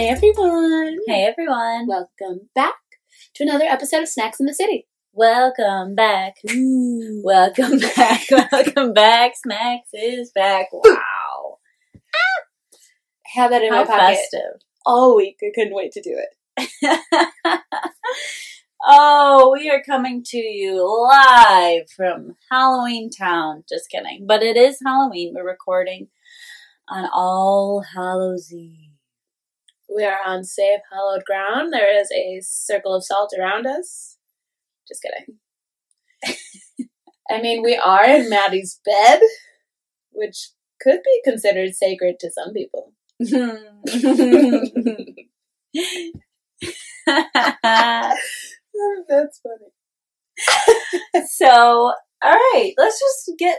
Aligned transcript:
Hey 0.00 0.08
everyone! 0.08 0.96
Hey 1.06 1.26
everyone! 1.26 1.86
Welcome 1.86 2.48
back 2.54 2.78
to 3.34 3.44
another 3.44 3.66
episode 3.66 4.04
of 4.04 4.08
Snacks 4.08 4.40
in 4.40 4.46
the 4.46 4.54
City. 4.54 4.86
Welcome 5.12 5.94
back. 5.94 6.36
Ooh. 6.50 7.20
Welcome 7.22 7.78
back. 7.96 8.22
Welcome 8.30 8.94
back. 8.94 9.32
Snacks 9.36 9.90
is 9.92 10.32
back. 10.34 10.68
Wow. 10.72 11.58
Had 13.26 13.52
that 13.52 13.60
in 13.60 13.74
How 13.74 13.80
my 13.80 13.86
pocket 13.86 14.16
festive. 14.16 14.62
all 14.86 15.14
week. 15.16 15.36
I 15.42 15.52
couldn't 15.54 15.74
wait 15.74 15.92
to 15.92 16.00
do 16.00 16.16
it. 16.16 17.00
oh, 18.82 19.50
we 19.52 19.68
are 19.68 19.82
coming 19.82 20.24
to 20.28 20.38
you 20.38 20.82
live 21.10 21.90
from 21.94 22.36
Halloween 22.50 23.10
Town. 23.10 23.64
Just 23.68 23.90
kidding. 23.90 24.24
But 24.26 24.42
it 24.42 24.56
is 24.56 24.78
Halloween. 24.82 25.34
We're 25.36 25.46
recording 25.46 26.08
on 26.88 27.06
All 27.12 27.84
Hallows 27.94 28.50
Eve. 28.50 28.89
We 29.94 30.04
are 30.04 30.18
on 30.24 30.44
safe, 30.44 30.80
hallowed 30.92 31.24
ground. 31.24 31.72
There 31.72 32.00
is 32.00 32.10
a 32.12 32.40
circle 32.42 32.94
of 32.94 33.04
salt 33.04 33.32
around 33.38 33.66
us. 33.66 34.18
Just 34.86 35.02
kidding. 35.02 35.38
I 37.30 37.40
mean, 37.40 37.62
we 37.62 37.76
are 37.76 38.04
in 38.04 38.28
Maddie's 38.30 38.80
bed, 38.84 39.20
which 40.12 40.50
could 40.80 41.00
be 41.04 41.20
considered 41.24 41.74
sacred 41.74 42.16
to 42.20 42.30
some 42.30 42.52
people. 42.52 42.92
That's 49.08 49.40
funny. 49.42 49.72
so, 51.28 51.92
all 52.22 52.32
right, 52.32 52.72
let's 52.78 52.98
just 53.00 53.32
get 53.38 53.58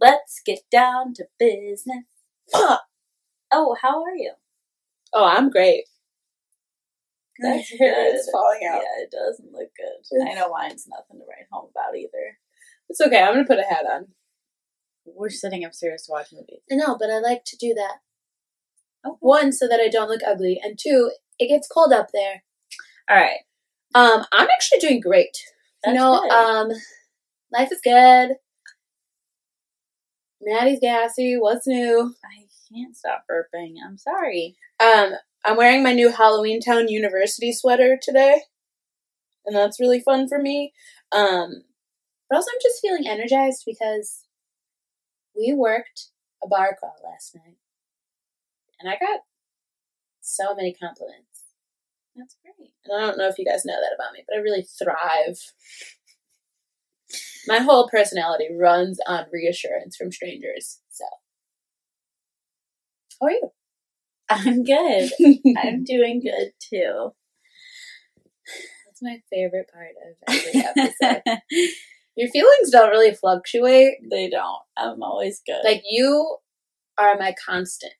let's 0.00 0.40
get 0.44 0.60
down 0.70 1.14
to 1.14 1.24
business. 1.38 2.04
Oh, 3.52 3.76
how 3.82 4.02
are 4.02 4.14
you? 4.14 4.32
Oh, 5.12 5.24
I'm 5.24 5.50
great. 5.50 5.84
That 7.40 7.56
That's 7.56 7.70
hair 7.78 8.14
is 8.14 8.28
falling 8.30 8.60
out. 8.70 8.82
Yeah, 8.82 9.02
it 9.04 9.10
doesn't 9.10 9.50
look 9.52 9.70
good. 9.76 10.28
I 10.28 10.34
know 10.34 10.50
mine's 10.50 10.86
nothing 10.88 11.18
to 11.20 11.26
write 11.28 11.46
home 11.50 11.70
about 11.70 11.96
either. 11.96 12.38
It's 12.88 13.00
okay. 13.00 13.20
I'm 13.22 13.32
gonna 13.34 13.46
put 13.46 13.58
a 13.58 13.62
hat 13.62 13.86
on. 13.90 14.08
We're 15.06 15.30
sitting 15.30 15.64
upstairs 15.64 16.02
to 16.04 16.12
watch 16.12 16.28
movies. 16.32 16.60
I 16.70 16.74
know, 16.76 16.96
but 16.98 17.10
I 17.10 17.18
like 17.18 17.44
to 17.46 17.56
do 17.56 17.72
that. 17.74 17.96
Oh, 19.04 19.16
One, 19.20 19.52
so 19.52 19.66
that 19.68 19.80
I 19.80 19.88
don't 19.88 20.10
look 20.10 20.20
ugly, 20.26 20.60
and 20.62 20.78
two, 20.78 21.10
it 21.38 21.48
gets 21.48 21.66
cold 21.66 21.92
up 21.92 22.08
there. 22.12 22.42
all 23.08 23.16
right. 23.16 23.40
Um, 23.94 24.24
I'm 24.32 24.48
actually 24.54 24.78
doing 24.78 25.00
great. 25.00 25.36
That's 25.82 25.94
you 25.94 26.00
know, 26.00 26.20
good. 26.20 26.30
um, 26.30 26.68
life 27.52 27.72
is 27.72 27.80
good. 27.82 28.36
Maddie's 30.42 30.80
gassy. 30.80 31.36
What's 31.38 31.66
new? 31.66 32.14
I 32.24 32.44
can't 32.72 32.96
stop 32.96 33.24
burping. 33.30 33.74
I'm 33.84 33.98
sorry. 33.98 34.56
Um, 34.78 35.12
I'm 35.44 35.56
wearing 35.56 35.82
my 35.82 35.92
new 35.92 36.10
Halloween 36.10 36.60
Town 36.60 36.88
University 36.88 37.52
sweater 37.52 37.98
today, 38.00 38.42
and 39.46 39.56
that's 39.56 39.80
really 39.80 40.00
fun 40.00 40.28
for 40.28 40.38
me. 40.38 40.72
Um, 41.12 41.62
but 42.28 42.36
also, 42.36 42.50
I'm 42.52 42.60
just 42.62 42.80
feeling 42.80 43.06
energized 43.06 43.64
because 43.66 44.26
we 45.36 45.54
worked 45.54 46.10
a 46.42 46.48
bar 46.48 46.76
crawl 46.78 46.96
last 47.04 47.34
night, 47.34 47.56
and 48.78 48.88
I 48.88 48.98
got 48.98 49.20
so 50.20 50.54
many 50.54 50.72
compliments. 50.72 51.26
That's 52.16 52.36
great. 52.42 52.72
And 52.84 52.96
I 52.96 53.06
don't 53.06 53.18
know 53.18 53.28
if 53.28 53.38
you 53.38 53.44
guys 53.44 53.64
know 53.64 53.74
that 53.74 53.94
about 53.94 54.12
me, 54.12 54.24
but 54.28 54.36
I 54.36 54.40
really 54.40 54.62
thrive. 54.62 55.38
My 57.46 57.58
whole 57.58 57.88
personality 57.88 58.48
runs 58.54 59.00
on 59.06 59.26
reassurance 59.32 59.96
from 59.96 60.12
strangers. 60.12 60.79
How 63.20 63.26
are 63.26 63.30
you? 63.32 63.50
I'm 64.30 64.64
good. 64.64 65.10
I'm 65.58 65.84
doing 65.84 66.20
good 66.20 66.52
too. 66.60 67.10
That's 68.86 69.02
my 69.02 69.20
favorite 69.30 69.68
part 69.72 69.90
of 70.06 70.16
every 70.28 70.60
episode. 71.00 71.22
Your 72.16 72.28
feelings 72.30 72.70
don't 72.70 72.90
really 72.90 73.14
fluctuate. 73.14 73.94
they 74.10 74.28
don't. 74.28 74.62
I'm 74.76 75.02
always 75.02 75.40
good. 75.46 75.60
Like 75.64 75.82
you 75.88 76.36
are 76.98 77.16
my 77.18 77.34
constant. 77.44 77.92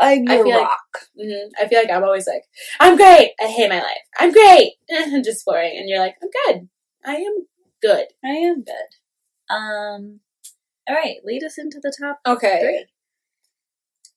I'm 0.00 0.28
I 0.28 0.36
your 0.36 0.44
feel 0.44 0.56
like- 0.56 0.66
rock. 0.68 0.98
hmm 1.18 1.48
I 1.60 1.66
feel 1.68 1.80
like 1.80 1.90
I'm 1.90 2.04
always 2.04 2.26
like, 2.26 2.44
I'm 2.80 2.96
great. 2.96 3.32
I 3.40 3.46
hate 3.46 3.68
my 3.68 3.80
life. 3.80 4.04
I'm 4.18 4.32
great. 4.32 4.74
I'm 4.94 5.22
just 5.24 5.44
boring. 5.44 5.76
And 5.76 5.88
you're 5.88 5.98
like, 5.98 6.14
I'm 6.22 6.28
good. 6.54 6.68
I 7.04 7.16
am 7.16 7.46
good. 7.82 8.06
I 8.24 8.28
am 8.28 8.62
good. 8.64 9.54
Um. 9.54 10.20
All 10.88 10.94
right, 10.96 11.16
lead 11.24 11.42
us 11.44 11.58
into 11.58 11.80
the 11.82 11.92
top 12.00 12.18
Okay. 12.26 12.60
three. 12.62 12.86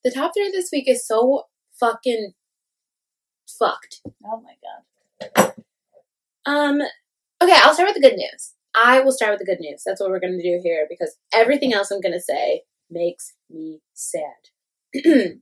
The 0.04 0.12
top 0.12 0.32
three 0.36 0.50
this 0.52 0.70
week 0.72 0.88
is 0.88 1.06
so 1.06 1.44
fucking 1.80 2.34
fucked. 3.48 4.02
Oh 4.26 4.42
my 4.42 4.54
god. 4.64 5.54
Um, 6.46 6.82
okay, 7.42 7.56
I'll 7.58 7.74
start 7.74 7.90
with 7.90 8.02
the 8.02 8.10
good 8.10 8.18
news. 8.18 8.54
I 8.74 9.02
will 9.02 9.12
start 9.12 9.32
with 9.32 9.40
the 9.40 9.46
good 9.46 9.60
news. 9.60 9.84
That's 9.86 10.00
what 10.00 10.10
we're 10.10 10.20
going 10.20 10.38
to 10.38 10.44
do 10.44 10.60
here 10.64 10.88
because 10.90 11.18
everything 11.34 11.74
else 11.74 11.92
I'm 11.92 12.02
going 12.02 12.14
to 12.14 12.22
say 12.22 12.64
makes 12.90 13.34
me 13.50 13.82
sad. 13.94 14.50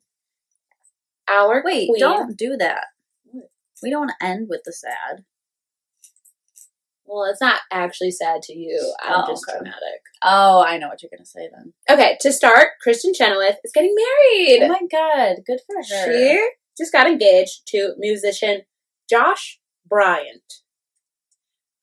Our 1.29 1.61
Wait, 1.63 1.87
queen, 1.89 1.99
don't 1.99 2.37
do 2.37 2.57
that. 2.57 2.85
We 3.81 3.89
don't 3.89 4.01
want 4.01 4.11
to 4.19 4.25
end 4.25 4.47
with 4.49 4.63
the 4.65 4.73
sad. 4.73 5.23
Well, 7.11 7.23
it's 7.29 7.41
not 7.41 7.61
actually 7.71 8.11
sad 8.11 8.43
to 8.43 8.53
you. 8.55 8.93
I'm 9.01 9.23
Oh, 9.23 9.27
just 9.27 9.43
okay. 9.49 9.57
dramatic. 9.57 10.01
Oh, 10.23 10.63
I 10.65 10.77
know 10.77 10.87
what 10.89 11.01
you're 11.01 11.09
gonna 11.11 11.25
say 11.25 11.49
then. 11.51 11.73
Okay, 11.89 12.17
to 12.21 12.31
start, 12.31 12.67
Kristin 12.85 13.15
Chenoweth 13.15 13.57
is 13.63 13.71
getting 13.73 13.95
married. 13.95 14.63
Oh 14.63 14.67
my 14.67 14.81
god, 14.91 15.37
good 15.45 15.59
for 15.65 15.75
her. 15.77 15.83
She 16.11 16.49
just 16.77 16.91
got 16.91 17.07
engaged 17.07 17.61
to 17.69 17.93
musician 17.97 18.61
Josh 19.09 19.59
Bryant. 19.87 20.43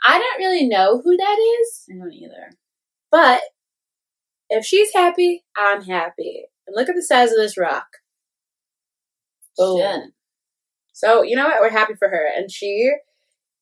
I 0.04 0.18
don't 0.18 0.38
really 0.38 0.66
know 0.68 1.00
who 1.02 1.16
that 1.16 1.36
is, 1.60 1.84
I 1.92 1.98
don't 1.98 2.12
either. 2.12 2.50
but 3.10 3.40
if 4.48 4.64
she's 4.64 4.92
happy, 4.94 5.44
I'm 5.56 5.82
happy. 5.82 6.44
And 6.68 6.76
look 6.76 6.88
at 6.88 6.94
the 6.94 7.02
size 7.02 7.32
of 7.32 7.36
this 7.38 7.58
rock. 7.58 7.86
Boom. 9.56 9.78
Shit. 9.80 10.00
So, 10.92 11.22
you 11.22 11.34
know 11.34 11.46
what? 11.46 11.60
We're 11.60 11.70
happy 11.70 11.94
for 11.94 12.08
her. 12.08 12.28
And 12.36 12.50
she 12.50 12.92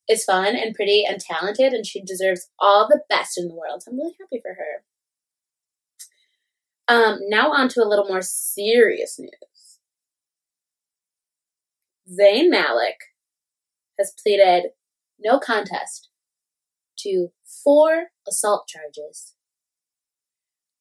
is 0.09 0.25
fun 0.25 0.55
and 0.57 0.75
pretty 0.75 1.05
and 1.09 1.21
talented, 1.21 1.73
and 1.73 1.87
she 1.87 2.03
deserves 2.03 2.49
all 2.59 2.87
the 2.89 3.03
best 3.09 3.39
in 3.39 3.49
the 3.49 3.55
world. 3.55 3.83
So 3.83 3.91
I'm 3.91 3.99
really 3.99 4.17
happy 4.21 4.41
for 4.43 4.55
her. 4.55 4.85
Um, 6.87 7.21
now 7.29 7.51
on 7.53 7.69
to 7.71 7.83
a 7.83 7.89
little 7.89 8.07
more 8.07 8.23
serious 8.23 9.19
news. 9.19 9.79
Zayn 12.11 12.51
Malik 12.51 12.97
has 13.99 14.13
pleaded 14.23 14.71
no 15.19 15.39
contest 15.39 16.11
to 16.99 17.29
four 17.45 18.09
assault 18.29 18.69
charges 18.69 19.35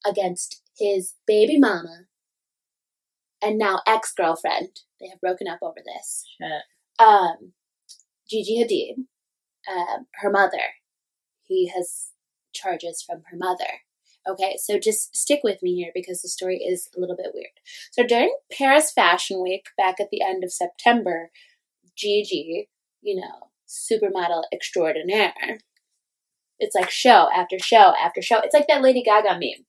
against 0.05 0.61
his 0.77 1.13
baby 1.25 1.57
mama 1.57 2.05
and 3.41 3.57
now 3.57 3.79
ex 3.87 4.13
girlfriend. 4.13 4.81
They 4.99 5.07
have 5.07 5.21
broken 5.21 5.47
up 5.47 5.59
over 5.61 5.79
this. 5.85 6.25
Shit. 6.41 7.05
Um, 7.05 7.53
Gigi 8.29 8.63
Hadid, 8.63 9.05
um, 9.69 10.07
her 10.15 10.29
mother. 10.29 10.75
He 11.43 11.67
has 11.69 12.09
charges 12.53 13.01
from 13.01 13.23
her 13.29 13.37
mother. 13.37 13.81
Okay, 14.27 14.55
so 14.57 14.79
just 14.79 15.15
stick 15.15 15.41
with 15.43 15.61
me 15.61 15.75
here 15.75 15.91
because 15.93 16.21
the 16.21 16.29
story 16.29 16.57
is 16.57 16.87
a 16.95 16.99
little 16.99 17.15
bit 17.15 17.31
weird. 17.33 17.47
So 17.91 18.03
during 18.03 18.33
Paris 18.51 18.91
Fashion 18.91 19.41
Week 19.41 19.65
back 19.77 19.99
at 19.99 20.09
the 20.11 20.21
end 20.21 20.43
of 20.43 20.51
September, 20.51 21.29
Gigi, 21.97 22.69
you 23.01 23.19
know, 23.19 23.49
supermodel 23.67 24.43
extraordinaire, 24.53 25.59
it's 26.59 26.75
like 26.75 26.89
show 26.89 27.27
after 27.35 27.59
show 27.59 27.93
after 28.01 28.21
show. 28.21 28.39
It's 28.39 28.53
like 28.53 28.67
that 28.67 28.81
Lady 28.81 29.03
Gaga 29.03 29.33
meme. 29.33 29.65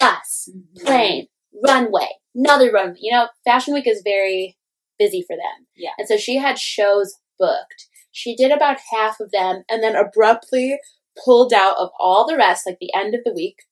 Bus, 0.00 0.48
plane, 0.84 1.28
runway, 1.64 2.08
another 2.34 2.72
runway. 2.72 2.98
You 3.00 3.12
know, 3.12 3.28
Fashion 3.44 3.74
Week 3.74 3.86
is 3.86 4.02
very 4.02 4.56
busy 4.98 5.22
for 5.22 5.36
them. 5.36 5.66
Yeah. 5.76 5.90
And 5.98 6.08
so 6.08 6.16
she 6.16 6.36
had 6.36 6.58
shows 6.58 7.18
booked. 7.38 7.86
She 8.12 8.36
did 8.36 8.52
about 8.52 8.78
half 8.92 9.18
of 9.20 9.32
them 9.32 9.64
and 9.68 9.82
then 9.82 9.96
abruptly 9.96 10.78
pulled 11.24 11.52
out 11.52 11.76
of 11.78 11.90
all 11.98 12.26
the 12.26 12.36
rest, 12.36 12.66
like 12.66 12.78
the 12.80 12.94
end 12.94 13.14
of 13.14 13.22
the 13.24 13.32
week, 13.32 13.62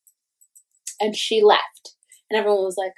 and 1.01 1.15
she 1.17 1.43
left. 1.43 1.95
And 2.31 2.39
everyone 2.39 2.65
was 2.65 2.77
like, 2.77 2.95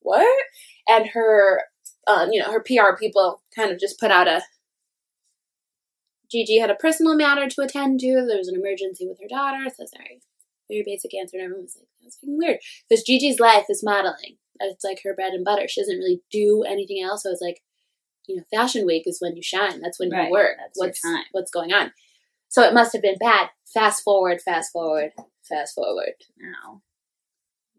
What? 0.00 0.44
And 0.88 1.10
her 1.10 1.62
um, 2.06 2.32
you 2.32 2.40
know, 2.40 2.50
her 2.50 2.62
PR 2.62 2.96
people 2.98 3.42
kind 3.54 3.70
of 3.70 3.78
just 3.78 4.00
put 4.00 4.10
out 4.10 4.26
a 4.26 4.42
Gigi 6.30 6.58
had 6.58 6.70
a 6.70 6.76
personal 6.76 7.16
matter 7.16 7.48
to 7.48 7.62
attend 7.62 8.00
to. 8.00 8.24
There 8.26 8.38
was 8.38 8.48
an 8.48 8.54
emergency 8.54 9.06
with 9.06 9.18
her 9.20 9.28
daughter. 9.28 9.64
So 9.68 9.84
sorry. 9.84 10.20
Very 10.70 10.84
basic 10.86 11.12
answer. 11.14 11.36
And 11.36 11.44
everyone 11.44 11.64
was 11.64 11.76
like, 11.76 11.88
that's 12.02 12.16
fucking 12.16 12.38
weird. 12.38 12.58
Because 12.88 13.04
Gigi's 13.04 13.40
life 13.40 13.66
is 13.68 13.82
modeling. 13.82 14.36
It's 14.60 14.84
like 14.84 15.00
her 15.02 15.14
bread 15.14 15.32
and 15.32 15.44
butter. 15.44 15.66
She 15.66 15.80
doesn't 15.80 15.98
really 15.98 16.20
do 16.30 16.62
anything 16.62 17.02
else. 17.02 17.24
So 17.24 17.30
it's 17.30 17.40
like, 17.40 17.62
you 18.26 18.36
know, 18.36 18.42
fashion 18.50 18.86
week 18.86 19.04
is 19.06 19.20
when 19.20 19.36
you 19.36 19.42
shine. 19.42 19.80
That's 19.80 19.98
when 19.98 20.10
Right, 20.10 20.26
you 20.26 20.30
work. 20.32 20.56
that's 20.58 20.76
your 20.78 20.86
what's 20.88 21.00
time. 21.02 21.24
what's 21.32 21.50
going 21.50 21.72
on? 21.72 21.92
So 22.48 22.62
it 22.62 22.74
must 22.74 22.92
have 22.92 23.02
been 23.02 23.18
bad. 23.18 23.50
Fast 23.72 24.02
forward, 24.02 24.40
fast 24.40 24.72
forward, 24.72 25.12
fast 25.48 25.74
forward. 25.74 26.14
Now. 26.38 26.82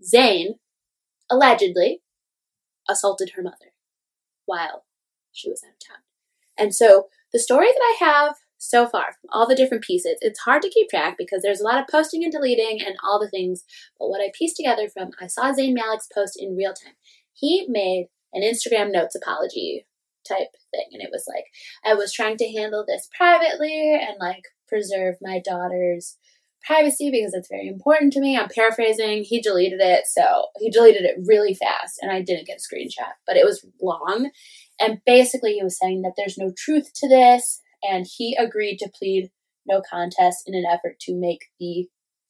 Zayn 0.04 0.56
allegedly 1.30 2.02
assaulted 2.90 3.32
her 3.36 3.42
mother 3.44 3.74
while 4.46 4.86
she 5.32 5.50
was 5.50 5.64
out 5.64 5.74
of 5.74 5.88
town. 5.88 6.04
And 6.58 6.74
so 6.76 7.08
the 7.32 7.40
story 7.40 7.68
that 7.68 7.80
I 7.82 7.98
have 8.06 8.36
so 8.58 8.88
far 8.88 9.14
from 9.14 9.30
all 9.32 9.48
the 9.48 9.56
different 9.56 9.84
pieces, 9.84 10.18
it's 10.22 10.40
hard 10.42 10.62
to 10.64 10.70
keep 10.70 10.90
track 10.90 11.16
because 11.18 11.42
there's 11.42 11.62
a 11.62 11.64
lot 11.64 11.80
of 11.80 11.88
posting 11.88 12.24
and 12.24 12.32
deleting 12.32 12.80
and 12.86 12.96
all 13.04 13.20
the 13.20 13.30
things. 13.30 13.64
But 14.00 14.10
what 14.10 14.22
I 14.22 14.32
pieced 14.38 14.58
together 14.58 14.90
from 14.90 15.12
I 15.20 15.28
saw 15.28 15.52
Zayn 15.54 15.74
Malik's 15.74 16.08
post 16.14 16.36
in 16.40 16.56
real 16.56 16.74
time. 16.74 16.94
He 17.34 17.66
made 17.70 18.08
an 18.34 18.42
Instagram 18.44 18.92
notes 18.92 19.16
apology 19.16 19.86
type 20.28 20.50
thing. 20.72 20.88
And 20.92 21.02
it 21.02 21.10
was 21.12 21.26
like, 21.28 21.46
I 21.86 21.96
was 21.96 22.14
trying 22.14 22.38
to 22.38 22.52
handle 22.52 22.86
this 22.88 23.10
privately 23.16 23.94
and 23.96 24.18
like 24.20 24.44
preserve 24.68 25.16
my 25.22 25.42
daughter's 25.44 26.18
privacy 26.66 27.10
because 27.10 27.34
it's 27.34 27.50
very 27.50 27.68
important 27.68 28.14
to 28.14 28.22
me. 28.22 28.38
I'm 28.38 28.50
paraphrasing. 28.50 29.24
He 29.24 29.42
deleted 29.42 29.82
it. 29.82 30.06
So 30.08 30.48
he 30.60 30.70
deleted 30.70 31.04
it 31.04 31.18
really 31.26 31.56
fast 31.56 32.00
and 32.02 32.12
I 32.12 32.22
didn't 32.22 32.48
get 32.48 32.60
a 32.60 32.76
screenshot, 32.76 33.14
but 33.26 33.36
it 33.36 33.46
was 33.46 33.66
long. 33.82 34.30
And 34.80 35.00
basically, 35.06 35.54
he 35.54 35.64
was 35.64 35.78
saying 35.78 36.02
that 36.02 36.14
there's 36.18 36.38
no 36.38 36.52
truth 36.58 36.92
to 36.96 37.08
this. 37.08 37.62
And 37.84 38.06
he 38.08 38.36
agreed 38.36 38.78
to 38.78 38.92
plead 38.94 39.32
no 39.66 39.82
contest 39.82 40.44
in 40.48 40.56
an 40.56 40.66
effort 40.66 41.00
to 41.02 41.16
make 41.16 41.46
the 41.60 41.88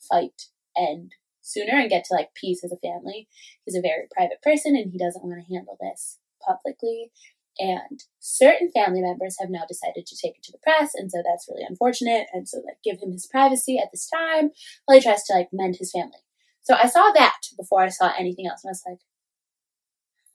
fight 0.10 0.44
end 0.78 1.12
sooner 1.42 1.74
and 1.74 1.90
get 1.90 2.06
to 2.06 2.14
like 2.14 2.34
peace 2.34 2.64
as 2.64 2.72
a 2.72 2.78
family. 2.78 3.28
He's 3.66 3.76
a 3.76 3.82
very 3.82 4.06
private 4.12 4.42
person 4.42 4.76
and 4.76 4.92
he 4.92 4.98
doesn't 4.98 5.24
want 5.24 5.42
to 5.42 5.54
handle 5.54 5.78
this 5.80 6.20
publicly. 6.46 7.12
And 7.60 8.04
certain 8.20 8.72
family 8.72 9.02
members 9.02 9.36
have 9.40 9.50
now 9.50 9.64
decided 9.68 10.06
to 10.06 10.16
take 10.16 10.38
it 10.38 10.44
to 10.44 10.52
the 10.52 10.58
press, 10.64 10.92
and 10.96 11.12
so 11.12 11.22
that's 11.24 11.48
really 11.50 11.66
unfortunate. 11.68 12.28
And 12.34 12.48
so, 12.48 12.62
like, 12.66 12.78
give 12.84 13.00
him 13.02 13.12
his 13.12 13.28
privacy 13.28 13.78
at 13.78 13.90
this 13.92 14.10
time 14.10 14.52
while 14.86 14.98
he 14.98 15.04
tries 15.04 15.24
to 15.24 15.34
like 15.34 15.50
mend 15.52 15.76
his 15.78 15.92
family. 15.92 16.24
So 16.64 16.76
I 16.76 16.88
saw 16.88 17.12
that 17.14 17.38
before 17.58 17.82
I 17.82 17.90
saw 17.90 18.14
anything 18.18 18.48
else, 18.48 18.64
and 18.64 18.70
I 18.70 18.72
was 18.72 18.84
like, 18.88 19.00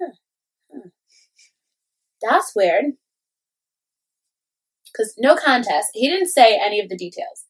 huh, 0.01 0.15
huh. 0.73 0.89
that's 2.23 2.53
weird. 2.55 2.93
Because 4.93 5.15
no 5.19 5.37
contest. 5.37 5.89
He 5.95 6.09
didn't 6.09 6.29
say 6.29 6.59
any 6.59 6.81
of 6.81 6.89
the 6.89 6.97
details. 6.97 7.45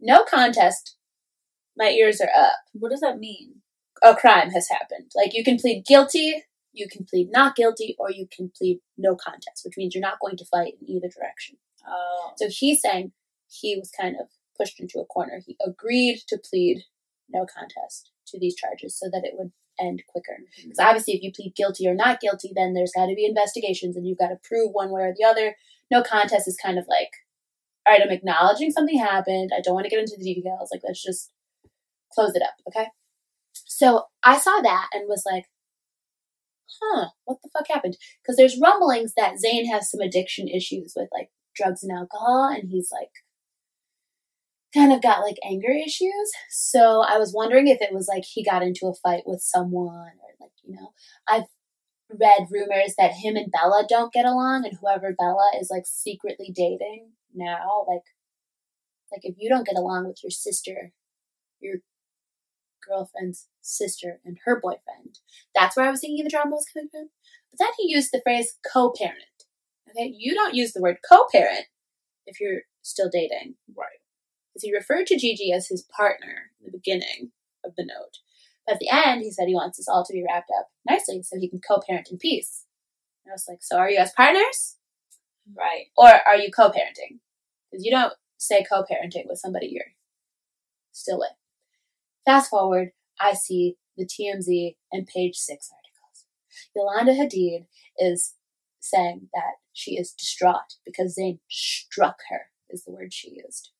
No 0.00 0.24
contest. 0.24 0.96
My 1.76 1.90
ears 1.90 2.20
are 2.20 2.30
up. 2.36 2.58
What 2.72 2.90
does 2.90 3.00
that 3.00 3.18
mean? 3.18 3.62
A 4.02 4.14
crime 4.14 4.50
has 4.50 4.68
happened. 4.68 5.10
Like 5.16 5.32
you 5.32 5.42
can 5.42 5.58
plead 5.58 5.84
guilty 5.86 6.44
you 6.72 6.88
can 6.88 7.04
plead 7.04 7.28
not 7.30 7.56
guilty 7.56 7.96
or 7.98 8.10
you 8.10 8.26
can 8.34 8.50
plead 8.56 8.80
no 8.96 9.14
contest, 9.14 9.62
which 9.64 9.76
means 9.76 9.94
you're 9.94 10.02
not 10.02 10.20
going 10.20 10.36
to 10.36 10.44
fight 10.44 10.74
in 10.80 10.90
either 10.90 11.08
direction. 11.08 11.56
Oh. 11.86 12.32
So 12.36 12.48
he's 12.48 12.80
saying 12.80 13.12
he 13.48 13.76
was 13.76 13.90
kind 13.90 14.16
of 14.18 14.28
pushed 14.56 14.80
into 14.80 14.98
a 14.98 15.04
corner. 15.04 15.40
He 15.46 15.56
agreed 15.64 16.22
to 16.28 16.38
plead 16.38 16.84
no 17.28 17.46
contest 17.46 18.10
to 18.28 18.38
these 18.38 18.54
charges 18.54 18.98
so 18.98 19.08
that 19.10 19.24
it 19.24 19.34
would 19.36 19.52
end 19.80 20.02
quicker. 20.08 20.38
Because 20.56 20.78
mm-hmm. 20.78 20.88
obviously, 20.88 21.14
if 21.14 21.22
you 21.22 21.32
plead 21.32 21.54
guilty 21.56 21.86
or 21.88 21.94
not 21.94 22.20
guilty, 22.20 22.52
then 22.54 22.74
there's 22.74 22.92
got 22.94 23.06
to 23.06 23.14
be 23.14 23.26
investigations 23.26 23.96
and 23.96 24.06
you've 24.06 24.18
got 24.18 24.28
to 24.28 24.40
prove 24.42 24.70
one 24.72 24.90
way 24.90 25.02
or 25.02 25.14
the 25.16 25.24
other. 25.24 25.56
No 25.90 26.02
contest 26.02 26.48
is 26.48 26.56
kind 26.56 26.78
of 26.78 26.86
like, 26.88 27.10
all 27.86 27.92
right, 27.92 28.02
I'm 28.02 28.10
acknowledging 28.10 28.70
something 28.70 28.98
happened. 28.98 29.50
I 29.54 29.60
don't 29.60 29.74
want 29.74 29.84
to 29.84 29.90
get 29.90 29.98
into 29.98 30.16
the 30.16 30.34
details. 30.34 30.70
Like, 30.72 30.82
let's 30.84 31.02
just 31.02 31.30
close 32.12 32.34
it 32.34 32.42
up, 32.42 32.54
okay? 32.68 32.88
So 33.54 34.04
I 34.22 34.38
saw 34.38 34.60
that 34.62 34.88
and 34.92 35.08
was 35.08 35.24
like, 35.30 35.46
huh, 36.80 37.08
what 37.24 37.38
the 37.42 37.50
fuck 37.52 37.66
happened? 37.68 37.96
Because 38.22 38.36
there's 38.36 38.60
rumblings 38.60 39.14
that 39.16 39.36
Zayn 39.44 39.70
has 39.70 39.90
some 39.90 40.00
addiction 40.00 40.48
issues 40.48 40.94
with 40.96 41.08
like 41.12 41.30
drugs 41.54 41.82
and 41.82 41.96
alcohol, 41.96 42.48
and 42.52 42.68
he's 42.68 42.90
like 42.92 43.10
kind 44.74 44.92
of 44.92 45.02
got 45.02 45.20
like 45.20 45.36
anger 45.44 45.72
issues. 45.72 46.32
So 46.50 47.02
I 47.06 47.18
was 47.18 47.34
wondering 47.34 47.68
if 47.68 47.80
it 47.80 47.92
was 47.92 48.08
like 48.08 48.24
he 48.24 48.44
got 48.44 48.62
into 48.62 48.86
a 48.86 48.94
fight 48.94 49.24
with 49.26 49.42
someone, 49.42 50.12
or 50.22 50.30
like, 50.40 50.52
you 50.64 50.74
know, 50.74 50.92
I've 51.28 51.44
read 52.10 52.48
rumors 52.50 52.94
that 52.98 53.12
him 53.12 53.36
and 53.36 53.52
Bella 53.52 53.84
don't 53.88 54.12
get 54.12 54.24
along, 54.24 54.64
and 54.64 54.76
whoever 54.80 55.14
Bella 55.18 55.50
is 55.60 55.68
like 55.70 55.84
secretly 55.86 56.52
dating 56.54 57.10
now, 57.34 57.84
like, 57.88 58.02
like 59.10 59.22
if 59.22 59.34
you 59.38 59.48
don't 59.48 59.66
get 59.66 59.76
along 59.76 60.06
with 60.06 60.18
your 60.22 60.30
sister, 60.30 60.92
you're 61.60 61.78
girlfriend's 62.86 63.48
sister 63.60 64.20
and 64.24 64.38
her 64.44 64.60
boyfriend. 64.60 65.18
That's 65.54 65.76
where 65.76 65.86
I 65.86 65.90
was 65.90 66.00
thinking 66.00 66.24
the 66.24 66.30
drama 66.30 66.50
was 66.56 66.66
coming 66.72 66.88
from. 66.90 67.10
But 67.50 67.58
then 67.58 67.72
he 67.78 67.92
used 67.92 68.10
the 68.12 68.20
phrase 68.22 68.56
co-parent. 68.72 69.18
Okay, 69.90 70.14
you 70.16 70.34
don't 70.34 70.54
use 70.54 70.72
the 70.72 70.80
word 70.80 70.98
co-parent 71.08 71.66
if 72.26 72.40
you're 72.40 72.62
still 72.82 73.10
dating. 73.12 73.56
Right. 73.76 74.00
Because 74.52 74.64
he 74.64 74.74
referred 74.74 75.06
to 75.08 75.18
Gigi 75.18 75.52
as 75.52 75.68
his 75.68 75.82
partner 75.96 76.50
in 76.60 76.66
the 76.66 76.78
beginning 76.78 77.32
of 77.64 77.72
the 77.76 77.84
note. 77.84 78.18
But 78.66 78.74
at 78.74 78.80
the 78.80 78.90
end, 78.90 79.22
he 79.22 79.30
said 79.30 79.48
he 79.48 79.54
wants 79.54 79.78
this 79.78 79.88
all 79.88 80.04
to 80.04 80.12
be 80.12 80.24
wrapped 80.26 80.50
up 80.58 80.68
nicely 80.88 81.22
so 81.22 81.38
he 81.38 81.48
can 81.48 81.60
co-parent 81.60 82.08
in 82.10 82.18
peace. 82.18 82.64
And 83.24 83.32
I 83.32 83.34
was 83.34 83.46
like, 83.48 83.62
so 83.62 83.78
are 83.78 83.90
you 83.90 83.98
guys 83.98 84.12
partners? 84.12 84.76
Right. 85.56 85.86
Or 85.96 86.08
are 86.08 86.36
you 86.36 86.50
co-parenting? 86.50 87.18
Because 87.70 87.84
you 87.84 87.90
don't 87.90 88.12
say 88.38 88.64
co-parenting 88.64 89.26
with 89.28 89.38
somebody 89.38 89.68
you're 89.68 89.84
still 90.92 91.18
with. 91.18 91.30
Fast 92.24 92.50
forward, 92.50 92.90
I 93.20 93.34
see 93.34 93.76
the 93.96 94.06
TMZ 94.06 94.76
and 94.92 95.06
page 95.06 95.36
six 95.36 95.70
articles. 95.70 96.26
Yolanda 96.74 97.12
Hadid 97.12 97.66
is 97.98 98.34
saying 98.80 99.28
that 99.34 99.54
she 99.72 99.92
is 99.92 100.12
distraught 100.12 100.76
because 100.84 101.16
Zayn 101.18 101.38
struck 101.48 102.16
her, 102.30 102.50
is 102.70 102.84
the 102.84 102.92
word 102.92 103.12
she 103.12 103.30
used. 103.44 103.70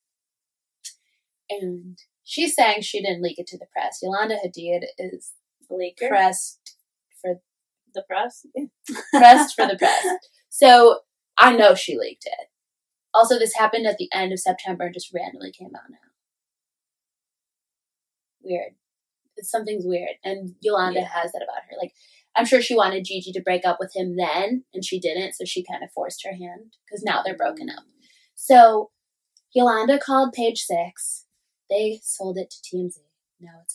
And 1.50 1.99
she's 2.25 2.55
saying 2.55 2.83
she 2.83 3.03
didn't 3.03 3.23
leak 3.23 3.39
it 3.39 3.47
to 3.49 3.59
the 3.59 3.67
press. 3.73 3.99
Yolanda 4.03 4.37
Hadid 4.37 4.85
is 4.99 5.33
Leaker? 5.71 6.09
pressed 6.09 6.77
for 7.21 7.41
the 7.94 8.03
press. 8.03 8.47
pressed 9.12 9.55
for 9.55 9.67
the 9.67 9.77
press. 9.77 10.06
So 10.49 11.00
I 11.39 11.55
know 11.55 11.75
she 11.75 11.99
leaked 11.99 12.27
it. 12.27 12.49
Also, 13.15 13.39
this 13.39 13.55
happened 13.55 13.87
at 13.87 13.99
the 13.99 14.09
end 14.12 14.33
of 14.33 14.41
September 14.41 14.85
and 14.85 14.94
just 14.94 15.12
randomly 15.15 15.53
came 15.53 15.73
out 15.75 15.91
now 15.91 16.12
weird. 18.44 18.73
It's 19.37 19.50
something's 19.50 19.87
weird. 19.87 20.17
And 20.25 20.55
Yolanda 20.61 21.00
yeah. 21.00 21.09
has 21.09 21.33
that 21.33 21.43
about 21.43 21.62
her. 21.69 21.77
Like, 21.81 21.93
I'm 22.35 22.47
sure 22.47 22.62
she 22.62 22.77
wanted 22.77 23.05
Gigi 23.05 23.33
to 23.33 23.43
break 23.43 23.65
up 23.65 23.79
with 23.79 23.94
him 23.94 24.17
then, 24.17 24.65
and 24.73 24.85
she 24.85 24.99
didn't, 24.99 25.35
so 25.35 25.44
she 25.44 25.65
kind 25.65 25.85
of 25.85 25.93
forced 25.93 26.25
her 26.25 26.33
hand 26.33 26.77
because 26.87 27.03
now 27.03 27.23
they're 27.23 27.37
broken 27.37 27.69
up. 27.69 27.85
Mm. 27.85 28.06
So 28.35 28.91
Yolanda 29.55 29.99
called 29.99 30.32
Page 30.32 30.63
Six. 30.63 31.27
They 31.69 32.01
sold 32.03 32.39
it 32.39 32.51
to 32.51 32.56
TMZ. 32.56 32.99
Now 33.41 33.61
it's 33.63 33.75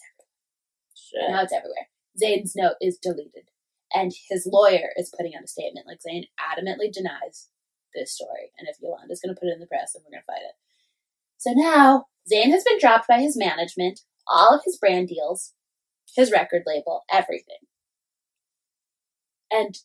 everywhere. 1.14 1.36
Now 1.36 1.44
it's 1.44 1.54
everywhere. 1.54 1.90
Zayn's 2.22 2.56
note 2.56 2.78
is 2.82 2.98
deleted, 2.98 3.50
and 3.94 4.12
his 4.30 4.48
lawyer 4.52 4.90
is 4.98 5.14
putting 5.16 5.36
out 5.36 5.44
a 5.44 5.48
statement. 5.48 5.86
Like 5.86 6.00
Zayn 6.00 6.26
adamantly 6.40 6.92
denies 6.92 7.50
this 7.94 8.12
story, 8.12 8.52
and 8.58 8.68
if 8.68 8.78
Yolanda's 8.82 9.22
going 9.22 9.34
to 9.34 9.40
put 9.40 9.50
it 9.50 9.54
in 9.54 9.60
the 9.60 9.68
press, 9.68 9.94
then 9.94 10.02
we're 10.04 10.12
going 10.12 10.22
to 10.22 10.26
fight 10.26 10.48
it. 10.48 10.56
So 11.38 11.54
now 11.54 12.06
Zayn 12.32 12.52
has 12.52 12.64
been 12.64 12.80
dropped 12.80 13.08
by 13.08 13.22
his 13.22 13.38
management 13.38 14.02
all 14.30 14.56
of 14.56 14.62
his 14.66 14.78
brand 14.78 15.08
deals, 15.08 15.54
his 16.16 16.32
record 16.32 16.64
label, 16.66 17.04
everything. 17.12 17.58
And 19.52 19.78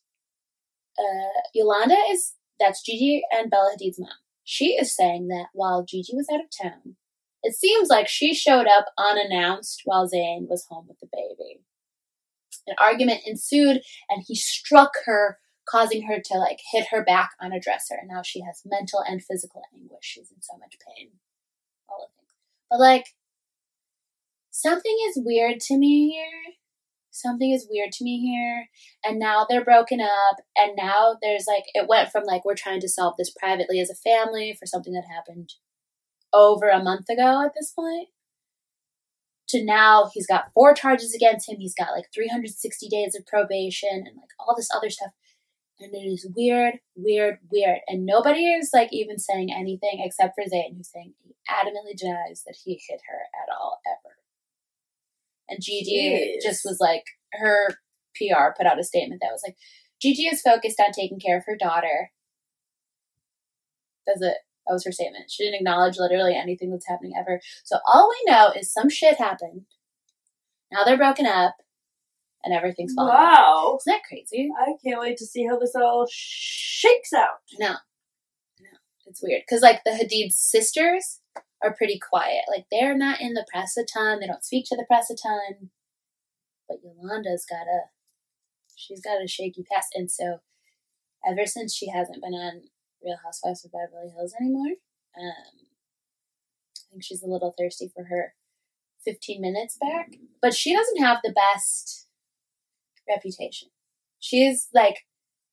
uh, 0.99 1.41
Yolanda 1.55 1.97
is, 2.11 2.35
that's 2.59 2.83
Gigi 2.83 3.23
and 3.31 3.51
Bella 3.51 3.75
Hadid's 3.77 3.99
mom. 3.99 4.11
She 4.45 4.73
is 4.73 4.95
saying 4.95 5.29
that 5.29 5.47
while 5.53 5.85
Gigi 5.85 6.17
was 6.17 6.29
out 6.33 6.41
of 6.41 6.51
town, 6.51 6.97
it 7.43 7.55
seems 7.55 7.89
like 7.89 8.09
she 8.09 8.35
showed 8.35 8.67
up 8.67 8.87
unannounced 8.99 9.83
while 9.85 10.09
Zayn 10.09 10.49
was 10.49 10.67
home 10.69 10.87
with 10.89 10.99
the 11.01 11.09
baby. 11.13 11.61
An 12.67 12.77
argument 12.79 13.23
ensued 13.27 13.81
and 14.09 14.25
he 14.27 14.35
struck 14.35 14.93
her, 15.07 15.39
causing 15.69 16.07
her 16.07 16.21
to 16.25 16.39
like 16.39 16.59
hit 16.73 16.87
her 16.91 17.05
back 17.05 17.31
on 17.41 17.53
a 17.53 17.61
dresser. 17.61 17.95
And 18.01 18.09
now 18.09 18.23
she 18.23 18.41
has 18.43 18.63
mental 18.65 19.01
and 19.01 19.23
physical 19.23 19.63
anguish. 19.75 20.03
She's 20.03 20.31
in 20.31 20.41
so 20.41 20.57
much 20.59 20.77
pain. 20.87 21.11
All 21.89 22.05
of 22.05 22.11
things. 22.17 22.33
But 22.71 22.79
like, 22.81 23.07
something 24.53 24.97
is 25.09 25.21
weird 25.25 25.59
to 25.63 25.77
me 25.77 26.13
here. 26.13 26.55
Something 27.11 27.51
is 27.51 27.67
weird 27.69 27.93
to 27.93 28.05
me 28.05 28.21
here. 28.21 28.69
And 29.05 29.19
now 29.19 29.45
they're 29.49 29.65
broken 29.65 30.01
up. 30.01 30.37
And 30.57 30.73
now 30.77 31.17
there's 31.21 31.47
like, 31.47 31.65
it 31.75 31.89
went 31.89 32.11
from 32.11 32.25
like, 32.25 32.45
we're 32.45 32.55
trying 32.55 32.81
to 32.81 32.89
solve 32.89 33.15
this 33.19 33.35
privately 33.39 33.81
as 33.81 33.91
a 33.91 33.95
family 33.95 34.57
for 34.59 34.67
something 34.67 34.93
that 34.93 35.05
happened 35.13 35.55
over 36.33 36.69
a 36.69 36.83
month 36.83 37.09
ago 37.11 37.45
at 37.45 37.53
this 37.55 37.73
point 37.73 38.09
to 39.49 39.63
now 39.63 40.11
he's 40.15 40.27
got 40.27 40.53
four 40.55 40.73
charges 40.73 41.15
against 41.15 41.49
him. 41.49 41.59
He's 41.59 41.75
got 41.75 41.93
like 41.93 42.07
360 42.15 42.89
days 42.89 43.15
of 43.15 43.27
probation 43.27 43.91
and 43.93 44.17
like 44.17 44.31
all 44.41 44.55
this 44.57 44.71
other 44.75 44.89
stuff. 44.89 45.13
And 45.79 45.95
it 45.95 45.99
is 45.99 46.27
weird, 46.35 46.77
weird, 46.97 47.39
weird. 47.51 47.81
And 47.87 48.07
nobody 48.07 48.47
is 48.47 48.71
like 48.73 48.89
even 48.93 49.19
saying 49.19 49.53
anything 49.53 50.01
except 50.03 50.35
for 50.35 50.45
Zayn, 50.45 50.77
who's 50.77 50.91
saying 50.91 51.13
he 51.23 51.35
adamantly 51.51 51.97
denies 51.97 52.45
that 52.47 52.57
he 52.65 52.81
hit 52.89 53.01
her 53.09 53.19
at 53.43 53.55
all 53.55 53.81
ever. 53.87 54.22
And 55.53 55.63
Gigi 55.63 56.39
Jeez. 56.39 56.43
just 56.43 56.63
was 56.65 56.79
like, 56.81 57.05
her 57.35 57.69
PR 58.17 58.53
put 58.57 58.67
out 58.67 58.81
a 58.81 58.85
statement 58.85 59.21
that 59.23 59.33
was 59.33 59.43
like, 59.47 59.57
Gigi 60.01 60.23
is 60.25 60.41
focused 60.43 60.81
on 60.81 60.93
taking 60.93 61.21
care 61.21 61.37
of 61.37 61.45
her 61.47 61.57
daughter. 61.57 62.11
That's 64.07 64.23
it. 64.23 64.37
That 64.67 64.73
was 64.75 64.85
her 64.85 64.93
statement. 64.93 65.31
She 65.31 65.45
didn't 65.45 65.57
acknowledge 65.61 65.99
literally 65.99 66.35
anything 66.37 66.71
that's 66.71 66.87
happening 66.89 67.13
ever. 67.19 67.41
So 67.65 67.79
all 67.93 68.09
we 68.11 68.33
know 68.33 68.51
is 68.57 68.73
some 68.73 68.89
shit 68.89 69.19
happened. 69.19 69.63
Now 70.73 70.85
they're 70.85 70.97
broken 70.97 71.27
up. 71.27 71.55
and 72.45 72.55
everything's 72.55 72.95
falling. 72.95 73.13
apart. 73.13 73.39
Wow. 73.39 73.79
Isn't 73.81 73.93
that 73.93 74.03
crazy? 74.09 74.51
I 74.59 74.73
can't 74.85 75.01
wait 75.01 75.17
to 75.19 75.27
see 75.27 75.47
how 75.47 75.59
this 75.59 75.75
all 75.75 76.07
shakes 76.11 77.13
out. 77.13 77.39
No, 77.59 77.71
no, 78.61 78.69
it's 79.07 79.23
weird 79.23 79.43
because 79.47 79.63
like 79.63 79.85
the 79.85 79.91
Hadid 79.91 80.33
sisters 80.33 81.21
are 81.63 81.75
pretty 81.75 81.99
quiet. 81.99 82.45
Like 82.49 82.67
they're 82.71 82.97
not 82.97 83.21
in 83.21 83.35
the 83.35 83.47
press 83.51 83.77
a 83.77 83.85
ton. 83.85 84.21
They 84.21 84.27
don't 84.27 84.45
speak 84.45 84.67
to 84.69 84.77
the 84.77 84.85
press 84.87 85.11
a 85.11 85.15
ton. 85.15 85.71
But 86.69 86.79
Yolanda's 86.83 87.47
got 87.49 87.67
a, 87.67 87.91
she's 88.77 89.01
got 89.01 89.23
a 89.23 89.29
shaky 89.29 89.65
past, 89.71 89.95
and 89.95 90.11
so 90.11 90.39
ever 91.27 91.47
since 91.47 91.75
she 91.75 91.91
hasn't 91.91 92.23
been 92.23 92.35
on 92.35 92.63
Real 93.05 93.19
Housewives 93.23 93.65
of 93.65 93.73
Beverly 93.73 94.11
Hills 94.11 94.35
anymore, 94.41 94.75
um, 95.19 95.67
I 96.79 96.91
think 96.91 97.05
she's 97.05 97.23
a 97.23 97.27
little 97.27 97.55
thirsty 97.59 97.91
for 97.95 98.05
her 98.05 98.35
15 99.05 99.41
minutes 99.41 99.77
back. 99.81 100.17
But 100.41 100.55
she 100.55 100.75
doesn't 100.75 101.03
have 101.03 101.19
the 101.23 101.33
best 101.33 102.07
reputation. 103.09 103.69
She's 104.19 104.69
like 104.73 105.05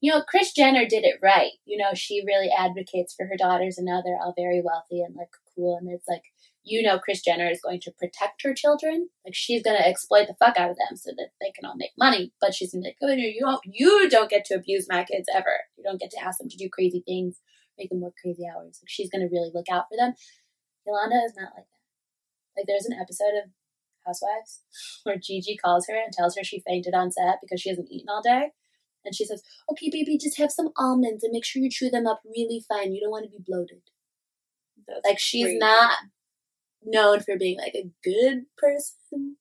you 0.01 0.11
know, 0.11 0.21
Kris 0.21 0.53
Jenner 0.53 0.85
did 0.85 1.03
it 1.03 1.19
right. 1.21 1.51
You 1.65 1.77
know, 1.77 1.93
she 1.93 2.23
really 2.25 2.49
advocates 2.57 3.13
for 3.13 3.25
her 3.25 3.35
daughters, 3.37 3.77
and 3.77 3.85
now 3.85 4.01
they're 4.03 4.19
all 4.19 4.33
very 4.35 4.61
wealthy 4.63 5.01
and 5.01 5.15
like 5.15 5.29
cool. 5.55 5.77
And 5.77 5.91
it's 5.91 6.07
like, 6.07 6.23
you 6.63 6.81
know, 6.81 6.99
Kris 6.99 7.21
Jenner 7.21 7.49
is 7.49 7.61
going 7.61 7.81
to 7.81 7.91
protect 7.91 8.43
her 8.43 8.53
children. 8.53 9.09
Like 9.25 9.35
she's 9.35 9.61
gonna 9.63 9.79
exploit 9.79 10.27
the 10.27 10.35
fuck 10.39 10.57
out 10.57 10.69
of 10.69 10.77
them 10.77 10.95
so 10.95 11.11
that 11.17 11.29
they 11.41 11.51
can 11.51 11.65
all 11.65 11.75
make 11.75 11.91
money. 11.97 12.31
But 12.39 12.53
she's 12.53 12.71
gonna 12.71 12.83
be 12.83 12.87
like, 12.89 12.97
oh 13.01 13.11
you 13.11 13.41
don't, 13.41 13.61
you 13.65 14.09
don't 14.09 14.29
get 14.29 14.45
to 14.45 14.55
abuse 14.55 14.87
my 14.89 15.03
kids 15.03 15.27
ever. 15.33 15.65
You 15.77 15.83
don't 15.83 15.99
get 15.99 16.11
to 16.11 16.23
ask 16.23 16.39
them 16.39 16.49
to 16.49 16.57
do 16.57 16.69
crazy 16.71 17.03
things, 17.05 17.41
make 17.77 17.89
them 17.89 18.01
work 18.01 18.13
crazy 18.21 18.43
hours. 18.45 18.79
Like 18.81 18.89
she's 18.89 19.09
gonna 19.09 19.29
really 19.31 19.51
look 19.53 19.67
out 19.69 19.85
for 19.89 19.97
them. 19.97 20.13
Yolanda 20.87 21.17
is 21.25 21.33
not 21.35 21.51
like 21.55 21.65
that. 21.67 22.57
Like 22.57 22.67
there's 22.67 22.85
an 22.85 22.97
episode 22.99 23.35
of 23.43 23.51
Housewives 24.05 24.61
where 25.03 25.17
Gigi 25.17 25.57
calls 25.57 25.87
her 25.89 25.95
and 25.95 26.13
tells 26.13 26.37
her 26.37 26.43
she 26.43 26.63
fainted 26.65 26.93
on 26.93 27.11
set 27.11 27.39
because 27.41 27.59
she 27.59 27.69
hasn't 27.69 27.91
eaten 27.91 28.07
all 28.07 28.21
day. 28.21 28.51
And 29.05 29.15
she 29.15 29.25
says, 29.25 29.41
Okay, 29.71 29.89
baby, 29.91 30.17
just 30.17 30.37
have 30.37 30.51
some 30.51 30.69
almonds 30.77 31.23
and 31.23 31.31
make 31.31 31.45
sure 31.45 31.61
you 31.61 31.69
chew 31.69 31.89
them 31.89 32.07
up 32.07 32.21
really 32.25 32.63
fine. 32.67 32.93
You 32.93 33.01
don't 33.01 33.11
want 33.11 33.25
to 33.25 33.31
be 33.31 33.43
bloated. 33.45 33.81
That's 34.87 35.05
Like 35.05 35.19
she's 35.19 35.45
crazy. 35.45 35.57
not 35.59 35.93
known 36.83 37.19
for 37.21 37.37
being 37.37 37.57
like 37.57 37.75
a 37.75 37.89
good 38.03 38.45
person. 38.57 39.37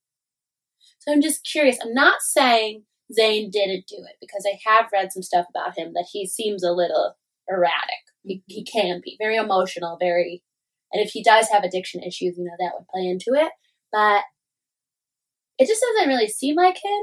So 0.98 1.12
I'm 1.12 1.22
just 1.22 1.44
curious. 1.44 1.78
I'm 1.82 1.94
not 1.94 2.20
saying 2.20 2.84
Zayn 3.18 3.50
didn't 3.50 3.86
do 3.86 3.96
it 3.98 4.16
because 4.20 4.44
I 4.46 4.58
have 4.70 4.90
read 4.92 5.12
some 5.12 5.22
stuff 5.22 5.46
about 5.48 5.78
him 5.78 5.92
that 5.94 6.08
he 6.12 6.26
seems 6.26 6.62
a 6.62 6.72
little 6.72 7.16
erratic. 7.48 8.04
He, 8.24 8.42
he 8.46 8.64
can 8.64 9.00
be 9.02 9.16
very 9.18 9.36
emotional, 9.36 9.96
very, 9.98 10.42
and 10.92 11.02
if 11.04 11.10
he 11.12 11.22
does 11.22 11.48
have 11.48 11.64
addiction 11.64 12.02
issues, 12.02 12.36
you 12.36 12.44
know, 12.44 12.52
that 12.58 12.72
would 12.74 12.88
play 12.88 13.06
into 13.06 13.32
it. 13.40 13.50
But 13.92 14.24
it 15.58 15.66
just 15.66 15.80
doesn't 15.80 16.08
really 16.08 16.28
seem 16.28 16.56
like 16.56 16.76
him. 16.76 17.00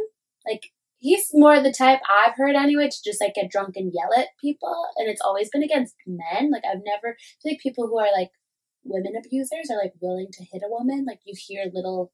Like 0.47 0.71
he's 1.05 1.29
more 1.33 1.61
the 1.61 1.71
type 1.71 1.99
I've 2.09 2.35
heard 2.35 2.55
anyway 2.55 2.89
to 2.89 3.03
just 3.05 3.21
like 3.21 3.35
get 3.35 3.51
drunk 3.51 3.75
and 3.77 3.93
yell 3.93 4.09
at 4.17 4.29
people, 4.41 4.87
and 4.97 5.07
it's 5.07 5.21
always 5.21 5.49
been 5.51 5.61
against 5.61 5.95
men. 6.07 6.51
Like 6.51 6.63
I've 6.65 6.81
never 6.83 7.15
like 7.45 7.59
people 7.59 7.87
who 7.87 7.99
are 7.99 8.11
like 8.11 8.31
women 8.83 9.13
abusers 9.15 9.69
are 9.69 9.77
like 9.77 9.93
willing 10.01 10.29
to 10.33 10.43
hit 10.43 10.63
a 10.65 10.69
woman. 10.69 11.05
Like 11.07 11.19
you 11.23 11.35
hear 11.37 11.65
little, 11.71 12.11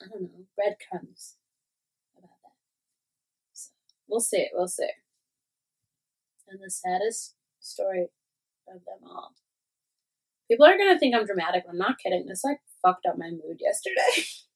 I 0.00 0.06
don't 0.08 0.22
know, 0.22 0.46
breadcrumbs 0.56 1.34
about 2.16 2.38
that. 2.44 2.54
So 3.54 3.70
we'll 4.08 4.20
see. 4.20 4.48
We'll 4.52 4.68
see. 4.68 4.90
And 6.48 6.60
the 6.62 6.70
saddest 6.70 7.34
story 7.58 8.06
of 8.68 8.84
them 8.84 9.08
all. 9.08 9.32
People 10.48 10.66
are 10.66 10.78
gonna 10.78 10.98
think 10.98 11.16
I'm 11.16 11.26
dramatic. 11.26 11.64
I'm 11.68 11.78
not 11.78 11.98
kidding. 11.98 12.26
This 12.26 12.44
like 12.44 12.60
fucked 12.82 13.06
up 13.06 13.18
my 13.18 13.30
mood 13.30 13.58
yesterday. 13.58 14.26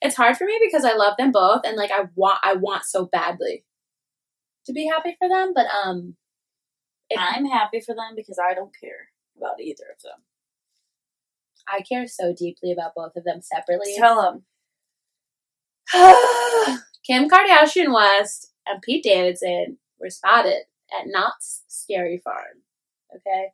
it's 0.00 0.16
hard 0.16 0.36
for 0.36 0.44
me 0.44 0.58
because 0.62 0.84
I 0.84 0.94
love 0.94 1.14
them 1.18 1.32
both 1.32 1.62
and 1.64 1.76
like 1.76 1.90
I 1.90 2.06
want 2.14 2.38
I 2.42 2.54
want 2.54 2.84
so 2.84 3.06
badly 3.06 3.64
to 4.66 4.72
be 4.72 4.86
happy 4.86 5.16
for 5.18 5.28
them, 5.28 5.52
but 5.54 5.66
um 5.84 6.16
it, 7.10 7.18
I'm 7.20 7.44
happy 7.44 7.80
for 7.80 7.94
them 7.94 8.14
because 8.16 8.38
I 8.38 8.54
don't 8.54 8.74
care 8.80 9.08
about 9.36 9.60
either 9.60 9.84
of 9.94 10.02
them. 10.02 10.22
I 11.68 11.80
care 11.80 12.06
so 12.06 12.34
deeply 12.36 12.72
about 12.72 12.94
both 12.94 13.16
of 13.16 13.24
them 13.24 13.40
separately. 13.42 13.94
Tell 13.96 14.20
them. 14.20 14.44
Kim 17.06 17.28
Kardashian 17.28 17.92
West 17.92 18.52
and 18.66 18.82
Pete 18.82 19.04
Davidson 19.04 19.78
were 20.00 20.10
spotted 20.10 20.64
at 20.92 21.06
Knott's 21.06 21.62
Scary 21.68 22.20
Farm. 22.22 22.62
Okay? 23.14 23.48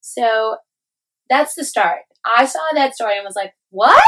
So 0.00 0.56
that's 1.28 1.54
the 1.54 1.64
start. 1.64 2.00
I 2.24 2.44
saw 2.46 2.60
that 2.74 2.94
story 2.94 3.16
and 3.16 3.24
was 3.24 3.36
like, 3.36 3.54
what? 3.70 4.02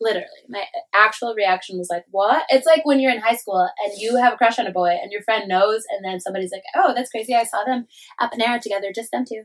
Literally. 0.00 0.26
My 0.48 0.64
actual 0.94 1.34
reaction 1.34 1.76
was 1.76 1.88
like, 1.90 2.04
what? 2.10 2.44
It's 2.48 2.66
like 2.66 2.86
when 2.86 3.00
you're 3.00 3.12
in 3.12 3.20
high 3.20 3.34
school 3.34 3.68
and 3.84 3.92
you 3.98 4.16
have 4.16 4.32
a 4.32 4.36
crush 4.36 4.58
on 4.58 4.66
a 4.66 4.72
boy 4.72 4.90
and 4.90 5.10
your 5.10 5.22
friend 5.22 5.48
knows, 5.48 5.82
and 5.90 6.04
then 6.04 6.20
somebody's 6.20 6.52
like, 6.52 6.62
oh, 6.76 6.92
that's 6.94 7.10
crazy. 7.10 7.34
I 7.34 7.44
saw 7.44 7.64
them 7.64 7.86
at 8.20 8.32
Panera 8.32 8.60
together, 8.60 8.92
just 8.94 9.10
them 9.10 9.24
two. 9.28 9.44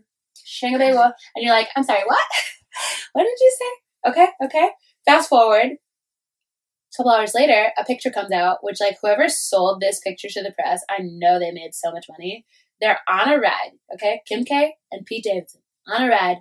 And 1.35 1.43
you're 1.43 1.53
like, 1.53 1.69
I'm 1.75 1.83
sorry, 1.83 2.03
what? 2.05 2.27
what 3.13 3.23
did 3.23 3.37
you 3.39 3.57
say? 3.59 4.11
Okay, 4.11 4.27
okay. 4.45 4.69
Fast 5.05 5.29
forward. 5.29 5.71
A 5.71 6.97
couple 6.97 7.11
hours 7.11 7.33
later, 7.33 7.71
a 7.77 7.83
picture 7.83 8.11
comes 8.11 8.31
out, 8.31 8.59
which 8.61 8.79
like 8.79 8.97
whoever 9.01 9.27
sold 9.27 9.81
this 9.81 9.99
picture 9.99 10.27
to 10.29 10.43
the 10.43 10.51
press, 10.51 10.83
I 10.89 11.01
know 11.01 11.39
they 11.39 11.51
made 11.51 11.73
so 11.73 11.91
much 11.91 12.05
money. 12.07 12.45
They're 12.79 12.99
on 13.09 13.31
a 13.31 13.39
ride, 13.39 13.71
okay? 13.93 14.21
Kim 14.27 14.45
K 14.45 14.75
and 14.91 15.05
Pete 15.05 15.23
Davidson 15.23 15.61
on 15.87 16.03
a 16.03 16.09
ride, 16.09 16.37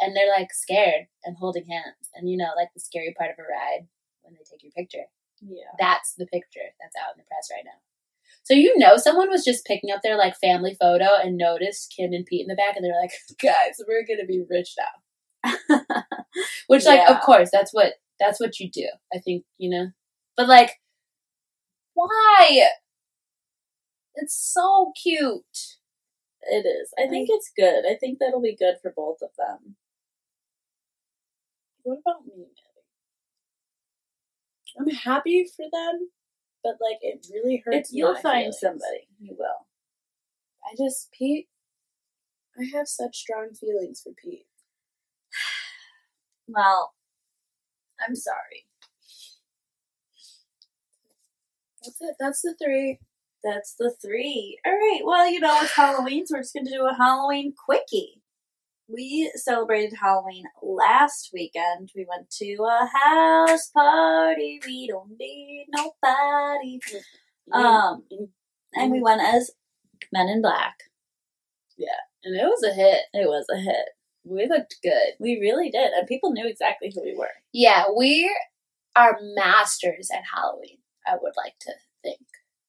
and 0.00 0.16
they're 0.16 0.30
like 0.30 0.52
scared 0.52 1.06
and 1.24 1.36
holding 1.38 1.66
hands. 1.66 2.10
And 2.14 2.28
you 2.30 2.36
know, 2.36 2.50
like 2.56 2.68
the 2.74 2.80
scary 2.80 3.14
part 3.16 3.30
of 3.30 3.38
a 3.38 3.42
ride 3.42 3.86
when 4.22 4.34
they 4.34 4.44
take 4.50 4.62
your 4.62 4.72
picture. 4.72 5.06
Yeah. 5.40 5.70
That's 5.78 6.14
the 6.14 6.26
picture 6.26 6.74
that's 6.80 6.96
out 6.96 7.14
in 7.14 7.18
the 7.18 7.24
press 7.28 7.48
right 7.52 7.64
now. 7.64 7.78
So 8.42 8.54
you 8.54 8.76
know 8.78 8.96
someone 8.96 9.28
was 9.30 9.44
just 9.44 9.66
picking 9.66 9.90
up 9.90 10.00
their 10.02 10.16
like 10.16 10.36
family 10.38 10.74
photo 10.80 11.06
and 11.22 11.36
noticed 11.36 11.94
Kim 11.96 12.12
and 12.12 12.24
Pete 12.26 12.42
in 12.42 12.48
the 12.48 12.54
back 12.56 12.76
and 12.76 12.84
they're 12.84 13.00
like, 13.00 13.12
guys, 13.42 13.80
we're 13.86 14.06
gonna 14.06 14.26
be 14.26 14.44
rich 14.48 14.74
now. 14.78 15.54
Which 16.66 16.84
like 16.84 17.00
Yeah. 17.00 17.16
of 17.16 17.22
course 17.22 17.50
that's 17.52 17.72
what 17.72 17.94
that's 18.18 18.40
what 18.40 18.58
you 18.58 18.70
do. 18.70 18.88
I 19.14 19.18
think, 19.18 19.44
you 19.58 19.70
know. 19.70 19.88
But 20.36 20.48
like 20.48 20.72
why? 21.94 22.66
It's 24.14 24.34
so 24.36 24.92
cute. 25.00 25.76
It 26.42 26.66
is. 26.66 26.92
I 26.98 27.08
think 27.08 27.28
it's 27.30 27.50
good. 27.56 27.84
I 27.86 27.96
think 27.96 28.18
that'll 28.18 28.40
be 28.40 28.56
good 28.56 28.76
for 28.82 28.92
both 28.96 29.18
of 29.22 29.30
them. 29.36 29.76
What 31.88 32.00
about 32.00 32.26
me, 32.26 32.34
Maddie? 32.36 32.52
I'm 34.78 34.90
happy 34.94 35.46
for 35.56 35.64
them, 35.72 36.10
but 36.62 36.72
like 36.82 36.98
it 37.00 37.26
really 37.32 37.62
hurts. 37.64 37.90
You'll 37.94 38.14
find 38.14 38.54
feelings. 38.54 38.60
somebody, 38.60 39.08
you 39.18 39.34
will. 39.38 39.66
I 40.62 40.74
just 40.76 41.10
Pete. 41.12 41.48
I 42.60 42.64
have 42.76 42.88
such 42.88 43.16
strong 43.16 43.54
feelings 43.58 44.02
for 44.02 44.12
Pete. 44.22 44.44
Well, 46.50 46.94
I'm 48.00 48.16
sorry. 48.16 48.64
That's 51.82 52.00
it. 52.00 52.16
That's 52.18 52.40
the 52.40 52.54
three. 52.62 52.98
That's 53.44 53.74
the 53.78 53.94
three. 54.02 54.58
All 54.64 54.72
right. 54.72 55.00
Well, 55.04 55.30
you 55.30 55.40
know, 55.40 55.58
it's 55.60 55.74
Halloween, 55.74 56.26
so 56.26 56.36
we're 56.36 56.40
just 56.40 56.54
going 56.54 56.64
to 56.64 56.72
do 56.72 56.86
a 56.86 56.94
Halloween 56.94 57.52
quickie. 57.52 58.22
We 58.88 59.30
celebrated 59.34 59.98
Halloween 60.00 60.44
last 60.62 61.30
weekend. 61.32 61.90
We 61.94 62.06
went 62.08 62.30
to 62.38 62.56
a 62.62 62.88
house 62.92 63.68
party. 63.68 64.60
We 64.66 64.88
don't 64.88 65.10
need 65.18 65.66
nobody. 65.70 66.78
Mm-hmm. 66.78 66.96
Mm-hmm. 67.52 67.54
Um, 67.54 68.02
and 68.74 68.90
we 68.90 68.98
mm-hmm. 68.98 69.04
went 69.04 69.22
as 69.22 69.50
Men 70.12 70.28
in 70.28 70.42
Black. 70.42 70.74
Yeah, 71.76 71.88
and 72.24 72.34
it 72.34 72.44
was 72.44 72.62
a 72.62 72.74
hit. 72.74 73.02
It 73.12 73.28
was 73.28 73.46
a 73.52 73.58
hit. 73.58 73.90
We 74.24 74.48
looked 74.48 74.76
good. 74.82 75.14
We 75.20 75.38
really 75.40 75.70
did, 75.70 75.92
and 75.92 76.06
people 76.06 76.32
knew 76.32 76.46
exactly 76.46 76.92
who 76.94 77.02
we 77.02 77.16
were. 77.16 77.30
Yeah, 77.52 77.84
we 77.96 78.30
are 78.96 79.18
masters 79.34 80.10
at 80.12 80.24
Halloween. 80.34 80.78
I 81.06 81.16
would 81.20 81.34
like 81.36 81.54
to 81.60 81.72
think 82.02 82.20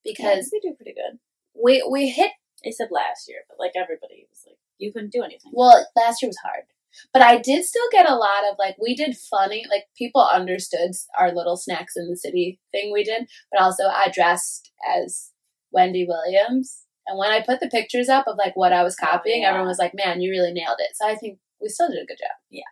because 0.04 0.50
we 0.52 0.60
do 0.60 0.74
pretty 0.74 0.94
good. 0.94 1.18
we 1.54 1.86
we 1.90 2.08
hit. 2.08 2.32
They 2.64 2.70
said 2.70 2.88
last 2.90 3.28
year, 3.28 3.40
but 3.48 3.58
like 3.58 3.72
everybody 3.74 4.26
was 4.28 4.44
like, 4.46 4.58
you 4.80 4.92
couldn't 4.92 5.12
do 5.12 5.22
anything. 5.22 5.52
Well, 5.54 5.86
last 5.96 6.22
year 6.22 6.28
was 6.28 6.38
hard, 6.38 6.64
but 7.12 7.22
I 7.22 7.38
did 7.38 7.64
still 7.64 7.88
get 7.92 8.08
a 8.08 8.14
lot 8.14 8.44
of 8.50 8.56
like 8.58 8.76
we 8.80 8.94
did 8.94 9.16
funny. 9.16 9.64
Like 9.70 9.84
people 9.96 10.22
understood 10.22 10.92
our 11.18 11.32
little 11.32 11.56
snacks 11.56 11.96
in 11.96 12.08
the 12.08 12.16
city 12.16 12.60
thing 12.72 12.92
we 12.92 13.04
did, 13.04 13.28
but 13.52 13.60
also 13.60 13.84
I 13.84 14.10
dressed 14.12 14.70
as 14.96 15.30
Wendy 15.72 16.06
Williams. 16.06 16.84
And 17.06 17.18
when 17.18 17.30
I 17.30 17.42
put 17.42 17.60
the 17.60 17.68
pictures 17.68 18.08
up 18.08 18.26
of 18.28 18.36
like 18.38 18.56
what 18.56 18.72
I 18.72 18.82
was 18.82 18.96
copying, 18.96 19.42
yeah. 19.42 19.48
everyone 19.48 19.68
was 19.68 19.78
like, 19.78 19.94
"Man, 19.94 20.20
you 20.20 20.30
really 20.30 20.52
nailed 20.52 20.78
it." 20.78 20.96
So 20.96 21.06
I 21.06 21.14
think 21.16 21.38
we 21.60 21.68
still 21.68 21.88
did 21.90 22.02
a 22.02 22.06
good 22.06 22.18
job. 22.18 22.36
Yeah. 22.50 22.62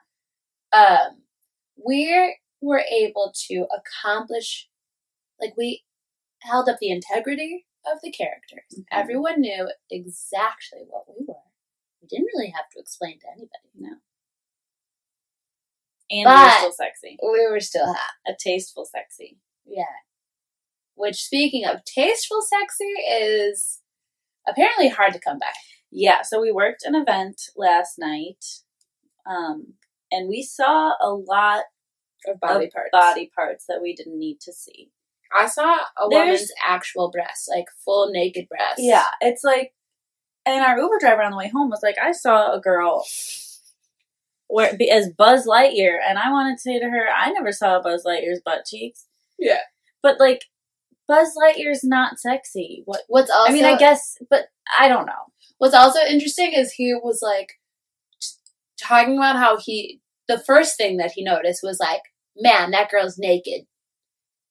Um, 0.73 1.23
we 1.85 2.37
were 2.61 2.83
able 2.91 3.33
to 3.49 3.67
accomplish, 3.77 4.69
like 5.41 5.55
we 5.57 5.85
held 6.41 6.69
up 6.69 6.79
the 6.81 6.91
integrity 6.91 7.67
of 7.91 7.99
the 8.03 8.11
characters. 8.11 8.75
Mhm. 8.79 8.85
Everyone 8.93 9.41
knew 9.41 9.71
exactly 9.91 10.81
what 10.89 11.09
we 11.09 11.25
were. 11.27 11.35
Didn't 12.09 12.29
really 12.35 12.51
have 12.51 12.69
to 12.71 12.79
explain 12.81 13.19
to 13.21 13.27
anybody. 13.29 13.71
No. 13.75 13.97
And 16.11 16.25
But- 16.25 16.39
we 16.39 16.45
were 16.45 16.51
still 16.59 16.73
sexy. 16.73 17.19
We 17.23 17.47
were 17.49 17.61
still 17.61 17.93
hot. 17.93 18.13
A 18.27 18.35
tasteful 18.39 18.85
sexy. 18.85 19.39
Yeah. 19.65 19.85
which, 20.95 21.23
speaking 21.23 21.65
of 21.65 21.85
tasteful 21.85 22.43
sexy, 22.43 22.85
is 23.09 23.83
apparently 24.49 24.89
hard 24.89 25.13
to 25.13 25.21
come 25.21 25.39
by. 25.39 25.53
Yeah, 25.93 26.23
so 26.23 26.41
we 26.41 26.51
worked 26.51 26.83
an 26.83 26.97
event 26.97 27.41
last 27.55 28.01
night, 28.01 28.45
um, 29.25 29.75
and 30.11 30.29
we 30.29 30.43
saw 30.43 30.95
a 31.01 31.11
lot 31.15 31.67
Of 32.27 32.41
body 32.41 32.65
of 32.67 32.73
parts. 32.73 32.89
body 32.91 33.31
parts 33.33 33.65
that 33.69 33.81
we 33.81 33.95
didn't 33.95 34.19
need 34.19 34.41
to 34.41 34.53
see. 34.53 34.91
I 35.33 35.47
saw 35.47 35.75
a 35.97 36.09
There's- 36.11 36.27
woman's 36.41 36.53
actual 36.65 37.13
breasts, 37.13 37.47
like 37.47 37.67
full 37.85 38.11
naked 38.11 38.49
breasts. 38.49 38.81
Yeah, 38.83 39.07
it's 39.21 39.45
like, 39.45 39.77
and 40.55 40.65
our 40.65 40.79
Uber 40.79 40.99
driver 41.01 41.23
on 41.23 41.33
the 41.33 41.37
way 41.37 41.49
home 41.49 41.71
was 41.71 41.83
like, 41.83 41.97
I 42.03 42.13
saw 42.13 42.53
a 42.53 42.61
girl 42.61 43.05
where 44.49 44.77
as 44.91 45.11
Buzz 45.11 45.47
Lightyear, 45.47 45.99
and 46.07 46.19
I 46.19 46.31
wanted 46.31 46.55
to 46.55 46.61
say 46.61 46.79
to 46.79 46.89
her, 46.89 47.07
I 47.09 47.31
never 47.31 47.53
saw 47.53 47.83
Buzz 47.83 48.05
Lightyear's 48.05 48.41
butt 48.45 48.65
cheeks. 48.65 49.07
Yeah. 49.39 49.61
But 50.03 50.19
like, 50.19 50.45
Buzz 51.07 51.35
Lightyear's 51.37 51.85
not 51.85 52.19
sexy. 52.19 52.83
What? 52.85 53.03
What's 53.09 53.31
also 53.31 53.51
I 53.51 53.55
mean, 53.55 53.65
I 53.65 53.77
guess, 53.77 54.17
but 54.31 54.47
I 54.79 54.89
don't 54.89 55.07
know. 55.07 55.13
What's 55.59 55.75
also 55.75 56.01
interesting 56.01 56.53
is 56.53 56.73
he 56.73 56.95
was 56.95 57.21
like 57.23 57.55
t- 58.21 58.29
talking 58.81 59.17
about 59.17 59.37
how 59.37 59.59
he 59.59 60.01
the 60.29 60.39
first 60.39 60.77
thing 60.77 60.99
that 60.99 61.13
he 61.13 61.25
noticed 61.25 61.61
was 61.63 61.81
like, 61.81 62.03
man, 62.37 62.71
that 62.71 62.91
girl's 62.91 63.19
naked. 63.19 63.63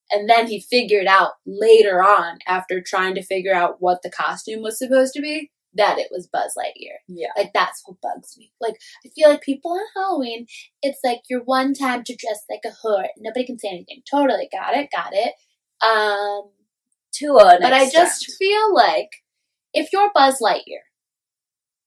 And 0.10 0.30
then 0.30 0.48
he 0.48 0.60
figured 0.60 1.06
out 1.06 1.34
later 1.46 2.02
on, 2.02 2.40
after 2.48 2.82
trying 2.82 3.14
to 3.16 3.22
figure 3.22 3.54
out 3.54 3.78
what 3.80 4.02
the 4.02 4.10
costume 4.10 4.64
was 4.64 4.78
supposed 4.78 5.14
to 5.14 5.22
be, 5.22 5.52
that 5.74 6.00
it 6.00 6.08
was 6.12 6.28
Buzz 6.28 6.56
Lightyear. 6.58 6.98
Yeah. 7.08 7.30
Like 7.38 7.52
that's 7.54 7.84
what 7.86 8.02
bugs 8.02 8.36
me. 8.38 8.52
Like 8.60 8.76
I 9.06 9.10
feel 9.10 9.30
like 9.30 9.42
people 9.42 9.72
on 9.72 9.86
Halloween, 9.96 10.48
it's 10.82 11.00
like 11.04 11.22
your 11.30 11.44
one 11.44 11.74
time 11.74 12.04
to 12.04 12.16
dress 12.16 12.44
like 12.50 12.62
a 12.66 12.88
whore. 12.88 13.08
Nobody 13.18 13.46
can 13.46 13.60
say 13.60 13.70
anything. 13.70 14.02
Totally 14.10 14.50
got 14.52 14.76
it, 14.76 14.90
got 14.92 15.14
it. 15.14 15.34
Um, 15.82 16.50
To 17.14 17.38
an 17.38 17.60
but 17.62 17.74
I 17.74 17.90
just 17.90 18.32
feel 18.38 18.74
like 18.74 19.10
if 19.74 19.90
you're 19.94 20.12
Buzz 20.14 20.40
Lightyear, 20.42 20.86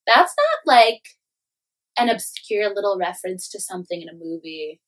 that's 0.06 0.34
not 0.36 0.74
like 0.74 1.02
an 1.98 2.08
obscure 2.08 2.72
little 2.74 2.96
reference 2.98 3.48
to 3.48 3.60
something 3.60 4.00
in 4.00 4.08
a 4.08 4.14
movie 4.14 4.80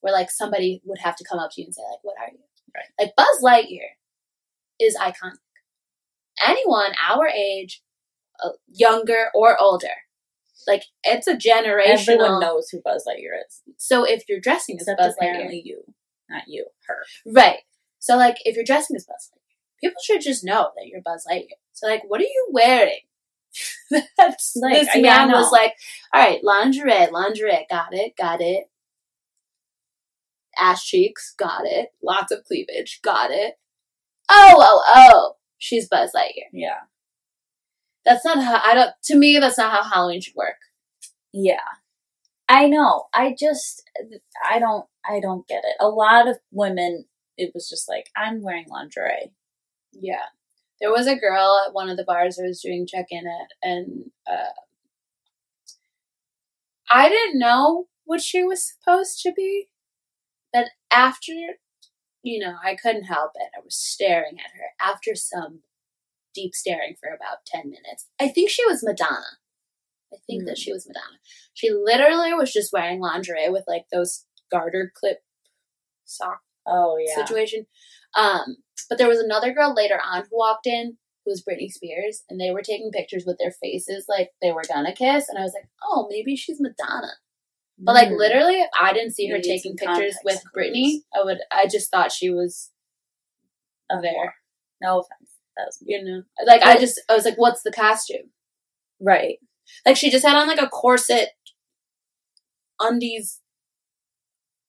where 0.00 0.12
like 0.12 0.30
somebody 0.30 0.82
would 0.84 0.98
have 0.98 1.16
to 1.16 1.24
come 1.24 1.38
up 1.38 1.50
to 1.52 1.60
you 1.60 1.66
and 1.66 1.74
say 1.74 1.82
like, 1.90 2.00
"What 2.02 2.16
are 2.20 2.30
you?" 2.30 2.38
Right. 2.74 2.84
Like 2.98 3.16
Buzz 3.16 3.42
Lightyear 3.42 3.96
is 4.80 4.96
iconic. 4.96 5.38
Anyone 6.46 6.92
our 7.08 7.28
age, 7.28 7.82
Uh, 8.44 8.50
younger 8.68 9.26
or 9.34 9.60
older, 9.60 9.88
like 10.66 10.84
it's 11.04 11.26
a 11.26 11.36
generation. 11.36 12.14
everyone 12.14 12.40
knows 12.40 12.68
who 12.70 12.80
Buzz 12.82 13.04
Lightyear 13.08 13.38
is, 13.46 13.62
So 13.76 14.04
if 14.04 14.24
you're 14.28 14.40
dressing 14.40 14.76
as 14.76 14.82
except 14.82 14.98
Buzz 14.98 15.14
apparently 15.18 15.58
Lightyear, 15.58 15.64
you, 15.64 15.82
not 16.28 16.44
you, 16.46 16.66
her. 16.86 17.04
Right. 17.26 17.60
So 17.98 18.16
like 18.16 18.36
if 18.44 18.56
you're 18.56 18.64
dressing 18.64 18.96
as 18.96 19.04
Buzz 19.04 19.30
Lightyear, 19.32 19.80
people 19.80 20.02
should 20.02 20.20
just 20.20 20.44
know 20.44 20.70
that 20.76 20.86
you're 20.86 21.02
Buzz 21.02 21.26
Lightyear. 21.30 21.58
So 21.72 21.86
like 21.86 22.02
what 22.06 22.20
are 22.20 22.24
you 22.24 22.48
wearing? 22.50 23.00
That's 24.16 24.56
Like, 24.56 24.74
this 24.74 24.88
yeah, 24.94 25.02
man 25.02 25.32
was 25.32 25.52
like, 25.52 25.74
all 26.12 26.22
right, 26.22 26.42
lingerie, 26.42 27.10
lingerie, 27.10 27.66
got 27.68 27.92
it, 27.92 28.16
got 28.16 28.40
it. 28.40 28.70
Ass 30.58 30.84
cheeks, 30.84 31.34
got 31.38 31.62
it. 31.64 31.90
Lots 32.02 32.32
of 32.32 32.44
cleavage, 32.44 33.00
got 33.02 33.30
it. 33.30 33.54
Oh, 34.30 34.54
oh, 34.58 34.82
oh. 34.88 35.36
She's 35.58 35.88
Buzz 35.88 36.12
Lightyear. 36.14 36.48
Yeah. 36.52 36.80
That's 38.04 38.24
not 38.24 38.42
how 38.42 38.60
I 38.64 38.74
don't 38.74 38.90
to 39.04 39.16
me 39.16 39.38
that's 39.38 39.58
not 39.58 39.72
how 39.72 39.82
Halloween 39.88 40.20
should 40.20 40.34
work. 40.34 40.56
Yeah. 41.32 41.60
I 42.48 42.68
know. 42.68 43.04
I 43.14 43.34
just 43.38 43.82
I 44.48 44.58
don't 44.58 44.86
I 45.08 45.20
don't 45.20 45.46
get 45.46 45.62
it. 45.64 45.76
A 45.80 45.88
lot 45.88 46.28
of 46.28 46.38
women 46.50 47.06
it 47.36 47.52
was 47.54 47.68
just 47.68 47.88
like 47.88 48.06
I'm 48.16 48.42
wearing 48.42 48.66
lingerie. 48.68 49.32
Yeah. 49.92 50.26
There 50.80 50.90
was 50.90 51.06
a 51.06 51.16
girl 51.16 51.62
at 51.64 51.72
one 51.72 51.88
of 51.88 51.96
the 51.96 52.04
bars 52.04 52.38
I 52.38 52.46
was 52.46 52.60
doing 52.60 52.88
check 52.88 53.06
in 53.10 53.24
at, 53.24 53.48
and 53.62 54.10
uh, 54.28 54.50
I 56.90 57.08
didn't 57.08 57.38
know 57.38 57.86
what 58.04 58.20
she 58.20 58.42
was 58.42 58.66
supposed 58.66 59.22
to 59.22 59.32
be. 59.32 59.68
But 60.52 60.70
after, 60.90 61.32
you 62.24 62.40
know, 62.40 62.56
I 62.64 62.74
couldn't 62.74 63.04
help 63.04 63.30
it. 63.36 63.50
I 63.56 63.60
was 63.64 63.76
staring 63.76 64.38
at 64.40 64.50
her 64.58 64.92
after 64.92 65.14
some 65.14 65.60
deep 66.34 66.54
staring 66.54 66.94
for 67.00 67.08
about 67.14 67.44
10 67.46 67.64
minutes. 67.70 68.08
I 68.20 68.28
think 68.28 68.50
she 68.50 68.64
was 68.66 68.82
Madonna. 68.82 69.38
I 70.12 70.16
think 70.26 70.44
that 70.44 70.52
Hmm. 70.58 70.60
she 70.62 70.72
was 70.72 70.86
Madonna. 70.86 71.18
She 71.54 71.70
literally 71.70 72.32
was 72.34 72.52
just 72.52 72.72
wearing 72.72 73.00
lingerie 73.00 73.48
with 73.48 73.64
like 73.66 73.86
those 73.92 74.26
garter 74.50 74.92
clip 74.94 75.22
sock 76.04 76.40
Oh 76.66 76.96
yeah. 76.98 77.14
situation. 77.14 77.66
Um, 78.14 78.56
but 78.88 78.98
there 78.98 79.08
was 79.08 79.18
another 79.18 79.52
girl 79.52 79.74
later 79.74 80.00
on 80.02 80.22
who 80.22 80.36
walked 80.36 80.66
in 80.66 80.98
who 81.24 81.30
was 81.30 81.42
Britney 81.42 81.70
Spears, 81.70 82.24
and 82.28 82.40
they 82.40 82.50
were 82.50 82.62
taking 82.62 82.90
pictures 82.90 83.24
with 83.26 83.38
their 83.38 83.52
faces 83.52 84.06
like 84.08 84.30
they 84.42 84.52
were 84.52 84.64
gonna 84.68 84.92
kiss, 84.92 85.28
and 85.28 85.38
I 85.38 85.42
was 85.42 85.54
like, 85.54 85.68
oh, 85.82 86.06
maybe 86.10 86.34
she's 86.36 86.60
Madonna. 86.60 87.12
But 87.78 87.94
like 87.94 88.08
Mm. 88.10 88.18
literally, 88.18 88.60
if 88.60 88.70
I 88.78 88.92
didn't 88.92 89.12
see 89.14 89.26
You 89.26 89.34
her 89.36 89.40
taking 89.40 89.76
pictures 89.76 90.16
with 90.24 90.42
clues. 90.52 90.70
Britney, 90.72 91.04
I 91.14 91.24
would. 91.24 91.38
I 91.50 91.66
just 91.66 91.90
thought 91.90 92.12
she 92.12 92.30
was 92.30 92.70
there. 93.88 94.34
No 94.80 95.00
offense. 95.00 95.31
That 95.56 95.66
was 95.66 95.78
You 95.84 96.02
know, 96.02 96.22
like 96.46 96.62
I 96.62 96.78
just 96.78 97.00
I 97.08 97.14
was 97.14 97.24
like, 97.24 97.36
what's 97.38 97.62
the 97.62 97.72
costume? 97.72 98.30
right. 99.00 99.38
Like 99.86 99.96
she 99.96 100.10
just 100.10 100.24
had 100.24 100.36
on 100.36 100.48
like 100.48 100.60
a 100.60 100.68
corset, 100.68 101.30
undies 102.80 103.40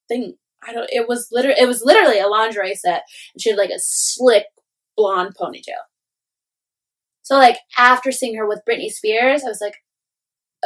thing. 0.07 0.35
I 0.65 0.71
don't. 0.73 0.89
It 0.91 1.07
was 1.07 1.27
literally 1.31 1.59
it 1.59 1.67
was 1.67 1.81
literally 1.83 2.19
a 2.19 2.27
lingerie 2.27 2.75
set, 2.75 3.03
and 3.33 3.41
she 3.41 3.49
had 3.49 3.57
like 3.57 3.69
a 3.69 3.79
slick 3.79 4.45
blonde 4.95 5.35
ponytail. 5.39 5.83
So 7.23 7.35
like 7.35 7.57
after 7.77 8.11
seeing 8.11 8.35
her 8.35 8.47
with 8.47 8.61
Britney 8.69 8.89
Spears, 8.89 9.43
I 9.43 9.47
was 9.47 9.61
like, 9.61 9.75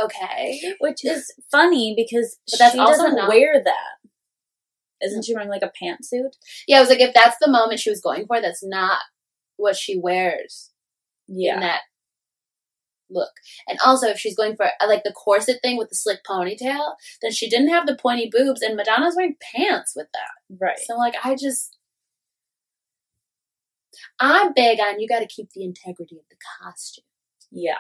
okay, 0.04 0.74
Which 0.80 1.04
is 1.06 1.32
funny 1.52 1.94
because 1.96 2.38
But 2.52 2.60
that's 2.60 2.74
she 2.74 2.80
also 2.80 3.04
doesn't 3.04 3.16
not- 3.16 3.30
wear 3.30 3.62
that. 3.64 3.74
Mm-hmm. 4.06 5.06
Isn't 5.08 5.26
she 5.26 5.34
wearing 5.36 5.50
like 5.50 5.62
a 5.64 5.72
pantsuit? 5.84 6.32
yeah. 6.68 6.78
I 6.78 6.80
was 6.80 6.90
like, 6.90 7.00
if 7.00 7.14
that's 7.14 7.38
the 7.40 7.50
moment 7.52 7.80
she 7.80 7.90
was 7.92 8.02
going 8.02 8.26
for, 8.28 8.42
that's 8.42 8.64
not 8.64 9.00
what 9.58 9.76
she 9.76 9.98
wears 9.98 10.72
in 11.28 11.40
Yeah. 11.40 11.60
that 11.60 11.82
look. 13.10 13.32
And 13.68 13.80
also, 13.86 14.08
if 14.08 14.18
she's 14.20 14.36
going 14.36 14.56
for 14.56 14.70
like 14.88 15.04
the 15.04 15.14
corset 15.14 15.60
thing 15.62 15.78
with 15.78 15.90
the 15.90 15.96
slick 15.96 16.20
ponytail, 16.30 16.96
then 17.22 17.32
she 17.32 17.50
didn't 17.50 17.70
have 17.70 17.86
the 17.88 17.96
pointy 17.96 18.30
boobs, 18.32 18.62
and 18.62 18.76
Madonna's 18.76 19.16
wearing 19.16 19.36
pants 19.56 19.94
with 19.96 20.08
that. 20.14 20.58
Right. 20.62 20.80
So 20.86 20.96
like 20.98 21.16
I 21.24 21.36
just 21.36 21.78
I'm 24.20 24.54
big 24.54 24.80
on 24.80 25.00
you 25.00 25.08
got 25.08 25.20
to 25.20 25.28
keep 25.28 25.52
the 25.52 25.64
integrity 25.64 26.18
of 26.18 26.26
the 26.30 26.36
costume. 26.62 27.04
Yeah. 27.52 27.78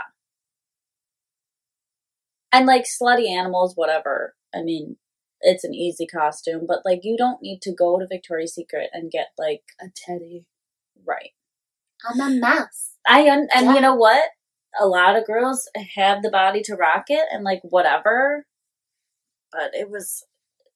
And 2.51 2.65
like 2.65 2.85
slutty 2.85 3.29
animals, 3.29 3.75
whatever. 3.75 4.35
I 4.55 4.61
mean, 4.63 4.97
it's 5.41 5.63
an 5.63 5.73
easy 5.75 6.07
costume, 6.07 6.65
but 6.67 6.79
like 6.85 7.01
you 7.03 7.17
don't 7.17 7.41
need 7.41 7.61
to 7.63 7.73
go 7.73 7.99
to 7.99 8.07
Victoria's 8.07 8.55
Secret 8.55 8.89
and 8.93 9.11
get 9.11 9.27
like 9.37 9.63
A 9.81 9.89
teddy. 9.93 10.45
right. 11.05 11.31
I'm 12.05 12.19
a 12.19 12.39
mouse. 12.39 12.91
I 13.05 13.29
un- 13.29 13.47
and 13.53 13.67
Yeah. 13.67 13.73
you 13.75 13.81
know 13.81 13.95
what? 13.95 14.29
A 14.79 14.85
lot 14.87 15.15
of 15.15 15.25
girls 15.25 15.69
have 15.95 16.21
the 16.21 16.29
body 16.29 16.61
to 16.63 16.75
rock 16.75 17.05
it 17.07 17.27
and 17.31 17.43
like 17.43 17.61
whatever. 17.63 18.45
But 19.51 19.73
it 19.73 19.89
was 19.89 20.23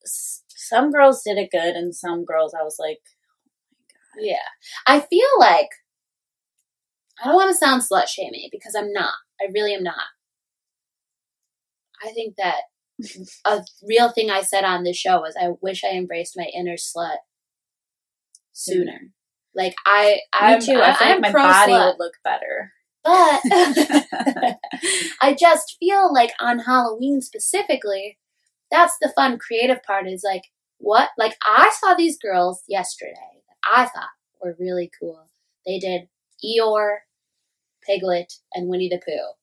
some 0.04 0.92
girls 0.92 1.22
did 1.24 1.38
it 1.38 1.52
good 1.52 1.76
and 1.76 1.94
some 1.96 2.26
girls 2.26 2.54
I 2.54 2.64
was 2.64 2.78
like 2.80 3.00
oh 4.18 4.20
Yeah. 4.20 4.48
I 4.88 5.00
feel 5.02 5.28
like 5.40 5.70
I 7.24 7.28
don't 7.28 7.36
want 7.36 7.52
to 7.52 7.58
sound 7.58 7.84
slut 7.84 8.08
shaming 8.08 8.50
because 8.52 8.74
I'm 8.76 8.92
not. 8.92 9.14
I 9.40 9.46
really 9.54 9.74
am 9.76 9.84
not. 9.84 10.08
I 12.04 12.12
think 12.12 12.36
that 12.38 12.62
a 13.46 13.64
real 13.88 14.10
thing 14.12 14.32
I 14.32 14.42
said 14.42 14.64
on 14.64 14.84
this 14.84 14.98
show 14.98 15.20
was 15.20 15.36
I 15.40 15.50
wish 15.62 15.84
I 15.84 15.90
embraced 15.96 16.36
my 16.36 16.46
inner 16.56 16.76
slut 16.76 17.18
sooner. 18.54 19.12
Like 19.56 19.76
I, 19.86 20.20
I'm, 20.34 20.60
me 20.60 20.66
too. 20.66 20.74
I, 20.74 20.92
I, 20.92 20.94
feel 20.94 21.08
I'm 21.08 21.22
like 21.22 21.22
my 21.22 21.32
pro 21.32 21.44
body 21.44 21.72
slut. 21.72 21.88
would 21.88 22.00
look 22.00 22.14
better. 22.24 22.72
But 23.04 23.42
I 25.22 25.36
just 25.38 25.78
feel 25.80 26.14
like 26.14 26.32
on 26.40 26.60
Halloween 26.60 27.22
specifically, 27.22 28.18
that's 28.70 28.96
the 29.02 29.12
fun 29.16 29.38
creative 29.38 29.84
part 29.84 30.08
is 30.08 30.24
like, 30.24 30.44
what? 30.78 31.10
Like, 31.18 31.36
I 31.44 31.72
saw 31.80 31.94
these 31.94 32.18
girls 32.18 32.64
yesterday 32.68 33.14
that 33.48 33.58
I 33.72 33.86
thought 33.86 34.10
were 34.42 34.56
really 34.60 34.90
cool. 35.00 35.30
They 35.66 35.78
did 35.78 36.08
Eeyore, 36.44 37.00
Piglet, 37.86 38.34
and 38.54 38.68
Winnie 38.68 38.90
the 38.90 39.02
Pooh. 39.06 39.34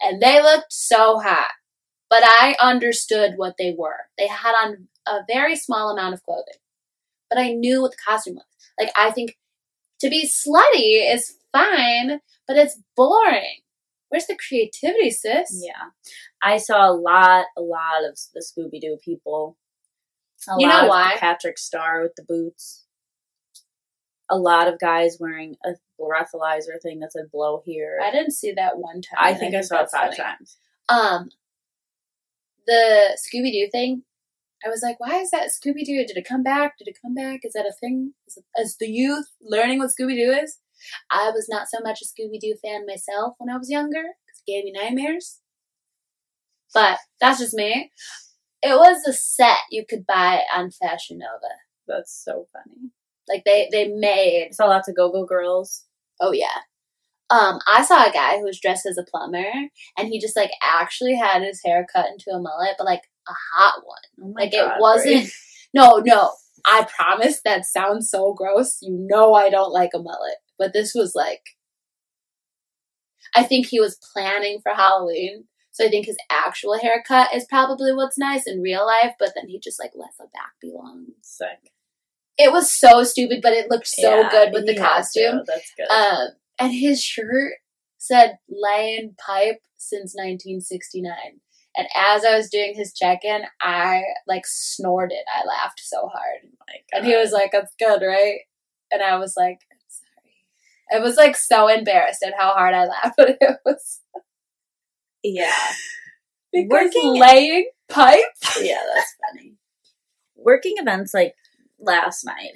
And 0.00 0.20
they 0.20 0.42
looked 0.42 0.72
so 0.72 1.18
hot. 1.18 1.50
But 2.08 2.22
I 2.24 2.56
understood 2.60 3.34
what 3.36 3.54
they 3.56 3.72
were. 3.76 4.08
They 4.18 4.26
had 4.26 4.54
on 4.54 4.88
a 5.06 5.20
very 5.28 5.54
small 5.54 5.90
amount 5.90 6.14
of 6.14 6.24
clothing. 6.24 6.54
But 7.28 7.38
I 7.38 7.52
knew 7.52 7.82
what 7.82 7.92
the 7.92 7.96
costume 8.04 8.34
was. 8.34 8.44
Like, 8.80 8.92
I 8.96 9.10
think 9.10 9.36
to 10.00 10.08
be 10.08 10.26
slutty 10.26 11.14
is 11.14 11.34
fine, 11.52 12.20
but 12.48 12.56
it's 12.56 12.78
boring. 12.96 13.60
Where's 14.08 14.26
the 14.26 14.36
creativity, 14.48 15.10
sis? 15.10 15.62
Yeah. 15.64 15.90
I 16.42 16.56
saw 16.56 16.90
a 16.90 16.94
lot, 16.94 17.46
a 17.56 17.60
lot 17.60 18.04
of 18.08 18.18
the 18.34 18.42
Scooby 18.44 18.80
Doo 18.80 18.96
people. 19.04 19.56
A 20.48 20.54
You 20.58 20.66
lot 20.66 20.74
know 20.74 20.82
of 20.84 20.88
why? 20.88 21.14
Patrick 21.18 21.58
Star 21.58 22.02
with 22.02 22.12
the 22.16 22.24
boots. 22.26 22.86
a 24.30 24.38
lot 24.38 24.68
of 24.68 24.78
guys 24.78 25.16
wearing 25.20 25.56
a 25.64 25.70
breathalyzer 26.00 26.80
thing 26.82 27.00
that 27.00 27.12
said 27.12 27.30
blow 27.32 27.62
here. 27.64 27.98
I 28.02 28.10
didn't 28.10 28.32
see 28.32 28.52
that 28.52 28.78
one 28.78 29.02
time. 29.02 29.18
I 29.18 29.30
and 29.30 29.38
think 29.38 29.54
I 29.54 29.60
saw 29.60 29.82
it 29.82 29.90
five 29.90 30.14
funny. 30.14 30.16
times. 30.16 30.56
Um, 30.88 31.28
the 32.66 33.18
Scooby 33.18 33.52
Doo 33.52 33.68
thing. 33.70 34.02
I 34.64 34.68
was 34.68 34.82
like, 34.82 35.00
why 35.00 35.20
is 35.20 35.30
that 35.30 35.48
Scooby 35.48 35.84
Doo? 35.84 36.04
Did 36.06 36.16
it 36.16 36.28
come 36.28 36.42
back? 36.42 36.76
Did 36.78 36.88
it 36.88 36.98
come 37.02 37.14
back? 37.14 37.40
Is 37.44 37.52
that 37.54 37.66
a 37.66 37.72
thing? 37.80 38.12
Is, 38.28 38.36
it, 38.36 38.44
is 38.60 38.76
the 38.78 38.88
youth 38.88 39.26
learning 39.42 39.78
what 39.78 39.90
Scooby 39.90 40.16
Doo 40.16 40.32
is? 40.32 40.58
I 41.10 41.30
was 41.30 41.48
not 41.48 41.68
so 41.68 41.78
much 41.82 42.00
a 42.02 42.04
Scooby 42.04 42.38
Doo 42.40 42.54
fan 42.62 42.86
myself 42.86 43.34
when 43.38 43.54
I 43.54 43.58
was 43.58 43.70
younger 43.70 44.02
because 44.02 44.42
it 44.46 44.50
gave 44.50 44.64
me 44.64 44.72
nightmares. 44.72 45.40
But 46.72 46.98
that's 47.20 47.40
just 47.40 47.54
me. 47.54 47.90
It 48.62 48.76
was 48.76 49.04
a 49.06 49.12
set 49.12 49.58
you 49.70 49.84
could 49.88 50.06
buy 50.06 50.42
on 50.54 50.70
Fashion 50.70 51.18
Nova. 51.18 51.54
That's 51.88 52.22
so 52.24 52.46
funny. 52.52 52.90
Like 53.28 53.44
they 53.44 53.68
they 53.72 53.88
made. 53.88 54.48
I 54.50 54.52
saw 54.52 54.66
lots 54.66 54.88
of 54.88 54.96
go-go 54.96 55.24
girls. 55.24 55.84
Oh 56.20 56.32
yeah. 56.32 56.62
Um, 57.30 57.60
I 57.72 57.84
saw 57.84 58.04
a 58.04 58.12
guy 58.12 58.38
who 58.38 58.44
was 58.44 58.58
dressed 58.58 58.86
as 58.86 58.98
a 58.98 59.04
plumber, 59.08 59.46
and 59.96 60.08
he 60.08 60.20
just 60.20 60.36
like 60.36 60.50
actually 60.62 61.14
had 61.14 61.42
his 61.42 61.60
hair 61.64 61.86
cut 61.92 62.06
into 62.06 62.30
a 62.30 62.40
mullet, 62.40 62.74
but 62.76 62.86
like 62.86 63.02
a 63.30 63.56
hot 63.56 63.80
one. 63.84 63.98
Oh 64.28 64.34
Like 64.38 64.52
God, 64.52 64.76
it 64.76 64.80
wasn't. 64.80 65.30
No, 65.72 66.02
no. 66.04 66.32
I 66.66 66.84
promise 66.96 67.40
that 67.44 67.64
sounds 67.64 68.10
so 68.10 68.34
gross. 68.34 68.78
You 68.82 68.96
know 69.08 69.34
I 69.34 69.50
don't 69.50 69.72
like 69.72 69.90
a 69.94 70.00
mullet, 70.00 70.38
but 70.58 70.72
this 70.72 70.92
was 70.94 71.12
like. 71.14 71.42
I 73.36 73.44
think 73.44 73.66
he 73.66 73.78
was 73.78 73.98
planning 74.12 74.58
for 74.62 74.72
Halloween, 74.74 75.44
so 75.70 75.84
I 75.84 75.88
think 75.88 76.06
his 76.06 76.16
actual 76.30 76.76
haircut 76.78 77.32
is 77.34 77.46
probably 77.48 77.92
what's 77.94 78.18
nice 78.18 78.46
in 78.48 78.60
real 78.62 78.84
life. 78.84 79.14
But 79.18 79.30
then 79.36 79.46
he 79.48 79.60
just 79.60 79.78
like 79.78 79.92
let 79.94 80.10
the 80.18 80.24
back 80.34 80.52
be 80.60 80.72
long. 80.74 81.06
Sick. 81.22 81.70
It 82.36 82.50
was 82.52 82.72
so 82.72 83.04
stupid, 83.04 83.40
but 83.42 83.52
it 83.52 83.70
looked 83.70 83.86
so 83.86 84.20
Yeah, 84.22 84.30
good 84.30 84.52
with 84.52 84.66
the 84.66 84.76
costume. 84.76 85.38
to. 85.38 85.44
That's 85.46 85.72
good. 85.76 85.88
Um, 85.88 86.28
and 86.58 86.72
his 86.72 87.00
shirt 87.02 87.52
said 87.98 88.38
"laying 88.48 89.14
pipe 89.24 89.60
since 89.76 90.14
1969." 90.16 91.14
And 91.76 91.86
as 91.96 92.24
I 92.24 92.36
was 92.36 92.50
doing 92.50 92.74
his 92.74 92.92
check-in, 92.92 93.42
I 93.60 94.02
like 94.26 94.44
snorted. 94.46 95.22
I 95.32 95.46
laughed 95.46 95.80
so 95.84 96.08
hard, 96.08 96.40
my 96.58 96.74
and 96.92 97.06
he 97.06 97.16
was 97.16 97.30
like, 97.32 97.52
"That's 97.52 97.74
good, 97.78 98.02
right?" 98.04 98.40
And 98.90 99.02
I 99.02 99.16
was 99.18 99.34
like, 99.36 99.60
"I'm 99.70 99.78
sorry." 99.88 101.00
I 101.00 101.04
was 101.04 101.16
like 101.16 101.36
so 101.36 101.68
embarrassed 101.68 102.24
at 102.24 102.34
how 102.38 102.52
hard 102.52 102.74
I 102.74 102.86
laughed, 102.86 103.14
but 103.16 103.36
it 103.40 103.56
was 103.64 104.00
yeah. 105.22 105.54
because 106.52 106.68
Working- 106.70 107.14
laying 107.20 107.70
pipe. 107.88 108.20
yeah, 108.60 108.82
that's 108.94 109.14
funny. 109.30 109.54
Working 110.36 110.74
events 110.78 111.14
like 111.14 111.34
last 111.78 112.24
night 112.24 112.50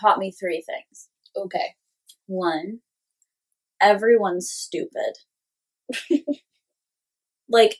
taught 0.00 0.18
me 0.18 0.30
three 0.32 0.62
things. 0.66 1.08
Okay, 1.36 1.74
One, 2.26 2.80
everyone's 3.80 4.50
stupid. 4.50 5.18
like, 7.48 7.76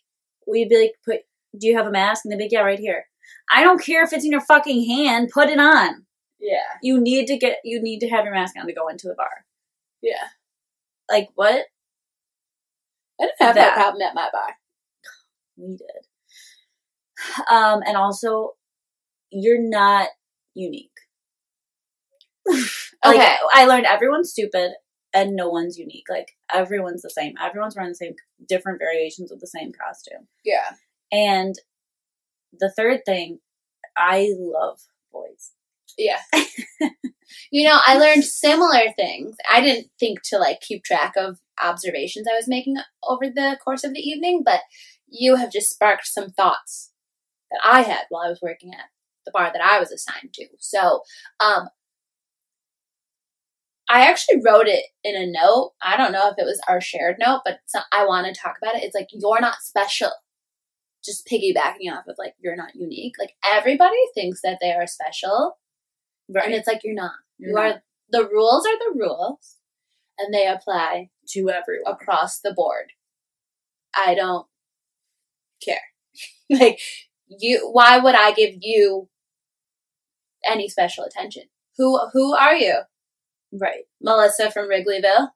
we'd 0.46 0.68
be 0.68 0.78
like, 0.80 0.92
"Put, 1.04 1.20
do 1.58 1.66
you 1.66 1.76
have 1.76 1.86
a 1.86 1.90
mask?" 1.90 2.24
And 2.24 2.32
they'd 2.32 2.38
be 2.38 2.44
like, 2.44 2.52
"Yeah, 2.52 2.60
right 2.60 2.78
here." 2.78 3.06
I 3.50 3.62
don't 3.62 3.82
care 3.84 4.02
if 4.02 4.12
it's 4.12 4.24
in 4.24 4.30
your 4.32 4.40
fucking 4.40 4.86
hand. 4.88 5.30
Put 5.32 5.48
it 5.50 5.58
on. 5.60 6.06
yeah, 6.40 6.78
You 6.82 7.00
need 7.00 7.26
to 7.26 7.36
get. 7.36 7.58
You 7.64 7.80
need 7.82 8.00
to 8.00 8.08
have 8.08 8.24
your 8.24 8.34
mask 8.34 8.54
on 8.58 8.66
to 8.66 8.72
go 8.72 8.88
into 8.88 9.08
the 9.08 9.14
bar. 9.14 9.44
yeah. 10.02 10.28
Like 11.10 11.28
what? 11.34 11.66
I 13.20 13.24
didn't 13.24 13.32
have 13.40 13.54
that 13.56 13.74
That. 13.74 13.74
problem 13.74 14.02
at 14.02 14.14
my 14.14 14.28
bar. 14.32 14.54
We 15.56 15.76
did. 15.76 16.06
Um, 17.50 17.82
and 17.86 17.96
also, 17.96 18.52
you're 19.30 19.60
not 19.60 20.08
unique. 20.54 20.90
Like, 23.04 23.14
Okay. 23.16 23.34
I 23.54 23.64
learned 23.66 23.86
everyone's 23.86 24.30
stupid 24.32 24.72
and 25.14 25.34
no 25.34 25.48
one's 25.48 25.78
unique. 25.78 26.06
Like 26.08 26.36
everyone's 26.52 27.02
the 27.02 27.10
same. 27.10 27.34
Everyone's 27.40 27.76
wearing 27.76 27.90
the 27.90 27.96
same 27.96 28.14
different 28.46 28.78
variations 28.78 29.32
of 29.32 29.40
the 29.40 29.46
same 29.46 29.72
costume. 29.72 30.26
Yeah. 30.44 30.74
And 31.10 31.54
the 32.58 32.72
third 32.76 33.00
thing, 33.06 33.40
I 33.96 34.32
love 34.38 34.80
boys. 35.12 35.52
Yeah. 35.96 36.20
you 37.50 37.66
know, 37.66 37.78
I 37.86 37.96
learned 37.98 38.24
similar 38.24 38.92
things. 38.96 39.36
I 39.50 39.60
didn't 39.60 39.88
think 39.98 40.22
to 40.24 40.38
like 40.38 40.60
keep 40.60 40.84
track 40.84 41.14
of 41.16 41.38
observations 41.62 42.26
I 42.30 42.36
was 42.36 42.48
making 42.48 42.76
over 43.02 43.28
the 43.28 43.58
course 43.62 43.84
of 43.84 43.94
the 43.94 44.00
evening, 44.00 44.42
but 44.44 44.60
you 45.08 45.36
have 45.36 45.50
just 45.50 45.70
sparked 45.70 46.06
some 46.06 46.30
thoughts 46.30 46.92
that 47.50 47.60
I 47.64 47.82
had 47.82 48.02
while 48.10 48.26
I 48.26 48.30
was 48.30 48.42
working 48.42 48.72
at 48.74 48.86
the 49.24 49.32
bar 49.32 49.50
that 49.52 49.62
I 49.62 49.78
was 49.78 49.90
assigned 49.90 50.32
to. 50.34 50.46
So, 50.58 51.02
um 51.40 51.68
I 53.88 54.06
actually 54.06 54.42
wrote 54.44 54.66
it 54.66 54.84
in 55.02 55.16
a 55.16 55.26
note. 55.26 55.72
I 55.82 55.96
don't 55.96 56.12
know 56.12 56.28
if 56.28 56.34
it 56.38 56.44
was 56.44 56.60
our 56.68 56.80
shared 56.80 57.16
note, 57.18 57.40
but 57.44 57.60
so 57.66 57.80
I 57.92 58.04
want 58.04 58.26
to 58.26 58.38
talk 58.38 58.56
about 58.60 58.76
it. 58.76 58.82
It's 58.82 58.94
like 58.94 59.08
you're 59.12 59.40
not 59.40 59.62
special. 59.62 60.10
Just 61.04 61.26
piggybacking 61.26 61.90
off 61.90 62.06
of 62.06 62.16
like 62.18 62.34
you're 62.38 62.56
not 62.56 62.74
unique. 62.74 63.14
Like 63.18 63.34
everybody 63.50 63.96
thinks 64.14 64.40
that 64.42 64.58
they 64.60 64.72
are 64.72 64.86
special, 64.86 65.58
and 66.28 66.52
it's 66.52 66.66
like 66.66 66.80
you're 66.84 66.94
not. 66.94 67.12
You're 67.38 67.50
you 67.50 67.54
not. 67.54 67.76
are 67.76 67.82
the 68.10 68.28
rules 68.28 68.66
are 68.66 68.78
the 68.78 68.98
rules, 68.98 69.56
and 70.18 70.34
they 70.34 70.46
apply 70.46 71.10
to 71.30 71.50
everyone. 71.50 71.92
across 71.92 72.40
the 72.40 72.52
board. 72.52 72.92
I 73.96 74.14
don't 74.14 74.46
care. 75.64 75.80
like 76.50 76.80
you, 77.28 77.70
why 77.72 77.98
would 77.98 78.14
I 78.14 78.32
give 78.32 78.56
you 78.60 79.08
any 80.44 80.68
special 80.68 81.04
attention? 81.04 81.44
Who 81.76 81.98
who 82.12 82.34
are 82.34 82.54
you, 82.54 82.80
Right. 83.52 83.84
Melissa 84.00 84.50
from 84.50 84.68
Wrigleyville? 84.68 85.30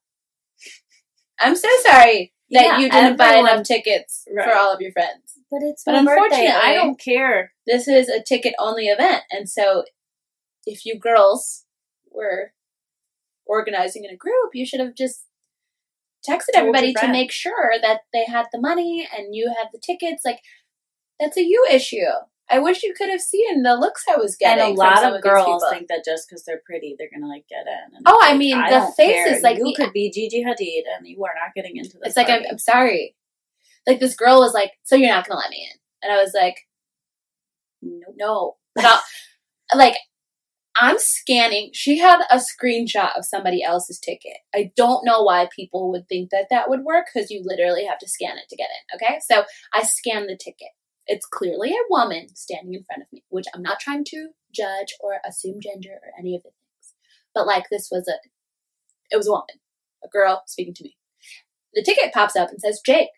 I'm 1.40 1.56
so 1.56 1.68
sorry 1.82 2.32
that 2.50 2.64
Yeah, 2.64 2.78
you 2.78 2.90
didn't 2.90 3.16
buy 3.16 3.36
enough 3.36 3.64
tickets 3.64 4.26
Right. 4.34 4.44
for 4.48 4.54
all 4.54 4.72
of 4.72 4.80
your 4.80 4.92
friends. 4.92 5.38
But 5.50 5.62
it's 5.62 5.84
But 5.84 5.92
my 5.92 6.04
birthday. 6.04 6.46
unfortunately- 6.46 6.70
I 6.70 6.74
don't 6.74 7.00
care. 7.00 7.54
This 7.66 7.88
is 7.88 8.08
a 8.08 8.22
ticket 8.22 8.54
only 8.58 8.86
event, 8.88 9.24
and 9.30 9.48
so 9.48 9.84
if 10.66 10.86
you 10.86 10.98
girls 10.98 11.64
were 12.10 12.54
organizing 13.46 14.04
in 14.04 14.10
a 14.10 14.16
group, 14.16 14.54
you 14.54 14.64
should 14.64 14.80
have 14.80 14.94
just 14.94 15.26
texted 16.26 16.50
everybody 16.54 16.94
to 16.94 17.08
make 17.08 17.32
sure 17.32 17.74
that 17.82 18.02
they 18.12 18.24
had 18.24 18.46
the 18.52 18.60
money 18.60 19.08
and 19.12 19.34
you 19.34 19.48
had 19.56 19.68
the 19.72 19.78
tickets. 19.78 20.24
Like 20.24 20.40
that's 21.18 21.36
a 21.36 21.42
you 21.42 21.66
issue. 21.70 22.06
I 22.52 22.58
wish 22.58 22.82
you 22.82 22.92
could 22.96 23.08
have 23.10 23.20
seen 23.20 23.62
the 23.62 23.74
looks 23.74 24.04
I 24.08 24.16
was 24.16 24.36
getting. 24.36 24.64
And 24.64 24.76
a 24.76 24.78
lot 24.80 25.02
of 25.04 25.14
these 25.14 25.22
girls 25.22 25.64
think 25.70 25.88
that 25.88 26.04
just 26.04 26.28
because 26.28 26.44
they're 26.44 26.60
pretty, 26.66 26.94
they're 26.98 27.08
gonna 27.12 27.26
like 27.32 27.46
get 27.48 27.66
in. 27.66 28.00
Oh, 28.06 28.16
it's 28.18 28.24
I 28.24 28.28
like, 28.30 28.38
mean, 28.38 28.58
the 28.58 28.68
don't 28.68 28.94
faces, 28.94 29.32
care. 29.32 29.40
like, 29.42 29.58
you 29.58 29.64
the- 29.64 29.74
could 29.74 29.92
be 29.92 30.10
Gigi 30.10 30.44
Hadid, 30.44 30.82
and 30.96 31.06
you 31.06 31.24
are 31.24 31.34
not 31.34 31.54
getting 31.54 31.76
into 31.76 31.98
this. 31.98 32.08
it's 32.08 32.16
like 32.16 32.28
I'm. 32.28 32.42
I'm 32.50 32.58
sorry. 32.58 33.16
Like 33.86 33.98
this 34.00 34.14
girl 34.14 34.38
was 34.40 34.52
like, 34.54 34.72
"So 34.84 34.94
you're 34.96 35.08
not 35.08 35.26
gonna 35.26 35.40
let 35.40 35.50
me 35.50 35.66
in?" 35.72 35.78
And 36.02 36.12
I 36.12 36.22
was 36.22 36.32
like. 36.38 36.56
"No." 37.82 38.56
But 38.74 39.02
like, 39.74 39.96
I'm 40.76 40.96
scanning. 40.98 41.70
She 41.72 41.98
had 41.98 42.20
a 42.30 42.36
screenshot 42.38 43.10
of 43.16 43.24
somebody 43.24 43.62
else's 43.62 43.98
ticket. 43.98 44.38
I 44.54 44.72
don't 44.76 45.04
know 45.04 45.22
why 45.22 45.48
people 45.54 45.90
would 45.90 46.08
think 46.08 46.30
that 46.30 46.46
that 46.50 46.70
would 46.70 46.84
work 46.84 47.06
because 47.12 47.30
you 47.30 47.42
literally 47.44 47.84
have 47.84 47.98
to 47.98 48.08
scan 48.08 48.38
it 48.38 48.48
to 48.48 48.56
get 48.56 48.68
in. 48.70 48.96
Okay, 48.96 49.20
so 49.26 49.44
I 49.74 49.82
scanned 49.82 50.28
the 50.28 50.36
ticket. 50.36 50.68
It's 51.06 51.26
clearly 51.26 51.70
a 51.70 51.88
woman 51.90 52.34
standing 52.34 52.74
in 52.74 52.84
front 52.84 53.02
of 53.02 53.12
me, 53.12 53.24
which 53.28 53.46
I'm 53.54 53.62
not 53.62 53.80
trying 53.80 54.04
to 54.06 54.28
judge 54.54 54.94
or 55.00 55.18
assume 55.26 55.60
gender 55.60 55.98
or 56.02 56.12
any 56.18 56.36
of 56.36 56.42
the 56.42 56.50
things. 56.50 56.94
But 57.34 57.46
like, 57.46 57.64
this 57.70 57.88
was 57.90 58.06
a, 58.08 58.14
it 59.10 59.16
was 59.16 59.26
a 59.26 59.32
woman, 59.32 59.60
a 60.04 60.08
girl 60.08 60.42
speaking 60.46 60.74
to 60.74 60.84
me. 60.84 60.96
The 61.74 61.82
ticket 61.82 62.12
pops 62.12 62.36
up 62.36 62.50
and 62.50 62.60
says 62.60 62.80
Jake 62.84 63.08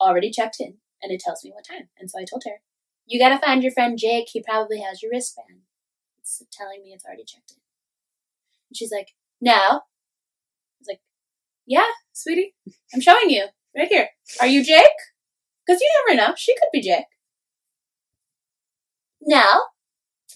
already 0.00 0.30
checked 0.30 0.56
in, 0.60 0.78
and 1.02 1.12
it 1.12 1.20
tells 1.20 1.44
me 1.44 1.52
what 1.52 1.64
time. 1.64 1.88
And 1.98 2.10
so 2.10 2.18
I 2.18 2.24
told 2.24 2.44
her, 2.44 2.60
"You 3.06 3.18
gotta 3.18 3.38
find 3.38 3.62
your 3.62 3.72
friend 3.72 3.98
Jake. 3.98 4.28
He 4.30 4.42
probably 4.42 4.80
has 4.80 5.02
your 5.02 5.10
wristband." 5.10 5.62
It's 6.18 6.42
telling 6.52 6.82
me 6.82 6.92
it's 6.92 7.04
already 7.04 7.24
checked 7.24 7.52
in. 7.52 7.58
And 8.70 8.76
she's 8.76 8.92
like, 8.92 9.14
"No." 9.40 9.52
I 9.52 9.80
was 10.78 10.88
like, 10.88 11.00
"Yeah, 11.66 11.90
sweetie, 12.12 12.54
I'm 12.94 13.00
showing 13.00 13.30
you 13.30 13.46
right 13.76 13.88
here. 13.88 14.10
Are 14.40 14.46
you 14.46 14.64
Jake? 14.64 14.84
Because 15.66 15.80
you 15.80 15.90
never 16.06 16.16
know. 16.28 16.34
She 16.36 16.54
could 16.54 16.68
be 16.72 16.80
Jake." 16.80 17.06
No. 19.20 19.38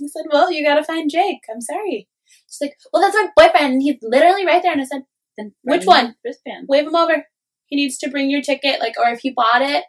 I 0.03 0.07
said, 0.07 0.27
"Well, 0.33 0.51
you 0.51 0.65
gotta 0.65 0.83
find 0.85 1.11
Jake. 1.11 1.43
I'm 1.53 1.61
sorry." 1.61 2.09
She's 2.49 2.59
like, 2.61 2.77
"Well, 2.93 3.03
that's 3.03 3.15
my 3.15 3.29
boyfriend, 3.37 3.75
and 3.75 3.83
he's 3.83 3.99
literally 4.03 4.47
right 4.47 4.63
there." 4.63 4.73
And 4.73 4.81
I 4.81 4.85
said, 4.85 5.03
Then 5.37 5.55
Which 5.63 5.87
one? 5.87 6.17
Wristband. 6.25 6.67
wave 6.69 6.87
him 6.87 6.97
over. 6.97 7.27
He 7.67 7.77
needs 7.77 7.97
to 7.99 8.11
bring 8.11 8.31
your 8.31 8.43
ticket, 8.43 8.81
like, 8.81 8.95
or 8.99 9.09
if 9.11 9.21
he 9.21 9.31
bought 9.31 9.63
it, 9.63 9.85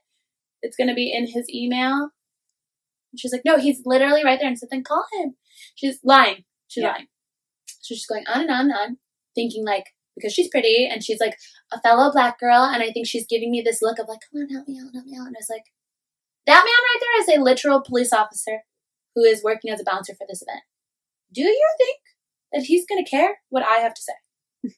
it's 0.61 0.77
gonna 0.77 0.93
be 0.93 1.11
in 1.11 1.27
his 1.27 1.49
email. 1.49 2.11
And 3.11 3.19
she's 3.19 3.33
like, 3.33 3.41
no, 3.43 3.57
he's 3.57 3.81
literally 3.85 4.23
right 4.23 4.39
there. 4.39 4.47
And 4.47 4.55
I 4.55 4.59
said, 4.59 4.69
then 4.71 4.83
call 4.83 5.05
him. 5.13 5.35
She's 5.75 5.99
lying. 6.03 6.45
She's 6.67 6.83
Yeah. 6.83 6.91
lying. 6.91 7.07
So 7.67 7.95
she's 7.95 8.05
going 8.05 8.25
on 8.27 8.41
and 8.41 8.51
on 8.51 8.71
and 8.71 8.73
on, 8.73 8.97
thinking 9.35 9.65
like 9.65 9.87
because 10.15 10.33
she's 10.33 10.49
pretty 10.49 10.87
and 10.91 11.03
she's 11.03 11.19
like 11.19 11.37
a 11.71 11.81
fellow 11.81 12.11
black 12.11 12.39
girl, 12.39 12.63
and 12.63 12.83
I 12.83 12.91
think 12.91 13.07
she's 13.07 13.27
giving 13.27 13.51
me 13.51 13.61
this 13.61 13.81
look 13.81 13.99
of 13.99 14.07
like, 14.07 14.19
come 14.31 14.41
on, 14.41 14.49
help 14.49 14.67
me 14.67 14.79
out, 14.79 14.93
help 14.93 15.05
me 15.05 15.17
out. 15.17 15.27
And 15.27 15.35
I 15.35 15.39
was 15.39 15.49
like, 15.49 15.65
that 16.47 16.55
man 16.55 16.65
right 16.65 16.99
there 16.99 17.21
is 17.21 17.39
a 17.39 17.43
literal 17.43 17.81
police 17.81 18.13
officer 18.13 18.63
who 19.15 19.23
is 19.23 19.43
working 19.43 19.71
as 19.71 19.79
a 19.79 19.83
bouncer 19.83 20.13
for 20.13 20.25
this 20.27 20.41
event. 20.41 20.63
Do 21.33 21.41
you 21.41 21.69
think 21.77 21.97
that 22.51 22.63
he's 22.63 22.85
going 22.85 23.03
to 23.03 23.09
care 23.09 23.39
what 23.49 23.63
I 23.63 23.77
have 23.77 23.93
to 23.93 24.01
say. 24.01 24.71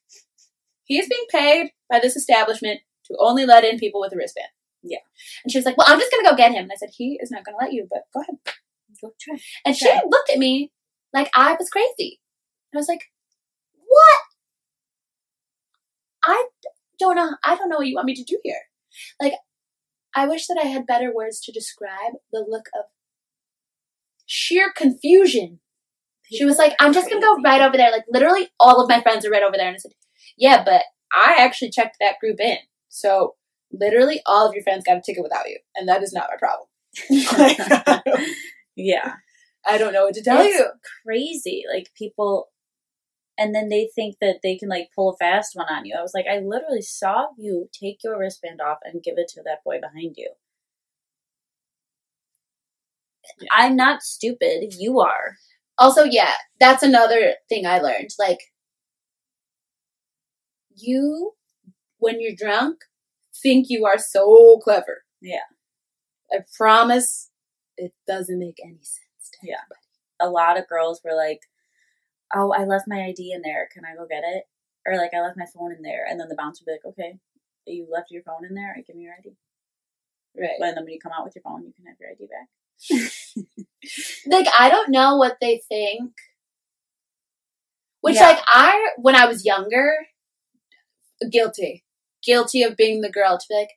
he 0.84 0.98
is 0.98 1.08
being 1.08 1.26
paid 1.32 1.72
by 1.90 2.00
this 2.00 2.16
establishment 2.16 2.82
to 3.06 3.18
only 3.20 3.46
let 3.46 3.64
in 3.64 3.80
people 3.80 4.00
with 4.02 4.14
a 4.14 4.16
wristband. 4.16 4.48
Yeah. 4.82 5.00
And 5.44 5.52
she 5.52 5.58
was 5.58 5.66
like, 5.66 5.78
Well, 5.78 5.88
I'm 5.90 6.00
just 6.00 6.12
going 6.12 6.24
to 6.24 6.30
go 6.30 6.36
get 6.36 6.52
him. 6.52 6.64
And 6.64 6.72
I 6.72 6.76
said, 6.76 6.90
He 6.96 7.18
is 7.22 7.32
not 7.32 7.44
going 7.46 7.56
to 7.58 7.66
let 7.66 7.74
you, 7.74 7.88
but 7.90 8.04
go 8.14 8.22
ahead. 8.22 8.36
Go 9.02 9.12
try. 9.20 9.38
And 9.66 9.76
she 9.76 9.90
looked 10.10 10.30
at 10.30 10.38
me 10.38 10.72
like 11.14 11.30
I 11.36 11.56
was 11.58 11.70
crazy. 11.70 12.20
I 12.74 12.78
was 12.78 12.88
like, 12.88 13.12
What? 13.74 14.20
I 16.24 16.48
don't 17.00 17.16
know. 17.16 17.32
I 17.44 17.56
don't 17.56 17.70
know 17.70 17.78
what 17.78 17.88
you 17.88 17.96
want 17.96 18.08
me 18.08 18.16
to 18.16 18.24
do 18.24 18.40
here. 18.44 18.62
Like, 19.22 19.34
I 20.16 20.28
wish 20.28 20.48
that 20.48 20.60
I 20.64 20.68
had 20.68 20.86
better 20.86 21.14
words 21.14 21.40
to 21.42 21.52
describe 21.52 22.14
the 22.32 22.46
look 22.48 22.68
of 22.78 22.86
sheer 24.26 24.72
confusion. 24.76 25.60
She 26.32 26.46
was 26.46 26.58
like, 26.58 26.74
I'm 26.80 26.94
just 26.94 27.10
gonna 27.10 27.22
go 27.22 27.38
right 27.44 27.62
over 27.62 27.78
there. 27.78 27.92
Like, 27.92 28.06
literally, 28.10 28.48
all 28.60 28.82
of 28.82 28.90
my 28.90 29.02
friends 29.02 29.26
are 29.26 29.30
right 29.30 29.44
over 29.44 29.58
there. 29.58 29.68
And 29.68 29.76
I 29.76 29.80
said, 29.80 29.92
Yeah, 30.38 30.64
but 30.64 30.84
I 31.12 31.36
actually 31.40 31.70
checked 31.72 31.98
that 32.00 32.20
group 32.20 32.40
in. 32.40 32.58
So, 32.90 33.36
literally, 33.72 34.22
all 34.26 34.48
of 34.48 34.54
your 34.54 34.64
friends 34.64 34.84
got 34.86 34.98
a 34.98 35.02
ticket 35.02 35.24
without 35.24 35.48
you. 35.48 35.60
And 35.76 35.88
that 35.90 36.02
is 36.02 36.14
not 36.14 36.30
my 36.32 36.38
problem. 36.38 36.68
yeah. 38.76 39.14
I 39.66 39.78
don't 39.78 39.94
know 39.94 40.06
what 40.06 40.16
to 40.16 40.24
tell 40.24 40.42
It's 40.42 40.58
you. 40.58 40.66
crazy. 41.06 41.64
Like 41.72 41.90
people, 41.98 42.48
and 43.38 43.54
then 43.54 43.70
they 43.70 43.90
think 43.94 44.18
that 44.22 44.40
they 44.44 44.56
can 44.58 44.70
like 44.70 44.90
pull 44.96 45.10
a 45.12 45.18
fast 45.18 45.56
one 45.56 45.68
on 45.70 45.86
you. 45.86 45.96
I 45.98 46.02
was 46.02 46.14
like, 46.14 46.26
I 46.30 46.40
literally 46.40 46.82
saw 46.82 47.28
you 47.38 47.70
take 47.74 48.04
your 48.04 48.18
wristband 48.20 48.62
off 48.62 48.80
and 48.84 49.04
give 49.04 49.16
it 49.18 49.28
to 49.30 49.44
that 49.44 49.64
boy 49.64 49.80
behind 49.82 50.16
you. 50.18 50.32
I'm 53.52 53.76
not 53.76 54.04
stupid. 54.04 54.74
You 54.78 55.00
are. 55.00 55.38
Also, 55.78 56.04
yeah, 56.04 56.34
that's 56.60 56.84
another 56.84 57.36
thing 57.50 57.66
I 57.66 57.80
learned. 57.80 58.12
Like, 58.20 58.40
you, 60.76 61.34
when 61.98 62.20
you're 62.22 62.36
drunk, 62.38 62.80
think 63.42 63.68
you 63.70 63.86
are 63.86 63.98
so 63.98 64.60
clever. 64.64 65.04
Yeah. 65.22 65.48
I 66.32 66.40
promise 66.58 67.30
it 67.78 67.94
doesn't 68.08 68.40
make 68.40 68.58
any 68.64 68.78
sense. 68.78 69.30
To 69.42 69.48
Yeah. 69.48 69.56
anybody. 69.56 69.80
A 70.20 70.30
lot 70.30 70.60
of 70.60 70.68
girls 70.68 71.02
were 71.04 71.16
like, 71.16 71.42
"Oh, 72.34 72.52
I 72.52 72.66
left 72.66 72.88
my 72.88 73.04
ID 73.06 73.32
in 73.34 73.42
there. 73.42 73.70
Can 73.72 73.84
I 73.86 73.96
go 73.96 74.06
get 74.08 74.24
it?" 74.26 74.46
Or 74.86 74.98
like, 74.98 75.14
"I 75.14 75.22
left 75.22 75.38
my 75.38 75.46
phone 75.46 75.72
in 75.72 75.82
there," 75.82 76.06
and 76.08 76.20
then 76.20 76.28
the 76.30 76.36
bouncer 76.36 76.64
would 76.66 76.72
be 76.72 76.90
like, 76.90 76.94
"Okay, 76.94 77.20
you 77.66 77.88
left 77.92 78.12
your 78.12 78.24
phone 78.24 78.46
in 78.46 78.54
there. 78.56 78.76
Give 78.86 78.96
me 78.96 79.04
your 79.04 79.14
ID." 79.18 79.36
Right. 80.36 80.58
But 80.60 80.76
then 80.76 80.84
when 80.84 80.94
you 80.94 81.00
come 81.00 81.12
out 81.12 81.26
with 81.26 81.36
your 81.36 81.44
phone, 81.44 81.64
you 81.64 81.74
can 81.74 81.86
have 81.86 81.98
your 82.00 82.10
ID 82.10 82.28
back. 82.28 82.50
like 84.26 84.48
I 84.58 84.70
don't 84.70 84.90
know 84.90 85.18
what 85.18 85.38
they 85.40 85.62
think. 85.70 86.12
Which 88.02 88.16
Yeah. 88.16 88.30
like 88.30 88.40
I 88.48 88.90
when 88.98 89.16
I 89.16 89.26
was 89.26 89.46
younger, 89.46 89.94
guilty. 91.32 91.84
Guilty 92.24 92.64
of 92.64 92.78
being 92.78 93.02
the 93.02 93.12
girl 93.12 93.38
to 93.38 93.46
be 93.50 93.56
like, 93.56 93.72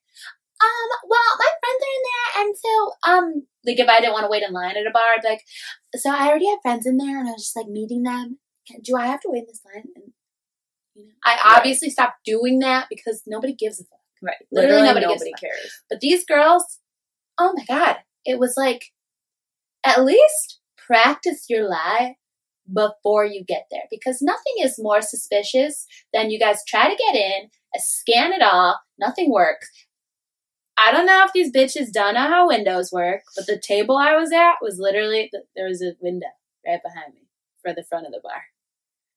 um, 0.62 0.88
well, 1.08 1.36
my 1.38 1.50
friends 1.60 1.82
are 1.82 1.96
in 1.96 2.02
there 2.06 2.44
and 2.44 2.56
so 2.56 2.92
um 3.10 3.46
like 3.66 3.78
if 3.80 3.88
I 3.88 4.00
didn't 4.00 4.12
want 4.12 4.24
to 4.24 4.30
wait 4.30 4.42
in 4.44 4.52
line 4.52 4.76
at 4.76 4.86
a 4.86 4.90
bar, 4.92 5.02
I'd 5.16 5.22
be 5.22 5.28
like, 5.28 5.44
so 5.96 6.10
I 6.10 6.28
already 6.28 6.48
have 6.48 6.60
friends 6.62 6.86
in 6.86 6.96
there 6.96 7.18
and 7.18 7.28
I 7.28 7.32
was 7.32 7.42
just 7.42 7.56
like 7.56 7.66
meeting 7.68 8.04
them. 8.04 8.38
Do 8.82 8.96
I 8.96 9.06
have 9.06 9.20
to 9.20 9.28
wait 9.30 9.40
in 9.40 9.46
this 9.48 9.62
line? 9.64 9.84
And 9.94 10.12
you 10.94 11.06
know, 11.06 11.12
I 11.24 11.34
Right. 11.34 11.56
obviously 11.58 11.90
stopped 11.90 12.24
doing 12.24 12.58
that 12.60 12.86
because 12.88 13.22
nobody 13.26 13.52
gives 13.54 13.80
a 13.80 13.84
fuck. 13.84 14.00
Right. 14.22 14.36
Literally 14.50 14.82
Literally, 14.82 14.88
nobody 14.88 15.06
nobody, 15.06 15.18
gives 15.18 15.22
a 15.28 15.30
fuck. 15.32 15.40
cares. 15.40 15.72
But 15.90 16.00
these 16.00 16.24
girls, 16.24 16.78
oh 17.38 17.52
my 17.56 17.64
god, 17.66 17.96
it 18.24 18.38
was 18.38 18.54
like, 18.56 18.92
at 19.84 20.04
least 20.04 20.60
practice 20.76 21.46
your 21.48 21.68
lie 21.68 22.16
before 22.72 23.24
you 23.24 23.44
get 23.44 23.66
there 23.70 23.84
because 23.90 24.20
nothing 24.20 24.54
is 24.60 24.78
more 24.78 25.00
suspicious 25.00 25.86
than 26.12 26.30
you 26.30 26.38
guys 26.38 26.62
try 26.66 26.88
to 26.88 26.96
get 26.96 27.14
in, 27.14 27.44
uh, 27.76 27.78
scan 27.78 28.32
it 28.32 28.42
all, 28.42 28.80
nothing 28.98 29.30
works. 29.30 29.70
I 30.78 30.90
don't 30.92 31.06
know 31.06 31.24
if 31.24 31.32
these 31.32 31.52
bitches 31.52 31.92
don't 31.92 32.14
know 32.14 32.20
how 32.28 32.48
windows 32.48 32.90
work, 32.92 33.22
but 33.36 33.46
the 33.46 33.58
table 33.58 33.96
I 33.96 34.14
was 34.16 34.32
at 34.32 34.54
was 34.60 34.78
literally 34.78 35.30
there 35.54 35.68
was 35.68 35.80
a 35.82 35.92
window 36.00 36.26
right 36.66 36.82
behind 36.82 37.14
me 37.14 37.28
for 37.62 37.72
the 37.72 37.84
front 37.84 38.06
of 38.06 38.12
the 38.12 38.20
bar. 38.22 38.42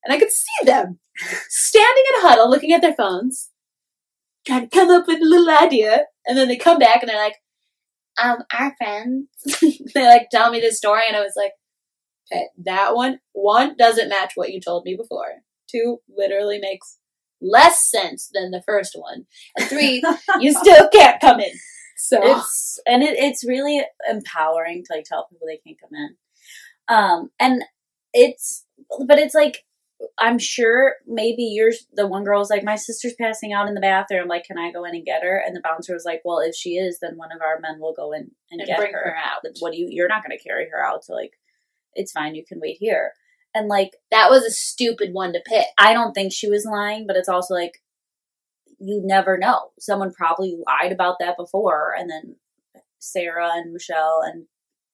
And 0.04 0.12
I 0.14 0.18
could 0.18 0.32
see 0.32 0.64
them 0.64 0.98
standing 1.48 2.04
in 2.08 2.24
a 2.24 2.28
huddle 2.28 2.50
looking 2.50 2.72
at 2.72 2.80
their 2.80 2.94
phones, 2.94 3.50
trying 4.46 4.68
to 4.68 4.68
come 4.68 4.90
up 4.90 5.06
with 5.06 5.20
a 5.20 5.24
little 5.24 5.50
idea. 5.50 6.06
And 6.26 6.36
then 6.36 6.48
they 6.48 6.56
come 6.56 6.78
back 6.78 7.02
and 7.02 7.08
they're 7.08 7.22
like, 7.22 7.36
um, 8.22 8.38
our 8.52 8.74
friends. 8.76 9.28
they 9.94 10.06
like 10.06 10.28
tell 10.30 10.50
me 10.50 10.60
this 10.60 10.76
story, 10.76 11.02
and 11.06 11.16
I 11.16 11.20
was 11.20 11.34
like, 11.36 11.52
okay, 12.30 12.46
that 12.64 12.94
one, 12.94 13.20
one 13.32 13.76
doesn't 13.78 14.08
match 14.08 14.32
what 14.34 14.50
you 14.50 14.60
told 14.60 14.84
me 14.84 14.94
before. 14.94 15.42
Two 15.70 15.98
literally 16.08 16.58
makes 16.58 16.98
less 17.40 17.90
sense 17.90 18.28
than 18.32 18.50
the 18.50 18.62
first 18.62 18.94
one. 18.94 19.26
And 19.56 19.68
three, 19.68 20.02
you 20.40 20.52
still 20.52 20.88
can't 20.90 21.20
come 21.20 21.40
in. 21.40 21.52
So 21.96 22.18
it's 22.22 22.78
and 22.86 23.02
it, 23.02 23.18
it's 23.18 23.46
really 23.46 23.82
empowering 24.08 24.84
to 24.84 24.94
like 24.94 25.04
tell 25.04 25.28
people 25.28 25.46
they 25.46 25.58
can't 25.58 25.78
come 25.78 25.94
in 25.94 26.16
um 26.90 27.30
and 27.38 27.62
it's 28.12 28.64
but 29.06 29.18
it's 29.18 29.34
like 29.34 29.64
i'm 30.18 30.38
sure 30.38 30.94
maybe 31.06 31.42
you're 31.42 31.72
the 31.94 32.06
one 32.06 32.24
girl 32.24 32.38
girl's 32.38 32.50
like 32.50 32.64
my 32.64 32.76
sister's 32.76 33.14
passing 33.20 33.52
out 33.52 33.68
in 33.68 33.74
the 33.74 33.80
bathroom 33.80 34.28
like 34.28 34.44
can 34.44 34.58
i 34.58 34.70
go 34.70 34.84
in 34.84 34.94
and 34.94 35.04
get 35.04 35.22
her 35.22 35.42
and 35.44 35.54
the 35.54 35.60
bouncer 35.60 35.92
was 35.92 36.04
like 36.04 36.22
well 36.24 36.38
if 36.38 36.54
she 36.54 36.70
is 36.70 36.98
then 37.00 37.16
one 37.16 37.32
of 37.32 37.42
our 37.42 37.60
men 37.60 37.78
will 37.80 37.94
go 37.94 38.12
in 38.12 38.30
and, 38.50 38.60
and 38.60 38.66
get 38.66 38.78
bring 38.78 38.92
her, 38.92 39.00
her 39.00 39.16
out. 39.16 39.42
what 39.60 39.72
do 39.72 39.78
you 39.78 39.88
you're 39.90 40.08
not 40.08 40.24
going 40.24 40.36
to 40.36 40.42
carry 40.42 40.68
her 40.70 40.82
out 40.82 41.04
so 41.04 41.14
like 41.14 41.32
it's 41.94 42.12
fine 42.12 42.34
you 42.34 42.44
can 42.46 42.60
wait 42.60 42.76
here 42.78 43.12
and 43.54 43.68
like 43.68 43.96
That 44.10 44.30
was 44.30 44.44
a 44.44 44.50
stupid 44.50 45.12
one 45.12 45.32
to 45.32 45.42
pick. 45.44 45.66
I 45.78 45.92
don't 45.92 46.12
think 46.12 46.32
she 46.32 46.48
was 46.48 46.64
lying, 46.64 47.06
but 47.06 47.16
it's 47.16 47.28
also 47.28 47.54
like 47.54 47.82
you 48.78 49.02
never 49.04 49.36
know. 49.36 49.70
Someone 49.78 50.12
probably 50.12 50.56
lied 50.66 50.92
about 50.92 51.16
that 51.20 51.36
before, 51.36 51.94
and 51.96 52.08
then 52.08 52.36
Sarah 52.98 53.50
and 53.54 53.72
Michelle 53.72 54.22
and 54.24 54.46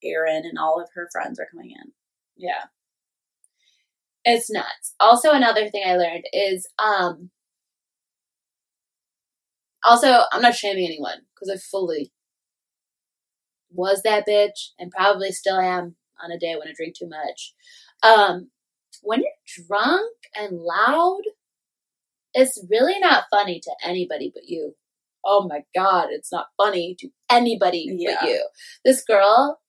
Erin 0.03 0.45
and 0.45 0.59
all 0.59 0.81
of 0.81 0.89
her 0.95 1.09
friends 1.13 1.39
are 1.39 1.47
coming 1.51 1.71
in. 1.71 1.93
Yeah. 2.37 2.65
It's 4.29 4.51
nuts. 4.51 4.95
Also 4.99 5.31
another 5.31 5.71
thing 5.71 5.85
I 5.87 5.97
learned 5.97 6.25
is 6.33 6.67
um 6.85 7.31
also 9.85 10.23
I'm 10.33 10.43
not 10.43 10.57
shaming 10.57 10.85
anyone 10.85 11.19
because 11.35 11.49
I 11.49 11.57
fully 11.59 12.13
was 13.71 14.03
that 14.03 14.27
bitch 14.27 14.71
and 14.81 14.91
probably 14.91 15.31
still 15.31 15.61
am 15.61 15.95
on 16.23 16.33
a 16.33 16.39
day 16.39 16.57
when 16.59 16.67
I 16.67 16.73
drink 16.77 16.97
too 16.99 17.09
much. 17.09 17.55
Um 18.03 18.51
when 19.03 19.21
you're 19.21 19.65
drunk 19.69 20.13
and 20.35 20.59
loud, 20.59 21.23
it's 22.35 22.63
really 22.69 22.99
not 22.99 23.25
funny 23.31 23.61
to 23.61 23.71
anybody 23.85 24.33
but 24.35 24.49
you. 24.49 24.75
Oh 25.25 25.47
my 25.49 25.61
god, 25.73 26.09
it's 26.11 26.33
not 26.33 26.49
funny 26.57 26.97
to 26.99 27.09
anybody 27.31 27.87
Yeah. 27.97 28.17
but 28.21 28.29
you. 28.29 28.45
This 28.85 29.05
girl 29.05 29.61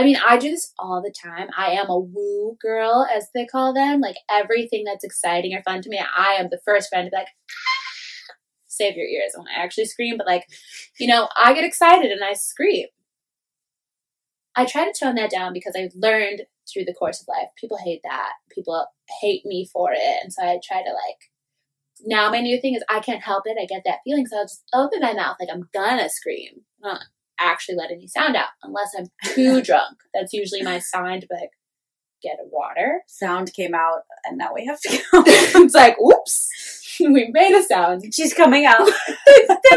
I 0.00 0.02
mean, 0.02 0.16
I 0.26 0.38
do 0.38 0.50
this 0.50 0.72
all 0.78 1.02
the 1.02 1.12
time. 1.12 1.48
I 1.54 1.72
am 1.72 1.90
a 1.90 1.98
woo 1.98 2.56
girl, 2.58 3.06
as 3.14 3.28
they 3.34 3.44
call 3.44 3.74
them. 3.74 4.00
Like 4.00 4.16
everything 4.30 4.84
that's 4.84 5.04
exciting 5.04 5.54
or 5.54 5.62
fun 5.62 5.82
to 5.82 5.90
me, 5.90 6.00
I 6.00 6.36
am 6.38 6.48
the 6.50 6.60
first 6.64 6.88
friend 6.88 7.04
to 7.04 7.10
be 7.10 7.16
like, 7.18 7.28
"Ah!" 7.50 8.34
save 8.66 8.96
your 8.96 9.04
ears 9.06 9.32
when 9.36 9.46
I 9.48 9.62
actually 9.62 9.84
scream. 9.84 10.16
But 10.16 10.26
like, 10.26 10.46
you 10.98 11.06
know, 11.06 11.28
I 11.36 11.52
get 11.52 11.64
excited 11.64 12.10
and 12.10 12.24
I 12.24 12.32
scream. 12.32 12.86
I 14.56 14.64
try 14.64 14.86
to 14.86 14.98
tone 14.98 15.16
that 15.16 15.30
down 15.30 15.52
because 15.52 15.76
I've 15.76 15.94
learned 15.94 16.44
through 16.72 16.86
the 16.86 16.94
course 16.94 17.20
of 17.20 17.28
life, 17.28 17.48
people 17.58 17.76
hate 17.76 18.00
that. 18.04 18.32
People 18.50 18.86
hate 19.20 19.44
me 19.44 19.68
for 19.70 19.92
it. 19.92 20.22
And 20.22 20.32
so 20.32 20.42
I 20.42 20.58
try 20.64 20.82
to 20.82 20.90
like, 20.90 21.30
now 22.06 22.30
my 22.30 22.40
new 22.40 22.58
thing 22.58 22.74
is 22.74 22.82
I 22.88 23.00
can't 23.00 23.22
help 23.22 23.42
it. 23.44 23.58
I 23.60 23.66
get 23.66 23.82
that 23.84 23.98
feeling. 24.04 24.26
So 24.26 24.38
I'll 24.38 24.44
just 24.44 24.64
open 24.72 25.00
my 25.00 25.12
mouth 25.12 25.36
like 25.38 25.50
I'm 25.52 25.68
gonna 25.74 26.08
scream. 26.08 26.62
Actually 27.40 27.76
let 27.76 27.90
any 27.90 28.06
sound 28.06 28.36
out 28.36 28.50
unless 28.62 28.94
I'm 28.96 29.06
too 29.34 29.62
drunk. 29.62 29.98
That's 30.14 30.32
usually 30.32 30.62
my 30.62 30.78
sign 30.78 31.20
to 31.20 31.26
be 31.26 31.34
like, 31.34 31.50
get 32.22 32.38
a 32.40 32.48
water. 32.48 33.02
Sound 33.06 33.52
came 33.54 33.74
out, 33.74 34.02
and 34.24 34.38
now 34.38 34.52
we 34.54 34.66
have 34.66 34.80
to 34.80 34.88
go. 34.88 35.22
it's 35.26 35.74
like, 35.74 35.96
oops, 36.00 36.50
we 37.00 37.28
made 37.32 37.54
a 37.54 37.62
sound. 37.62 38.12
She's 38.14 38.34
coming 38.34 38.66
out. 38.66 38.78
the 38.84 38.92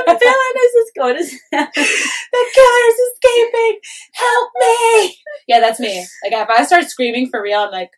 villain 0.06 0.56
is 0.58 0.73
just 0.73 0.95
going 0.95 1.17
to. 1.17 1.23
The 1.52 2.45
killer 2.54 2.84
is 2.89 2.99
escaping. 3.13 3.80
Help 4.13 4.52
me. 4.60 5.17
Yeah, 5.47 5.60
that's 5.60 5.80
me. 5.80 6.06
Like 6.23 6.34
if 6.34 6.49
I 6.49 6.65
start 6.65 6.86
screaming 6.86 7.30
for 7.30 7.41
real, 7.41 7.60
I'm 7.60 7.71
like, 7.71 7.91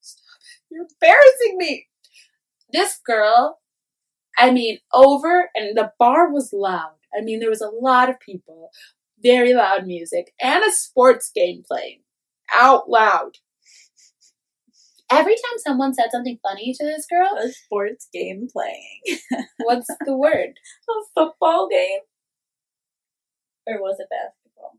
stop 0.00 0.22
it. 0.40 0.74
You're 0.74 0.86
embarrassing 0.90 1.58
me. 1.58 1.86
This 2.72 2.98
girl, 3.06 3.60
I 4.38 4.50
mean, 4.50 4.78
over 4.92 5.50
and 5.54 5.76
the 5.76 5.92
bar 5.98 6.32
was 6.32 6.52
loud. 6.52 6.94
I 7.16 7.22
mean, 7.22 7.40
there 7.40 7.50
was 7.50 7.60
a 7.60 7.68
lot 7.68 8.10
of 8.10 8.20
people, 8.20 8.70
very 9.22 9.54
loud 9.54 9.86
music, 9.86 10.32
and 10.40 10.64
a 10.64 10.72
sports 10.72 11.30
game 11.34 11.62
playing 11.66 12.00
out 12.54 12.88
loud. 12.88 13.38
Every 15.10 15.34
time 15.34 15.58
someone 15.58 15.94
said 15.94 16.10
something 16.10 16.38
funny 16.42 16.74
to 16.74 16.84
this 16.84 17.06
girl, 17.06 17.36
a 17.36 17.52
sports 17.52 18.08
game 18.12 18.48
playing. 18.52 19.20
what's 19.58 19.88
the 20.06 20.16
word? 20.16 20.54
A 20.88 20.92
football 21.14 21.68
game? 21.68 22.00
Or 23.66 23.80
was 23.80 24.00
it 24.00 24.08
basketball? 24.10 24.78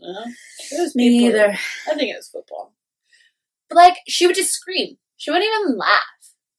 No. 0.00 0.24
It 0.70 0.80
was 0.80 0.94
Me 0.94 1.26
either. 1.26 1.50
I 1.50 1.94
think 1.94 2.12
it 2.12 2.16
was 2.16 2.28
football. 2.28 2.74
But 3.68 3.76
like, 3.76 3.96
she 4.08 4.26
would 4.26 4.36
just 4.36 4.52
scream. 4.52 4.96
She 5.16 5.30
wouldn't 5.30 5.48
even 5.48 5.76
laugh. 5.76 6.00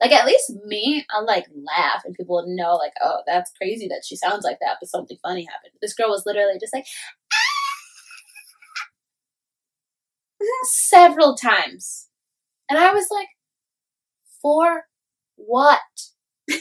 Like 0.01 0.11
at 0.11 0.25
least 0.25 0.53
me, 0.65 1.05
I'll 1.11 1.25
like 1.25 1.45
laugh 1.53 2.03
and 2.05 2.15
people 2.15 2.43
know 2.47 2.75
like, 2.75 2.93
oh, 3.03 3.21
that's 3.27 3.51
crazy 3.51 3.87
that 3.89 4.03
she 4.05 4.15
sounds 4.15 4.43
like 4.43 4.57
that, 4.61 4.77
but 4.79 4.89
something 4.89 5.17
funny 5.21 5.45
happened. 5.45 5.73
This 5.81 5.93
girl 5.93 6.09
was 6.09 6.23
literally 6.25 6.57
just 6.59 6.73
like 6.73 6.85
ah! 7.33 7.37
several 10.63 11.35
times. 11.35 12.07
And 12.69 12.79
I 12.79 12.93
was 12.93 13.07
like, 13.11 13.27
for 14.41 14.85
what? 15.35 15.79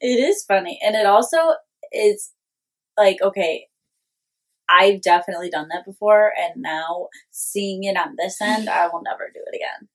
It 0.00 0.20
is 0.20 0.44
funny. 0.44 0.78
And 0.84 0.94
it 0.94 1.06
also 1.06 1.54
is 1.92 2.32
like, 2.96 3.20
okay, 3.22 3.68
I've 4.68 5.00
definitely 5.00 5.50
done 5.50 5.68
that 5.68 5.84
before, 5.84 6.32
and 6.36 6.62
now 6.62 7.08
seeing 7.30 7.84
it 7.84 7.96
on 7.96 8.16
this 8.16 8.40
end, 8.40 8.68
I 8.68 8.88
will 8.88 9.02
never 9.02 9.30
do 9.32 9.40
it 9.46 9.54
again. 9.54 9.88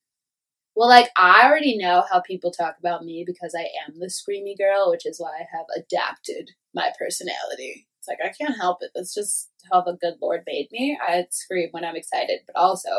Well, 0.75 0.87
like 0.89 1.09
I 1.17 1.45
already 1.45 1.77
know 1.77 2.03
how 2.09 2.21
people 2.21 2.51
talk 2.51 2.75
about 2.79 3.03
me 3.03 3.23
because 3.27 3.53
I 3.57 3.67
am 3.87 3.99
the 3.99 4.07
screamy 4.07 4.57
girl, 4.57 4.89
which 4.89 5.05
is 5.05 5.19
why 5.19 5.31
I 5.31 5.45
have 5.57 5.65
adapted 5.75 6.51
my 6.73 6.91
personality. 6.97 7.87
It's 7.99 8.07
like 8.07 8.19
I 8.23 8.29
can't 8.33 8.57
help 8.59 8.77
it. 8.81 8.91
That's 8.95 9.13
just 9.13 9.49
how 9.71 9.81
the 9.81 9.97
good 9.99 10.15
Lord 10.21 10.43
made 10.47 10.69
me. 10.71 10.97
I 11.01 11.25
scream 11.29 11.69
when 11.71 11.85
I'm 11.85 11.95
excited, 11.95 12.39
but 12.47 12.55
also 12.55 12.89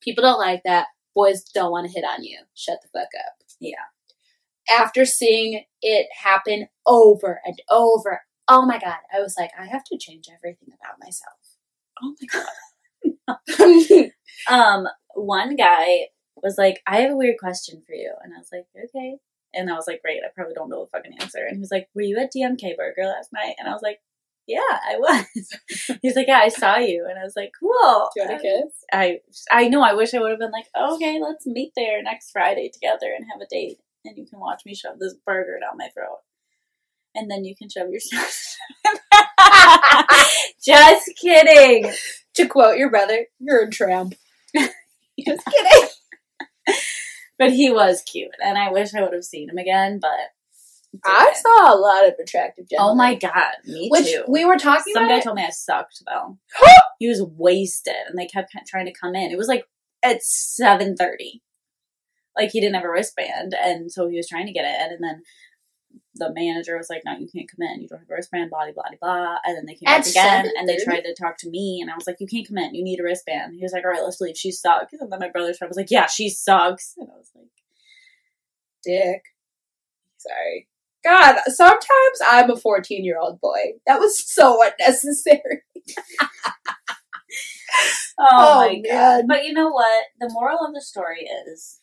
people 0.00 0.22
don't 0.22 0.38
like 0.38 0.62
that. 0.64 0.88
Boys 1.14 1.42
don't 1.44 1.72
want 1.72 1.86
to 1.86 1.92
hit 1.92 2.04
on 2.04 2.22
you. 2.22 2.38
Shut 2.54 2.78
the 2.82 2.88
fuck 2.88 3.08
up. 3.26 3.34
Yeah. 3.60 3.74
After 4.70 5.04
seeing 5.04 5.64
it 5.82 6.06
happen 6.16 6.68
over 6.86 7.40
and 7.44 7.60
over, 7.70 8.22
oh 8.48 8.64
my 8.66 8.78
god, 8.78 8.98
I 9.12 9.20
was 9.20 9.34
like, 9.38 9.50
I 9.58 9.66
have 9.66 9.84
to 9.84 9.98
change 9.98 10.26
everything 10.32 10.68
about 10.68 11.00
myself. 11.00 11.34
Oh 12.02 12.14
my 12.20 12.26
god. 12.32 14.10
Um, 14.50 14.88
one 15.14 15.56
guy 15.56 16.06
was 16.42 16.58
like, 16.58 16.82
I 16.86 17.00
have 17.00 17.12
a 17.12 17.16
weird 17.16 17.38
question 17.38 17.82
for 17.86 17.94
you. 17.94 18.12
And 18.22 18.34
I 18.34 18.38
was 18.38 18.48
like, 18.52 18.66
okay. 18.84 19.16
And 19.54 19.70
I 19.70 19.74
was 19.74 19.86
like, 19.86 20.02
great, 20.02 20.22
I 20.24 20.30
probably 20.34 20.54
don't 20.54 20.70
know 20.70 20.84
the 20.84 20.90
fucking 20.90 21.18
answer. 21.20 21.44
And 21.46 21.56
he 21.56 21.60
was 21.60 21.70
like, 21.70 21.88
Were 21.94 22.02
you 22.02 22.18
at 22.18 22.32
DMK 22.34 22.76
Burger 22.76 23.04
last 23.04 23.32
night? 23.32 23.54
And 23.58 23.68
I 23.68 23.72
was 23.72 23.82
like, 23.82 23.98
Yeah, 24.46 24.60
I 24.60 24.96
was. 24.98 25.26
He's 26.02 26.16
like, 26.16 26.28
Yeah, 26.28 26.38
I 26.38 26.48
saw 26.48 26.78
you. 26.78 27.06
And 27.08 27.18
I 27.18 27.22
was 27.22 27.34
like, 27.36 27.52
Cool. 27.58 28.08
Do 28.14 28.22
you 28.22 28.28
want 28.28 28.30
a 28.30 28.34
um, 28.34 28.40
kiss? 28.40 28.72
I 28.92 29.20
I 29.50 29.68
know 29.68 29.82
I 29.82 29.94
wish 29.94 30.14
I 30.14 30.20
would 30.20 30.30
have 30.30 30.38
been 30.38 30.52
like, 30.52 30.66
okay, 30.76 31.20
let's 31.20 31.46
meet 31.46 31.72
there 31.76 32.02
next 32.02 32.30
Friday 32.30 32.70
together 32.72 33.12
and 33.14 33.26
have 33.30 33.40
a 33.40 33.46
date. 33.50 33.78
And 34.04 34.16
you 34.16 34.26
can 34.26 34.40
watch 34.40 34.62
me 34.64 34.74
shove 34.74 34.98
this 34.98 35.14
burger 35.26 35.58
down 35.60 35.76
my 35.76 35.88
throat. 35.94 36.20
And 37.14 37.30
then 37.30 37.44
you 37.44 37.54
can 37.54 37.68
shove 37.68 37.90
yourself. 37.90 38.56
Just 40.64 41.10
kidding. 41.20 41.92
to 42.34 42.46
quote 42.46 42.78
your 42.78 42.88
brother, 42.88 43.26
you're 43.38 43.64
a 43.64 43.70
tramp. 43.70 44.14
Just 44.54 45.44
kidding. 45.44 45.88
But 47.38 47.52
he 47.52 47.70
was 47.70 48.02
cute, 48.02 48.30
and 48.42 48.56
I 48.58 48.70
wish 48.70 48.94
I 48.94 49.02
would 49.02 49.12
have 49.12 49.24
seen 49.24 49.48
him 49.50 49.58
again. 49.58 49.98
But 50.00 50.10
I 51.04 51.32
saw 51.34 51.74
a 51.74 51.78
lot 51.78 52.06
of 52.06 52.14
attractive 52.22 52.68
gentlemen. 52.68 52.92
oh 52.92 52.94
my 52.96 53.14
god, 53.14 53.54
me 53.64 53.88
Which 53.90 54.06
too. 54.06 54.24
we 54.28 54.44
were 54.44 54.58
talking 54.58 54.92
Some 54.92 55.04
about. 55.04 55.12
guy 55.14 55.18
it- 55.18 55.24
told 55.24 55.36
me 55.36 55.44
I 55.44 55.50
sucked 55.50 56.02
though. 56.06 56.38
he 56.98 57.08
was 57.08 57.22
wasted, 57.22 57.94
and 58.08 58.18
they 58.18 58.26
kept 58.26 58.52
trying 58.66 58.86
to 58.86 58.92
come 58.92 59.14
in. 59.14 59.30
It 59.30 59.38
was 59.38 59.48
like 59.48 59.64
at 60.02 60.22
seven 60.22 60.96
thirty. 60.96 61.42
Like 62.36 62.50
he 62.50 62.60
didn't 62.60 62.76
have 62.76 62.84
a 62.84 62.90
wristband, 62.90 63.54
and 63.54 63.90
so 63.92 64.08
he 64.08 64.16
was 64.16 64.28
trying 64.28 64.46
to 64.46 64.52
get 64.52 64.64
in, 64.64 64.92
and 64.92 65.02
then 65.04 65.22
the 66.14 66.32
manager 66.34 66.76
was 66.76 66.88
like, 66.90 67.02
"No, 67.04 67.12
you 67.18 67.28
can't 67.34 67.50
come 67.50 67.62
in. 67.66 67.80
You 67.82 67.88
don't 67.88 68.00
have 68.00 68.08
a 68.10 68.14
wristband." 68.14 68.50
Blah 68.50 68.64
blah 68.72 68.82
blah 68.90 68.98
blah. 69.00 69.36
And 69.44 69.56
then 69.56 69.66
they 69.66 69.74
came 69.74 69.86
At 69.88 69.98
back 70.04 70.06
again, 70.08 70.50
and 70.58 70.68
they 70.68 70.76
7:30? 70.76 70.84
tried 70.84 71.00
to 71.02 71.14
talk 71.14 71.36
to 71.38 71.50
me, 71.50 71.78
and 71.80 71.90
I 71.90 71.94
was 71.94 72.06
like, 72.06 72.16
"You 72.20 72.26
can't 72.26 72.46
come 72.46 72.58
in. 72.58 72.74
You 72.74 72.84
need 72.84 73.00
a 73.00 73.02
wristband." 73.02 73.54
He 73.54 73.62
was 73.62 73.72
like, 73.72 73.84
"All 73.84 73.90
right, 73.90 74.02
let's 74.02 74.20
leave. 74.20 74.36
She 74.36 74.50
sucks." 74.52 74.92
And 74.92 75.10
then 75.10 75.18
my 75.20 75.28
brother's 75.30 75.58
friend 75.58 75.70
was 75.70 75.76
like, 75.76 75.90
"Yeah, 75.90 76.06
she 76.06 76.28
sucks," 76.28 76.94
and 76.98 77.08
I 77.12 77.16
was 77.16 77.30
like, 77.34 77.46
dick. 78.84 79.22
Sorry. 80.18 80.68
God, 81.04 81.36
sometimes 81.48 82.18
I'm 82.24 82.50
a 82.50 82.56
14 82.56 83.04
year 83.04 83.18
old 83.18 83.40
boy. 83.40 83.72
That 83.86 83.98
was 84.00 84.18
so 84.32 84.60
unnecessary. 84.62 85.62
"Oh, 88.18 88.28
Oh, 88.30 88.56
my 88.68 88.78
god!" 88.88 89.24
But 89.26 89.44
you 89.44 89.52
know 89.52 89.70
what? 89.70 90.04
The 90.20 90.28
moral 90.32 90.58
of 90.66 90.74
the 90.74 90.80
story 90.82 91.28
is 91.48 91.80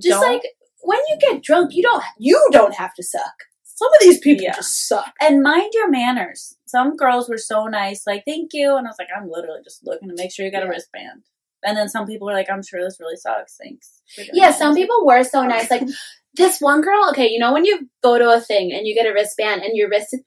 Just 0.00 0.20
don't- 0.20 0.32
like 0.34 0.42
when 0.82 0.98
you 1.08 1.16
get 1.18 1.42
drunk, 1.42 1.70
you 1.74 1.82
don't 1.82 2.02
you 2.18 2.48
don't 2.52 2.74
have 2.74 2.94
to 2.94 3.02
suck. 3.02 3.34
Some 3.64 3.88
of 3.88 3.98
these 4.00 4.18
people 4.18 4.44
Yeah. 4.44 4.54
just 4.54 4.86
suck. 4.88 5.12
And 5.20 5.42
mind 5.42 5.70
your 5.74 5.90
manners. 5.90 6.56
Some 6.66 6.96
girls 6.96 7.28
were 7.28 7.38
so 7.38 7.64
nice, 7.66 8.06
like, 8.06 8.24
thank 8.26 8.50
you. 8.52 8.76
And 8.76 8.86
I 8.86 8.90
was 8.90 8.96
like, 8.98 9.08
I'm 9.16 9.28
literally 9.30 9.60
just 9.64 9.86
looking 9.86 10.08
to 10.08 10.14
make 10.16 10.30
sure 10.32 10.44
you 10.44 10.52
got 10.52 10.62
a 10.64 10.68
wristband. 10.68 11.22
And 11.64 11.76
then 11.76 11.88
some 11.88 12.06
people 12.06 12.26
were 12.26 12.32
like, 12.34 12.50
I'm 12.50 12.62
sure 12.62 12.82
this 12.82 12.98
really 13.00 13.16
sucks. 13.16 13.56
Thanks. 13.56 14.00
Yeah, 14.32 14.50
that." 14.50 14.58
some 14.58 14.74
people 14.74 15.04
were 15.06 15.24
so 15.24 15.44
nice. 15.46 15.70
Like 15.70 15.82
this 16.34 16.60
one 16.60 16.80
girl, 16.82 17.08
okay, 17.10 17.28
you 17.28 17.38
know 17.38 17.52
when 17.52 17.64
you 17.64 17.88
go 18.02 18.18
to 18.18 18.30
a 18.30 18.40
thing 18.40 18.72
and 18.72 18.86
you 18.86 18.94
get 18.94 19.06
a 19.06 19.12
wristband 19.12 19.62
and 19.62 19.76
your 19.76 19.88
wrist 19.88 20.08
is 20.12 20.20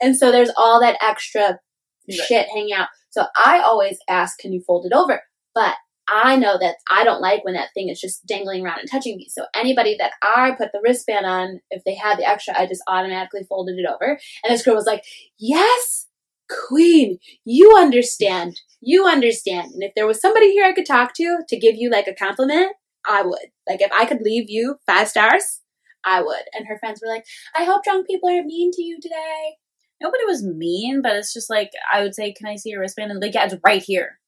and 0.00 0.14
so 0.16 0.30
there's 0.30 0.50
all 0.56 0.80
that 0.80 0.98
extra 1.00 1.58
Right. 2.08 2.18
shit 2.28 2.46
hanging 2.54 2.72
out. 2.72 2.88
So 3.10 3.24
I 3.36 3.58
always 3.60 3.98
ask, 4.08 4.38
can 4.38 4.52
you 4.52 4.60
fold 4.64 4.86
it 4.86 4.92
over? 4.94 5.22
But 5.54 5.74
I 6.08 6.36
know 6.36 6.56
that 6.58 6.76
I 6.90 7.04
don't 7.04 7.20
like 7.20 7.44
when 7.44 7.54
that 7.54 7.70
thing 7.74 7.88
is 7.88 8.00
just 8.00 8.24
dangling 8.26 8.64
around 8.64 8.78
and 8.78 8.90
touching 8.90 9.16
me. 9.16 9.28
So 9.28 9.44
anybody 9.54 9.96
that 9.98 10.12
I 10.22 10.52
put 10.52 10.70
the 10.72 10.80
wristband 10.82 11.26
on, 11.26 11.60
if 11.70 11.82
they 11.84 11.94
had 11.94 12.18
the 12.18 12.28
extra, 12.28 12.58
I 12.58 12.66
just 12.66 12.82
automatically 12.86 13.44
folded 13.48 13.76
it 13.78 13.86
over. 13.86 14.18
And 14.44 14.52
this 14.52 14.62
girl 14.62 14.76
was 14.76 14.86
like, 14.86 15.02
yes, 15.38 16.06
queen, 16.68 17.18
you 17.44 17.76
understand. 17.76 18.60
You 18.80 19.06
understand. 19.06 19.72
And 19.72 19.82
if 19.82 19.92
there 19.96 20.06
was 20.06 20.20
somebody 20.20 20.52
here 20.52 20.64
I 20.64 20.72
could 20.72 20.86
talk 20.86 21.14
to 21.14 21.38
to 21.48 21.58
give 21.58 21.74
you 21.76 21.90
like 21.90 22.06
a 22.06 22.14
compliment, 22.14 22.72
I 23.06 23.22
would. 23.22 23.50
Like 23.68 23.80
if 23.82 23.90
I 23.92 24.04
could 24.04 24.20
leave 24.22 24.48
you 24.48 24.76
five 24.86 25.08
stars, 25.08 25.60
I 26.04 26.22
would. 26.22 26.42
And 26.52 26.66
her 26.68 26.78
friends 26.78 27.00
were 27.02 27.12
like, 27.12 27.24
I 27.54 27.64
hope 27.64 27.82
drunk 27.82 28.06
people 28.06 28.28
aren't 28.28 28.46
mean 28.46 28.70
to 28.72 28.82
you 28.82 29.00
today. 29.00 29.56
Nobody 30.00 30.24
was 30.24 30.44
mean, 30.44 31.02
but 31.02 31.16
it's 31.16 31.32
just 31.32 31.50
like, 31.50 31.70
I 31.92 32.02
would 32.02 32.14
say, 32.14 32.32
Can 32.32 32.46
I 32.46 32.56
see 32.56 32.70
your 32.70 32.80
wristband? 32.80 33.10
And 33.10 33.20
like, 33.20 33.34
yeah, 33.34 33.46
it's 33.46 33.54
right 33.64 33.82
here. 33.82 34.18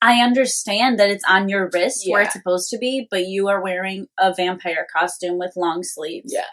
I 0.00 0.20
understand 0.20 0.98
that 0.98 1.10
it's 1.10 1.24
on 1.28 1.48
your 1.48 1.70
wrist 1.72 2.04
where 2.08 2.22
it's 2.22 2.32
supposed 2.32 2.70
to 2.70 2.78
be, 2.78 3.06
but 3.10 3.26
you 3.26 3.48
are 3.48 3.62
wearing 3.62 4.06
a 4.18 4.34
vampire 4.34 4.86
costume 4.94 5.38
with 5.38 5.52
long 5.56 5.82
sleeves. 5.82 6.32
Yeah. 6.34 6.46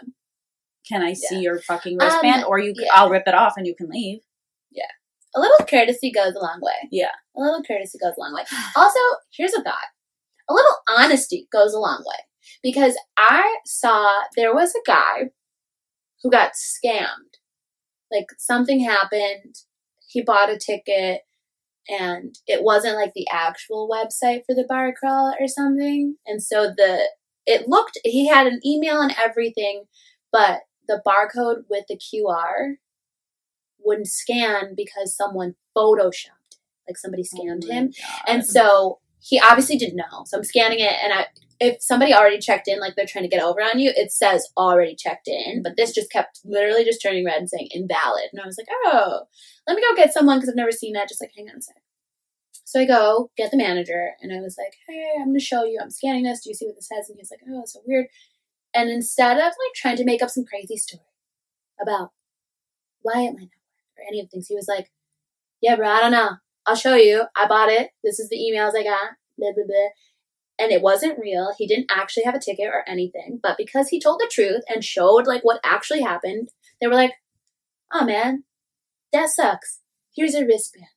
Can 0.88 1.02
I 1.02 1.14
see 1.14 1.36
Yeah. 1.36 1.42
your 1.42 1.60
fucking 1.62 1.98
wristband? 2.00 2.44
Um, 2.44 2.50
or 2.50 2.60
you, 2.60 2.74
yeah. 2.76 2.90
I'll 2.94 3.10
rip 3.10 3.28
it 3.28 3.34
off 3.34 3.54
and 3.58 3.66
you 3.66 3.76
can 3.76 3.90
leave. 3.90 4.20
Yeah. 4.72 4.86
A 5.36 5.40
little 5.40 5.66
courtesy 5.68 6.12
goes 6.12 6.34
a 6.36 6.40
long 6.40 6.60
way. 6.62 6.90
Yeah. 6.92 7.12
A 7.38 7.42
little 7.42 7.64
courtesy 7.64 7.98
goes 8.02 8.14
a 8.18 8.20
long 8.20 8.34
way. 8.34 8.44
Also, 8.76 9.00
here's 9.36 9.54
a 9.54 9.62
thought. 9.64 9.88
A 10.50 10.54
little 10.54 10.76
honesty 10.98 11.48
goes 11.52 11.74
a 11.74 11.80
long 11.80 12.04
way. 12.08 12.26
Because 12.64 12.98
I 13.18 13.60
saw 13.66 14.22
there 14.36 14.54
was 14.54 14.74
a 14.76 14.82
guy 14.86 15.30
who 16.24 16.32
got 16.32 16.54
scammed. 16.54 17.38
Like 18.12 18.26
something 18.40 18.80
happened, 18.80 19.56
he 20.08 20.22
bought 20.24 20.50
a 20.50 20.58
ticket, 20.58 21.22
and 21.88 22.36
it 22.48 22.64
wasn't 22.64 22.96
like 22.96 23.14
the 23.16 23.28
actual 23.32 23.90
website 23.90 24.42
for 24.46 24.56
the 24.56 24.66
bar 24.68 24.94
crawl 24.94 25.34
or 25.40 25.48
something. 25.48 26.16
And 26.26 26.42
so 26.42 26.74
the 26.76 27.10
it 27.46 27.68
looked 27.68 27.98
he 28.04 28.28
had 28.28 28.48
an 28.48 28.60
email 28.66 29.02
and 29.02 29.14
everything, 29.20 29.86
but 30.32 30.62
the 30.88 31.02
barcode 31.06 31.64
with 31.70 31.86
the 31.88 31.98
QR 31.98 32.76
wouldn't 33.80 34.08
scan 34.08 34.74
because 34.76 35.16
someone 35.16 35.56
photoshopped 35.76 36.52
it. 36.52 36.58
Like 36.88 36.98
somebody 36.98 37.24
scanned 37.24 37.66
Oh 37.68 37.72
him. 37.72 37.88
God. 37.88 38.22
And 38.28 38.46
so 38.46 39.00
he 39.22 39.40
obviously 39.40 39.78
didn't 39.78 39.98
know. 39.98 40.24
So 40.26 40.38
I'm 40.38 40.44
scanning 40.44 40.80
it 40.80 40.94
and 41.04 41.14
I 41.14 41.28
if 41.60 41.82
somebody 41.82 42.14
already 42.14 42.40
checked 42.40 42.68
in, 42.68 42.80
like 42.80 42.96
they're 42.96 43.06
trying 43.06 43.26
to 43.26 43.30
get 43.30 43.44
over 43.44 43.62
on 43.62 43.80
you, 43.80 43.92
it 43.96 44.12
says 44.12 44.48
already 44.56 44.96
checked 44.96 45.28
in. 45.28 45.62
But 45.62 45.76
this 45.76 45.94
just 45.94 46.12
kept 46.12 46.40
literally 46.46 46.86
just 46.86 47.02
turning 47.02 47.26
red 47.26 47.38
and 47.38 47.50
saying 47.50 47.70
invalid. 47.72 48.30
And 48.32 48.42
I 48.42 48.46
was 48.46 48.58
like, 48.58 48.68
oh, 48.86 49.22
let 49.68 49.76
me 49.76 49.82
go 49.82 49.96
get 49.96 50.14
someone 50.14 50.38
because 50.38 50.50
I've 50.50 50.56
never 50.56 50.72
seen 50.72 50.94
that. 50.94 51.10
Just 51.10 51.22
like, 51.22 51.32
hang 51.36 51.50
on 51.50 51.58
a 51.58 51.62
sec. 51.62 51.76
So 52.64 52.80
I 52.80 52.86
go 52.86 53.32
get 53.36 53.52
the 53.52 53.58
manager 53.58 54.12
and 54.22 54.32
I 54.32 54.42
was 54.42 54.56
like, 54.58 54.76
hey, 54.88 55.14
I'm 55.18 55.30
going 55.30 55.40
to 55.40 55.44
show 55.44 55.66
you. 55.66 55.80
I'm 55.82 55.90
scanning 55.90 56.24
this. 56.24 56.44
Do 56.44 56.50
you 56.50 56.54
see 56.54 56.68
what 56.68 56.76
this 56.76 56.88
says? 56.88 57.10
And 57.10 57.18
he's 57.18 57.32
like, 57.32 57.42
oh, 57.50 57.64
so 57.66 57.82
weird. 57.86 58.06
And 58.74 58.90
instead 58.90 59.38
of 59.38 59.44
like 59.44 59.74
trying 59.76 59.98
to 59.98 60.06
make 60.06 60.22
up 60.22 60.30
some 60.30 60.46
crazy 60.46 60.78
story 60.78 61.02
about 61.82 62.12
why 63.02 63.22
it 63.22 63.34
might 63.34 63.40
not 63.42 63.42
work 63.42 63.98
or 63.98 64.04
any 64.08 64.20
of 64.20 64.28
the 64.28 64.30
things, 64.30 64.48
he 64.48 64.56
was 64.56 64.68
like, 64.68 64.92
yeah, 65.62 65.76
bro, 65.76 65.90
I 65.90 66.00
don't 66.00 66.12
know. 66.12 66.36
I'll 66.66 66.76
show 66.76 66.96
you. 66.96 67.24
I 67.36 67.48
bought 67.48 67.70
it. 67.70 67.90
This 68.04 68.20
is 68.20 68.30
the 68.30 68.38
emails 68.38 68.78
I 68.78 68.84
got. 68.84 69.14
Blah, 69.38 69.52
blah, 69.56 69.66
blah. 69.66 69.90
And 70.60 70.72
it 70.72 70.82
wasn't 70.82 71.18
real. 71.20 71.54
He 71.58 71.66
didn't 71.68 71.90
actually 71.90 72.24
have 72.26 72.36
a 72.36 72.40
ticket 72.40 72.68
or 72.68 72.84
anything. 72.88 73.40
But 73.42 73.58
because 73.58 73.88
he 73.90 74.00
told 74.00 74.20
the 74.20 74.30
truth 74.32 74.62
and 74.68 74.84
showed 74.84 75.26
like 75.26 75.42
what 75.44 75.62
actually 75.64 76.02
happened, 76.02 76.50
they 76.82 76.88
were 76.88 76.96
like, 76.96 77.14
oh 77.94 78.06
man, 78.06 78.44
that 79.14 79.30
sucks. 79.30 79.80
Here's 80.16 80.36
a 80.36 80.46
wristband. 80.46 80.88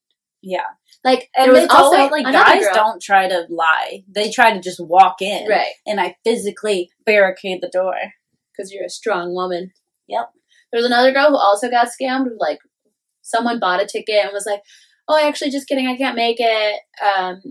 yeah. 0.43 0.65
Like, 1.05 1.31
And 1.37 1.47
there 1.53 1.63
was 1.63 1.71
also 1.71 1.97
always 1.97 2.11
like 2.13 2.33
guys 2.33 2.65
girl- 2.65 2.75
don't 2.75 3.03
try 3.03 3.29
to 3.29 3.47
lie. 3.51 4.05
They 4.09 4.31
try 4.31 4.53
to 4.53 4.61
just 4.61 4.79
walk 4.85 5.21
in. 5.23 5.49
Right. 5.49 5.73
And 5.87 6.01
I 6.01 6.17
physically 6.25 6.91
barricade 7.07 7.59
the 7.61 7.69
door. 7.69 7.95
because 8.53 8.73
you're 8.73 8.85
a 8.85 8.91
strong 8.91 9.35
woman. 9.35 9.73
Yep. 10.09 10.31
There 10.71 10.79
was 10.79 10.87
another 10.87 11.13
girl 11.13 11.31
who 11.31 11.37
also 11.37 11.69
got 11.71 11.89
scammed. 11.89 12.29
Like, 12.39 12.59
someone 13.23 13.59
bought 13.61 13.83
a 13.83 13.87
ticket 13.87 14.25
and 14.25 14.31
was 14.33 14.47
like, 14.47 14.63
"Oh, 15.09 15.19
actually, 15.21 15.51
just 15.51 15.67
kidding. 15.69 15.87
I 15.87 15.97
can't 15.97 16.17
make 16.17 16.37
it. 16.41 16.81
Um, 17.05 17.43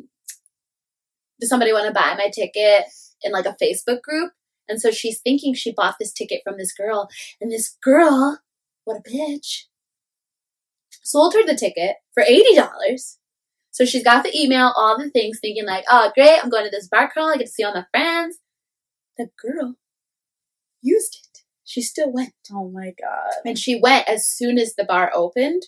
does 1.41 1.49
somebody 1.49 1.73
want 1.73 1.87
to 1.87 1.93
buy 1.93 2.15
my 2.17 2.29
ticket 2.29 2.85
in 3.23 3.31
like 3.31 3.45
a 3.45 3.57
Facebook 3.61 4.01
group? 4.01 4.31
And 4.69 4.79
so 4.79 4.91
she's 4.91 5.19
thinking 5.19 5.53
she 5.53 5.73
bought 5.73 5.95
this 5.99 6.13
ticket 6.13 6.41
from 6.45 6.57
this 6.57 6.71
girl, 6.71 7.09
and 7.41 7.51
this 7.51 7.75
girl, 7.83 8.39
what 8.85 8.97
a 8.97 9.09
bitch, 9.09 9.63
sold 11.03 11.33
her 11.33 11.45
the 11.45 11.55
ticket 11.55 11.97
for 12.13 12.23
eighty 12.23 12.55
dollars. 12.55 13.17
So 13.71 13.85
she's 13.85 14.03
got 14.03 14.23
the 14.23 14.37
email, 14.37 14.73
all 14.77 14.97
the 14.97 15.09
things, 15.09 15.39
thinking 15.41 15.65
like, 15.65 15.85
oh 15.89 16.11
great, 16.13 16.39
I'm 16.41 16.49
going 16.49 16.65
to 16.65 16.69
this 16.69 16.87
bar 16.87 17.09
crawl, 17.11 17.33
I 17.33 17.37
get 17.37 17.47
to 17.47 17.51
see 17.51 17.63
all 17.63 17.73
my 17.73 17.85
friends. 17.91 18.37
The 19.17 19.29
girl 19.41 19.75
used 20.81 21.17
it. 21.21 21.39
She 21.65 21.81
still 21.81 22.11
went. 22.11 22.33
Oh 22.51 22.69
my 22.69 22.93
god. 23.01 23.31
And 23.45 23.57
she 23.57 23.79
went 23.79 24.07
as 24.07 24.27
soon 24.27 24.57
as 24.57 24.75
the 24.75 24.83
bar 24.83 25.11
opened. 25.13 25.63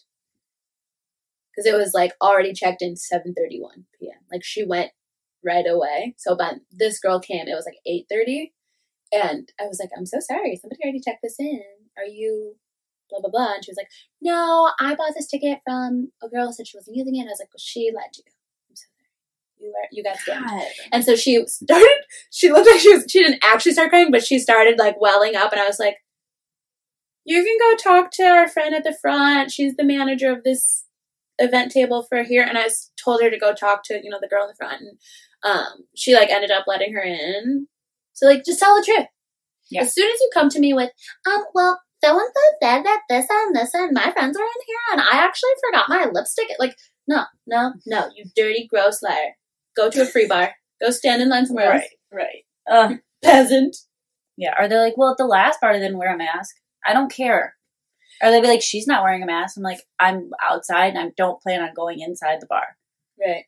Because 1.51 1.71
it 1.71 1.77
was 1.77 1.93
like 1.93 2.13
already 2.21 2.51
checked 2.51 2.81
in 2.81 2.95
7.31 2.95 3.85
p.m. 3.99 4.19
Like 4.31 4.43
she 4.43 4.65
went 4.65 4.91
right 5.43 5.65
away. 5.67 6.15
So 6.17 6.35
by 6.35 6.53
this 6.71 6.99
girl 6.99 7.19
came, 7.19 7.47
it 7.47 7.55
was 7.55 7.65
like 7.65 7.79
8.30. 7.87 8.51
And 9.11 9.51
I 9.59 9.65
was 9.65 9.79
like, 9.79 9.89
I'm 9.97 10.05
so 10.05 10.19
sorry. 10.19 10.55
Somebody 10.55 10.81
already 10.83 10.99
checked 10.99 11.21
this 11.21 11.39
in. 11.39 11.61
Are 11.97 12.05
you 12.05 12.55
blah, 13.09 13.19
blah, 13.19 13.29
blah? 13.29 13.53
And 13.55 13.65
she 13.65 13.71
was 13.71 13.77
like, 13.77 13.89
no, 14.21 14.71
I 14.79 14.95
bought 14.95 15.13
this 15.15 15.27
ticket 15.27 15.59
from 15.63 16.11
a 16.21 16.29
girl 16.29 16.47
who 16.47 16.53
said 16.53 16.67
she 16.67 16.77
wasn't 16.77 16.97
using 16.97 17.15
it. 17.15 17.19
And 17.19 17.29
I 17.29 17.33
was 17.33 17.39
like, 17.39 17.49
well, 17.53 17.59
she 17.59 17.91
lied 17.93 18.13
to 18.13 18.23
you. 18.25 18.31
I'm 18.69 18.75
so 18.75 18.85
sorry. 18.97 19.67
You, 19.67 19.73
are, 19.73 19.87
you 19.91 20.03
got 20.03 20.17
scammed. 20.17 20.49
God. 20.49 20.67
And 20.91 21.03
so 21.03 21.15
she 21.15 21.45
started, 21.47 21.97
she 22.31 22.51
looked 22.51 22.69
like 22.69 22.79
she 22.79 22.93
was, 22.93 23.05
she 23.07 23.19
didn't 23.19 23.43
actually 23.43 23.73
start 23.73 23.89
crying, 23.89 24.11
but 24.11 24.25
she 24.25 24.39
started 24.39 24.79
like 24.79 24.99
welling 24.99 25.35
up. 25.35 25.51
And 25.51 25.61
I 25.61 25.67
was 25.67 25.79
like, 25.79 25.97
you 27.25 27.43
can 27.43 27.57
go 27.59 27.77
talk 27.77 28.11
to 28.13 28.23
our 28.23 28.47
friend 28.47 28.75
at 28.75 28.83
the 28.83 28.95
front. 28.99 29.51
She's 29.51 29.75
the 29.75 29.83
manager 29.83 30.31
of 30.31 30.43
this 30.43 30.85
event 31.39 31.71
table 31.71 32.03
for 32.03 32.23
here. 32.23 32.43
And 32.43 32.57
I 32.57 32.67
told 33.01 33.21
her 33.21 33.29
to 33.29 33.39
go 33.39 33.53
talk 33.53 33.83
to, 33.85 33.99
you 34.03 34.09
know, 34.09 34.19
the 34.21 34.27
girl 34.27 34.43
in 34.43 34.49
the 34.49 34.55
front. 34.55 34.81
And 34.81 34.97
um, 35.43 35.85
she 35.95 36.13
like 36.15 36.29
ended 36.29 36.51
up 36.51 36.65
letting 36.67 36.93
her 36.93 37.01
in. 37.01 37.67
So 38.13 38.27
like, 38.27 38.45
just 38.45 38.59
tell 38.59 38.75
the 38.75 38.83
truth. 38.85 39.07
Yeah. 39.69 39.81
As 39.81 39.93
soon 39.93 40.09
as 40.11 40.19
you 40.19 40.29
come 40.33 40.49
to 40.49 40.59
me 40.59 40.73
with, 40.73 40.91
um, 41.27 41.43
well, 41.53 41.81
so 42.03 42.11
and 42.11 42.27
so 42.27 42.41
said 42.61 42.83
that 42.83 43.01
this 43.09 43.25
and 43.29 43.55
this 43.55 43.73
and 43.73 43.93
my 43.93 44.11
friends 44.11 44.37
were 44.37 44.43
in 44.43 44.65
here 44.67 44.77
and 44.91 45.01
I 45.01 45.23
actually 45.23 45.51
forgot 45.65 45.89
my 45.89 46.09
lipstick. 46.11 46.47
Like, 46.59 46.75
no, 47.07 47.23
no, 47.47 47.73
no, 47.85 48.09
you 48.15 48.25
dirty, 48.35 48.67
gross 48.69 49.01
liar. 49.01 49.35
Go 49.75 49.89
to 49.89 50.01
a 50.01 50.05
free 50.05 50.27
bar. 50.27 50.51
Go 50.81 50.89
stand 50.91 51.21
in 51.21 51.29
line 51.29 51.45
somewhere 51.45 51.73
else. 51.73 51.85
Right, 52.11 52.43
right. 52.67 52.91
Uh, 52.91 52.95
Peasant. 53.23 53.75
yeah. 54.37 54.53
Are 54.57 54.67
they 54.67 54.77
like, 54.77 54.97
well, 54.97 55.11
at 55.11 55.17
the 55.17 55.25
last 55.25 55.59
party, 55.61 55.79
they 55.79 55.85
didn't 55.85 55.97
wear 55.97 56.13
a 56.13 56.17
mask. 56.17 56.55
I 56.85 56.93
don't 56.93 57.11
care. 57.11 57.55
Or 58.21 58.29
they 58.29 58.41
be 58.41 58.47
like, 58.47 58.61
she's 58.61 58.85
not 58.85 59.03
wearing 59.03 59.23
a 59.23 59.25
mask. 59.25 59.57
I'm 59.57 59.63
like, 59.63 59.79
I'm 59.99 60.29
outside 60.41 60.93
and 60.93 60.99
I 60.99 61.11
don't 61.17 61.41
plan 61.41 61.61
on 61.61 61.73
going 61.73 61.99
inside 62.01 62.39
the 62.41 62.47
bar. 62.47 62.77
Right. 63.19 63.45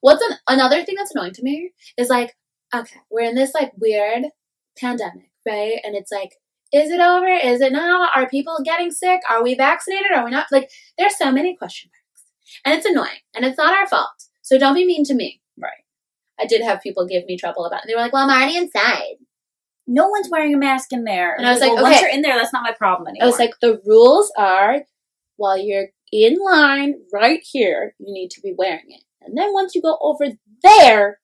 What's 0.00 0.22
an, 0.22 0.36
another 0.48 0.84
thing 0.84 0.94
that's 0.96 1.14
annoying 1.14 1.34
to 1.34 1.42
me 1.42 1.72
is 1.96 2.08
like, 2.08 2.36
okay, 2.74 3.00
we're 3.10 3.28
in 3.28 3.34
this 3.34 3.54
like 3.54 3.72
weird 3.76 4.24
pandemic, 4.78 5.30
right? 5.46 5.78
And 5.84 5.94
it's 5.94 6.12
like, 6.12 6.34
is 6.72 6.90
it 6.90 7.00
over? 7.00 7.26
Is 7.26 7.60
it 7.60 7.72
not? 7.72 8.10
Are 8.14 8.28
people 8.28 8.58
getting 8.64 8.90
sick? 8.90 9.20
Are 9.28 9.42
we 9.42 9.54
vaccinated? 9.54 10.12
Are 10.14 10.24
we 10.24 10.30
not? 10.30 10.46
Like, 10.52 10.70
there's 10.98 11.16
so 11.16 11.32
many 11.32 11.56
question 11.56 11.90
marks. 11.90 12.30
And 12.64 12.74
it's 12.74 12.86
annoying. 12.86 13.20
And 13.34 13.44
it's 13.44 13.58
not 13.58 13.74
our 13.74 13.86
fault. 13.86 14.24
So 14.42 14.58
don't 14.58 14.74
be 14.74 14.86
mean 14.86 15.04
to 15.04 15.14
me. 15.14 15.40
Right. 15.58 15.84
I 16.38 16.46
did 16.46 16.62
have 16.62 16.82
people 16.82 17.06
give 17.06 17.24
me 17.26 17.38
trouble 17.38 17.64
about 17.64 17.84
it. 17.84 17.88
They 17.88 17.94
were 17.94 18.00
like, 18.00 18.12
well, 18.12 18.28
I'm 18.28 18.36
already 18.36 18.56
inside. 18.56 19.16
No 19.86 20.08
one's 20.08 20.28
wearing 20.30 20.54
a 20.54 20.58
mask 20.58 20.92
in 20.92 21.04
there. 21.04 21.34
And 21.34 21.46
I 21.46 21.52
was 21.52 21.60
like, 21.60 21.72
well, 21.72 21.84
once 21.84 22.00
you're 22.00 22.10
in 22.10 22.22
there, 22.22 22.36
that's 22.36 22.52
not 22.52 22.62
my 22.62 22.72
problem 22.72 23.08
anymore. 23.08 23.24
I 23.24 23.26
was 23.26 23.38
like, 23.38 23.54
the 23.60 23.80
rules 23.86 24.30
are 24.36 24.82
while 25.36 25.56
you're 25.56 25.88
in 26.12 26.36
line 26.44 26.96
right 27.12 27.40
here, 27.42 27.94
you 27.98 28.12
need 28.12 28.30
to 28.32 28.40
be 28.42 28.54
wearing 28.56 28.84
it. 28.88 29.02
And 29.22 29.36
then 29.36 29.52
once 29.52 29.74
you 29.74 29.82
go 29.82 29.98
over 30.00 30.26
there, 30.62 31.18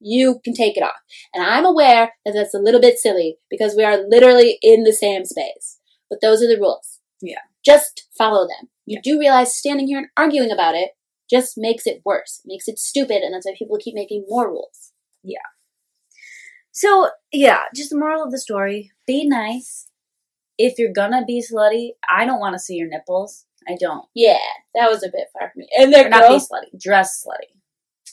you 0.00 0.40
can 0.44 0.54
take 0.54 0.76
it 0.76 0.82
off. 0.82 1.00
And 1.34 1.44
I'm 1.44 1.64
aware 1.64 2.12
that 2.24 2.32
that's 2.32 2.54
a 2.54 2.58
little 2.58 2.80
bit 2.80 2.98
silly 2.98 3.36
because 3.50 3.74
we 3.76 3.84
are 3.84 3.98
literally 4.08 4.58
in 4.62 4.84
the 4.84 4.92
same 4.92 5.24
space. 5.24 5.78
But 6.08 6.20
those 6.22 6.42
are 6.42 6.48
the 6.48 6.60
rules. 6.60 7.00
Yeah. 7.20 7.40
Just 7.64 8.08
follow 8.16 8.46
them. 8.46 8.68
You 8.86 9.00
do 9.02 9.18
realize 9.18 9.54
standing 9.54 9.88
here 9.88 9.98
and 9.98 10.08
arguing 10.16 10.50
about 10.50 10.74
it 10.74 10.90
just 11.30 11.54
makes 11.56 11.86
it 11.86 12.00
worse, 12.04 12.40
makes 12.46 12.68
it 12.68 12.78
stupid, 12.78 13.22
and 13.22 13.34
that's 13.34 13.46
why 13.46 13.54
people 13.58 13.76
keep 13.78 13.94
making 13.94 14.24
more 14.28 14.48
rules. 14.48 14.92
Yeah. 15.22 15.38
So 16.72 17.10
yeah, 17.32 17.64
just 17.74 17.90
the 17.90 17.98
moral 17.98 18.24
of 18.24 18.30
the 18.30 18.38
story: 18.38 18.92
be 19.06 19.26
nice. 19.26 19.88
If 20.56 20.78
you're 20.78 20.92
gonna 20.92 21.24
be 21.26 21.42
slutty, 21.42 21.90
I 22.08 22.24
don't 22.24 22.40
want 22.40 22.54
to 22.54 22.58
see 22.58 22.76
your 22.76 22.88
nipples. 22.88 23.44
I 23.68 23.76
don't. 23.78 24.04
Yeah, 24.14 24.38
that 24.74 24.90
was 24.90 25.02
a 25.02 25.08
bit 25.10 25.28
far 25.32 25.50
from 25.50 25.60
me. 25.60 25.68
And 25.78 25.92
they're 25.92 26.08
not 26.08 26.28
be 26.28 26.36
slutty. 26.36 26.80
Dress 26.80 27.22
slutty. 27.26 27.54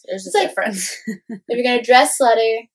There's 0.06 0.28
a 0.34 0.38
like- 0.38 0.50
difference. 0.50 0.96
if 1.08 1.42
you're 1.50 1.64
gonna 1.64 1.82
dress 1.84 2.18
slutty, 2.22 2.70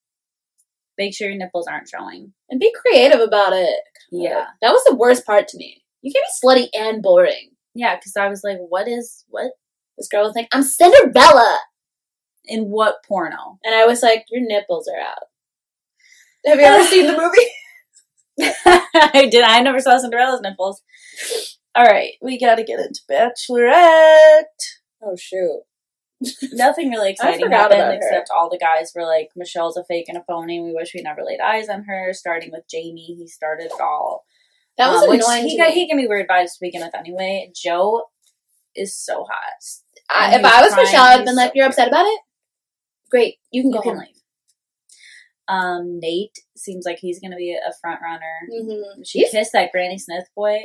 Make 0.99 1.15
sure 1.15 1.29
your 1.31 1.39
nipples 1.39 1.67
aren't 1.67 1.89
showing. 1.89 2.35
and 2.51 2.61
be 2.61 2.75
creative 2.75 3.21
about 3.21 3.53
it. 3.55 3.81
Yeah, 4.13 4.47
That 4.61 4.73
was 4.73 4.85
the 4.85 4.95
worst 4.95 5.25
part 5.25 5.49
to 5.49 5.57
me. 5.57 5.83
You 6.03 6.13
can 6.13 6.21
be 6.23 6.47
slutty 6.47 6.69
and 6.75 7.03
boring. 7.03 7.51
yeah. 7.75 7.97
Because 7.97 8.17
I 8.17 8.29
was 8.29 8.43
like, 8.45 8.59
what 8.59 8.87
is 8.89 9.25
what 9.29 9.53
This 9.97 10.09
girl 10.09 10.25
was 10.25 10.35
like, 10.35 10.49
I'm 10.53 10.63
Cinderella. 10.63 11.59
in 12.45 12.65
what 12.65 12.97
porno? 13.09 13.59
And 13.65 13.75
I 13.75 13.87
was 13.87 14.03
like, 14.03 14.25
your 14.31 14.47
nipples 14.47 14.89
are 14.89 15.01
out. 15.01 15.25
Have 16.47 16.59
you 16.59 16.65
ever 16.67 16.85
seen 16.85 17.07
the 17.07 17.17
movie? 18.39 18.55
I 19.15 19.29
did. 19.31 19.43
I 19.45 19.61
never 19.61 19.81
saw 19.81 19.97
Cinderella's 19.99 20.41
nipples. 20.43 20.83
All 21.81 21.87
right, 21.87 22.13
we 22.21 22.39
got 22.39 22.57
to 22.57 22.63
get 22.63 22.79
into 22.79 23.01
Bachelorette. 23.11 24.43
Oh, 25.03 25.17
shoot. 25.17 25.63
Nothing 26.53 26.91
really 26.91 27.11
exciting 27.13 27.51
happened 27.51 27.95
except 27.95 28.29
all 28.31 28.51
the 28.51 28.59
guys 28.59 28.93
were 28.95 29.07
like, 29.07 29.31
Michelle's 29.35 29.79
a 29.79 29.85
fake 29.85 30.05
and 30.11 30.19
a 30.19 30.23
phony. 30.29 30.61
We 30.61 30.75
wish 30.75 30.93
we 30.95 31.01
never 31.01 31.23
laid 31.25 31.41
eyes 31.41 31.71
on 31.71 31.85
her. 31.85 32.13
Starting 32.13 32.51
with 32.53 32.69
Jamie, 32.71 33.15
he 33.19 33.27
started 33.27 33.67
it 33.73 33.81
all. 33.81 34.27
That 34.77 34.91
was 34.91 35.05
Um, 35.05 35.13
annoying 35.15 35.45
He, 35.49 35.57
to 35.57 35.63
got, 35.63 35.73
he 35.73 35.87
gave 35.87 35.97
me 35.97 36.07
weird 36.07 36.29
vibes 36.29 36.53
to 36.53 36.59
begin 36.61 36.83
with 36.83 36.95
anyway. 36.95 37.51
Joe 37.57 38.05
is 38.77 38.95
so 38.95 39.25
hot. 39.25 39.65
I, 40.11 40.39
if 40.39 40.45
I 40.45 40.61
was 40.61 40.75
crying, 40.75 40.87
Michelle, 40.87 41.05
I'd 41.05 41.21
he's 41.21 41.25
been 41.31 41.37
like, 41.37 41.49
so 41.49 41.53
you're 41.55 41.67
upset 41.67 41.89
about 41.89 42.05
it? 42.05 42.21
Great. 43.11 43.37
You 43.51 43.63
can 43.63 43.71
You 43.71 43.77
go 43.79 43.83
can 43.83 43.93
home. 43.95 44.01
leave. 44.01 44.17
Um, 45.49 45.99
Nate 46.01 46.39
seems 46.57 46.85
like 46.85 46.99
he's 46.99 47.21
gonna 47.21 47.37
be 47.37 47.55
a 47.55 47.73
front 47.81 48.01
runner. 48.03 48.39
hmm 48.51 49.03
She 49.03 49.27
kissed 49.31 49.53
that 49.55 49.73
Granny 49.73 49.97
Smith 49.99 50.25
boy. 50.37 50.59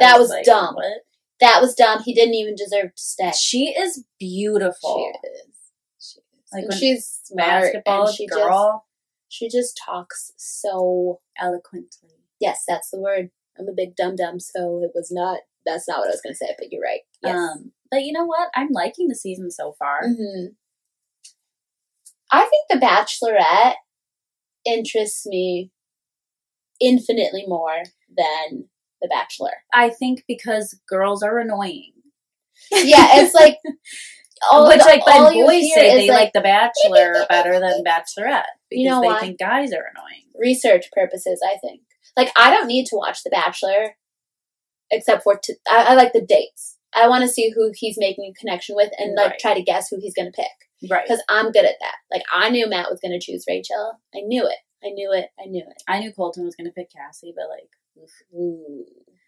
That 0.00 0.18
was 0.18 0.34
dumb. 0.44 0.74
What? 0.74 1.02
That 1.40 1.60
was 1.60 1.74
dumb. 1.74 2.02
He 2.02 2.14
didn't 2.14 2.34
even 2.34 2.54
deserve 2.54 2.94
to 2.94 3.02
stay. 3.02 3.32
She 3.32 3.68
is 3.68 4.04
beautiful. 4.18 5.12
She 5.22 5.28
is. 5.28 5.56
She 5.98 6.20
is. 6.20 6.52
Like 6.52 6.68
when 6.68 6.78
she's 6.78 7.20
smart. 7.24 7.74
And 7.86 8.08
she 8.08 8.26
Just, 8.26 8.78
she 9.28 9.48
just 9.48 9.80
talks 9.84 10.32
so 10.36 11.20
eloquently. 11.40 12.10
Yes, 12.40 12.64
that's 12.66 12.90
the 12.90 13.00
word. 13.00 13.30
I'm 13.58 13.68
a 13.68 13.72
big 13.72 13.96
dum 13.96 14.16
dum, 14.16 14.40
so 14.40 14.82
it 14.82 14.90
was 14.94 15.10
not. 15.10 15.40
That's 15.66 15.88
not 15.88 15.98
what 15.98 16.08
I 16.08 16.10
was 16.10 16.20
going 16.20 16.34
to 16.34 16.36
say, 16.36 16.54
but 16.58 16.70
you're 16.70 16.82
right. 16.82 17.00
Yes. 17.22 17.36
Um, 17.36 17.72
but 17.90 18.02
you 18.02 18.12
know 18.12 18.26
what? 18.26 18.50
I'm 18.54 18.68
liking 18.70 19.08
the 19.08 19.14
season 19.14 19.50
so 19.50 19.74
far. 19.78 20.02
hmm 20.04 20.46
I 22.30 22.46
think 22.46 22.66
The 22.68 22.84
Bachelorette 22.84 23.74
interests 24.66 25.24
me 25.26 25.70
infinitely 26.80 27.44
more 27.46 27.82
than 28.14 28.68
The 29.04 29.08
Bachelor. 29.14 29.52
I 29.72 29.90
think 29.90 30.24
because 30.26 30.78
girls 30.88 31.22
are 31.22 31.38
annoying. 31.38 31.92
Yeah, 32.72 33.20
it's 33.20 33.34
like. 33.34 33.58
all- 34.50 34.68
Which, 34.68 34.80
like, 34.80 35.02
all 35.06 35.32
boys 35.32 35.72
say 35.74 35.96
they 35.96 36.08
like, 36.10 36.32
The 36.32 36.40
Bachelor 36.40 37.24
better 37.28 37.60
than 37.60 37.84
Bachelorette 37.84 38.42
because 38.68 38.82
You 38.82 38.88
know 38.90 39.00
they 39.00 39.06
why? 39.06 39.20
think 39.20 39.38
guys 39.38 39.72
are 39.72 39.86
annoying. 39.94 40.24
research 40.38 40.86
purposes. 40.92 41.40
I 41.46 41.56
think 41.58 41.80
like 42.16 42.30
I 42.36 42.50
don't 42.50 42.66
need 42.66 42.86
to 42.86 42.96
watch 42.96 43.22
The 43.22 43.30
Bachelor, 43.30 43.96
except 44.90 45.22
for 45.24 45.38
to, 45.42 45.54
I, 45.68 45.84
I 45.90 45.94
like 45.94 46.12
the 46.12 46.20
dates. 46.24 46.78
I 46.94 47.08
want 47.08 47.22
to 47.22 47.28
see 47.28 47.50
who 47.54 47.72
he's 47.74 47.96
making 47.98 48.30
a 48.30 48.38
connection 48.38 48.76
with 48.76 48.90
and 48.98 49.14
like 49.14 49.30
Right. 49.32 49.38
try 49.40 49.54
to 49.54 49.62
guess 49.62 49.88
who 49.88 49.98
he's 50.00 50.14
going 50.14 50.30
to 50.30 50.36
pick 50.36 50.90
Right. 50.90 51.04
because 51.06 51.22
I'm 51.28 51.50
good 51.50 51.64
at 51.64 51.76
that. 51.80 51.96
Like 52.12 52.22
I 52.32 52.50
knew 52.50 52.68
Matt 52.68 52.90
was 52.90 53.00
going 53.00 53.18
to 53.18 53.24
choose 53.24 53.44
Rachel. 53.48 53.98
I 54.14 54.20
knew 54.20 54.46
it. 54.46 54.58
I 54.86 54.90
knew 54.90 55.10
it. 55.12 55.30
I 55.40 55.46
knew 55.46 55.64
it. 55.66 55.82
I 55.88 55.98
knew 56.00 56.12
Colton 56.12 56.44
was 56.44 56.54
going 56.54 56.66
to 56.66 56.72
pick 56.72 56.92
Cassie, 56.92 57.32
but 57.34 57.48
like, 57.48 57.70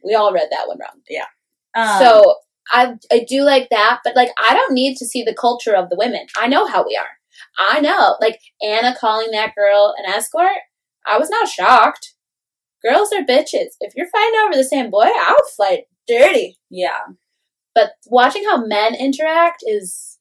we 0.05 0.15
all 0.15 0.33
read 0.33 0.49
that 0.51 0.69
one 0.69 0.79
wrong. 0.79 1.01
Yeah. 1.09 1.27
Um, 1.75 1.99
so 1.99 2.35
I 2.73 2.95
I 3.13 3.25
do 3.29 3.43
like 3.43 3.69
that, 3.71 4.01
but 4.05 4.17
like 4.17 4.31
I 4.39 4.55
don't 4.55 4.75
need 4.75 4.97
to 4.97 5.07
see 5.07 5.23
the 5.23 5.35
culture 5.35 5.75
of 5.75 5.89
the 5.91 5.97
women. 5.97 6.27
I 6.37 6.47
know 6.49 6.67
how 6.67 6.85
we 6.87 6.97
are. 6.97 7.17
I 7.59 7.81
know. 7.81 8.17
Like 8.21 8.39
Anna 8.63 8.95
calling 8.99 9.31
that 9.33 9.55
girl 9.55 9.95
an 9.99 10.13
escort, 10.13 10.57
I 11.07 11.19
was 11.19 11.31
not 11.31 11.49
shocked. 11.49 12.15
Girls 12.83 13.13
are 13.13 13.23
bitches. 13.23 13.75
If 13.81 13.95
you're 13.97 14.09
fighting 14.11 14.41
over 14.45 14.57
the 14.57 14.65
same 14.65 14.91
boy, 14.91 15.07
I'll 15.07 15.37
fight 15.57 15.85
dirty. 16.07 16.57
yeah, 16.71 17.01
But 17.75 17.91
watching 18.07 18.45
how 18.45 18.65
men 18.65 18.95
interact 18.95 19.63
is 19.67 20.19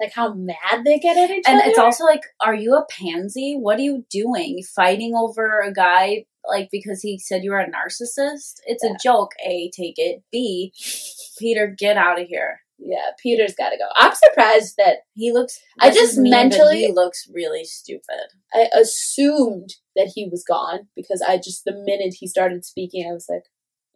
like 0.00 0.12
how 0.14 0.32
mad 0.34 0.84
they 0.84 0.98
get 0.98 1.16
at 1.16 1.30
each 1.30 1.44
and 1.46 1.60
other. 1.60 1.68
it's 1.70 1.78
also 1.78 2.04
like, 2.04 2.22
are 2.40 2.54
you 2.54 2.74
a 2.74 2.86
pansy? 2.90 3.54
What 3.58 3.78
are 3.78 3.82
you 3.82 4.04
doing? 4.10 4.62
Fighting 4.74 5.12
over 5.14 5.60
a 5.60 5.72
guy 5.72 6.24
like 6.48 6.68
because 6.72 7.00
he 7.02 7.18
said 7.18 7.44
you 7.44 7.50
were 7.52 7.58
a 7.60 7.70
narcissist? 7.70 8.60
It's 8.66 8.82
Yeah. 8.84 8.92
a 8.92 8.96
joke. 9.02 9.32
A, 9.44 9.70
take 9.70 9.94
it. 9.98 10.22
B, 10.32 10.72
Peter, 11.38 11.66
get 11.66 11.96
out 11.96 12.20
of 12.20 12.26
here. 12.28 12.60
Yeah, 12.84 13.10
Peter's 13.22 13.54
got 13.54 13.70
to 13.70 13.76
go. 13.76 13.84
I'm 13.94 14.12
surprised 14.14 14.74
that 14.78 14.98
He 15.14 15.30
looks. 15.32 15.60
I 15.80 15.90
just 15.90 16.18
mean, 16.18 16.30
mentally- 16.32 16.80
he 16.86 16.92
looks 16.92 17.28
really 17.32 17.64
stupid. 17.64 18.32
I 18.52 18.68
assumed 18.76 19.74
that 19.94 20.10
he 20.14 20.28
was 20.28 20.42
gone 20.42 20.88
because 20.96 21.22
I 21.22 21.36
just 21.36 21.64
the 21.64 21.72
minute 21.74 22.14
he 22.18 22.26
started 22.26 22.64
speaking, 22.64 23.08
I 23.08 23.12
was 23.12 23.26
like, 23.28 23.44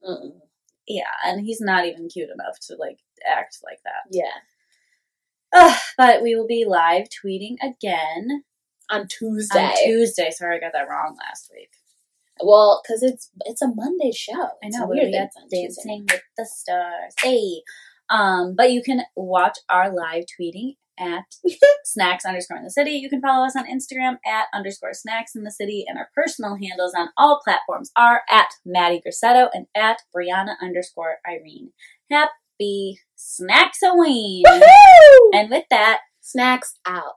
uh 0.06 0.28
Yeah, 0.86 1.02
and 1.24 1.40
he's 1.44 1.60
not 1.60 1.84
even 1.86 2.08
cute 2.08 2.30
enough 2.30 2.60
to 2.68 2.76
like 2.76 2.98
act 3.26 3.58
like 3.64 3.80
that. 3.84 4.04
yeah. 4.12 4.40
Ugh, 5.52 5.78
but 5.96 6.22
we 6.22 6.36
will 6.36 6.46
be 6.46 6.64
live 6.64 7.06
tweeting 7.08 7.56
again 7.62 8.44
On 8.90 9.08
Tuesday. 9.08 9.58
on 9.58 9.74
Tuesday. 9.84 10.30
Sorry, 10.30 10.56
I 10.56 10.60
got 10.60 10.72
that 10.74 10.88
wrong 10.88 11.16
last 11.18 11.50
week. 11.52 11.70
Well, 12.42 12.82
because 12.82 13.02
it's 13.02 13.30
it's 13.44 13.62
a 13.62 13.68
Monday 13.74 14.12
show. 14.12 14.48
I 14.62 14.68
know, 14.68 14.86
weird 14.86 15.06
we 15.06 15.12
that 15.12 15.18
got 15.18 15.24
it's 15.26 15.36
on 15.36 15.48
Tuesday. 15.48 15.88
Dancing 15.88 16.06
with 16.10 16.22
the 16.36 16.46
Stars. 16.46 17.14
Hey. 17.20 17.62
Um, 18.08 18.54
but 18.56 18.70
you 18.70 18.82
can 18.82 19.02
watch 19.16 19.58
our 19.68 19.92
live 19.92 20.24
tweeting 20.40 20.76
at 20.96 21.24
snacks 21.84 22.24
underscore 22.24 22.56
in 22.56 22.62
the 22.62 22.70
city. 22.70 22.92
You 22.92 23.10
can 23.10 23.20
follow 23.20 23.44
us 23.44 23.56
on 23.56 23.66
Instagram 23.66 24.18
at 24.24 24.46
underscore 24.54 24.94
snacks 24.94 25.34
in 25.34 25.42
the 25.42 25.50
city, 25.50 25.84
and 25.88 25.98
our 25.98 26.08
personal 26.14 26.56
handles 26.56 26.94
on 26.96 27.08
all 27.16 27.40
platforms 27.44 27.90
are 27.96 28.22
at 28.30 28.48
Maddie 28.64 29.02
Grissetto 29.04 29.48
and 29.52 29.66
at 29.74 30.02
Brianna 30.16 30.54
underscore 30.62 31.16
Irene. 31.28 31.72
Happy 32.08 33.00
Snacksoween! 33.18 34.42
Woohoo! 34.46 35.30
And 35.32 35.50
with 35.50 35.64
that, 35.70 36.00
Snacks 36.26 36.74
out. 36.84 37.14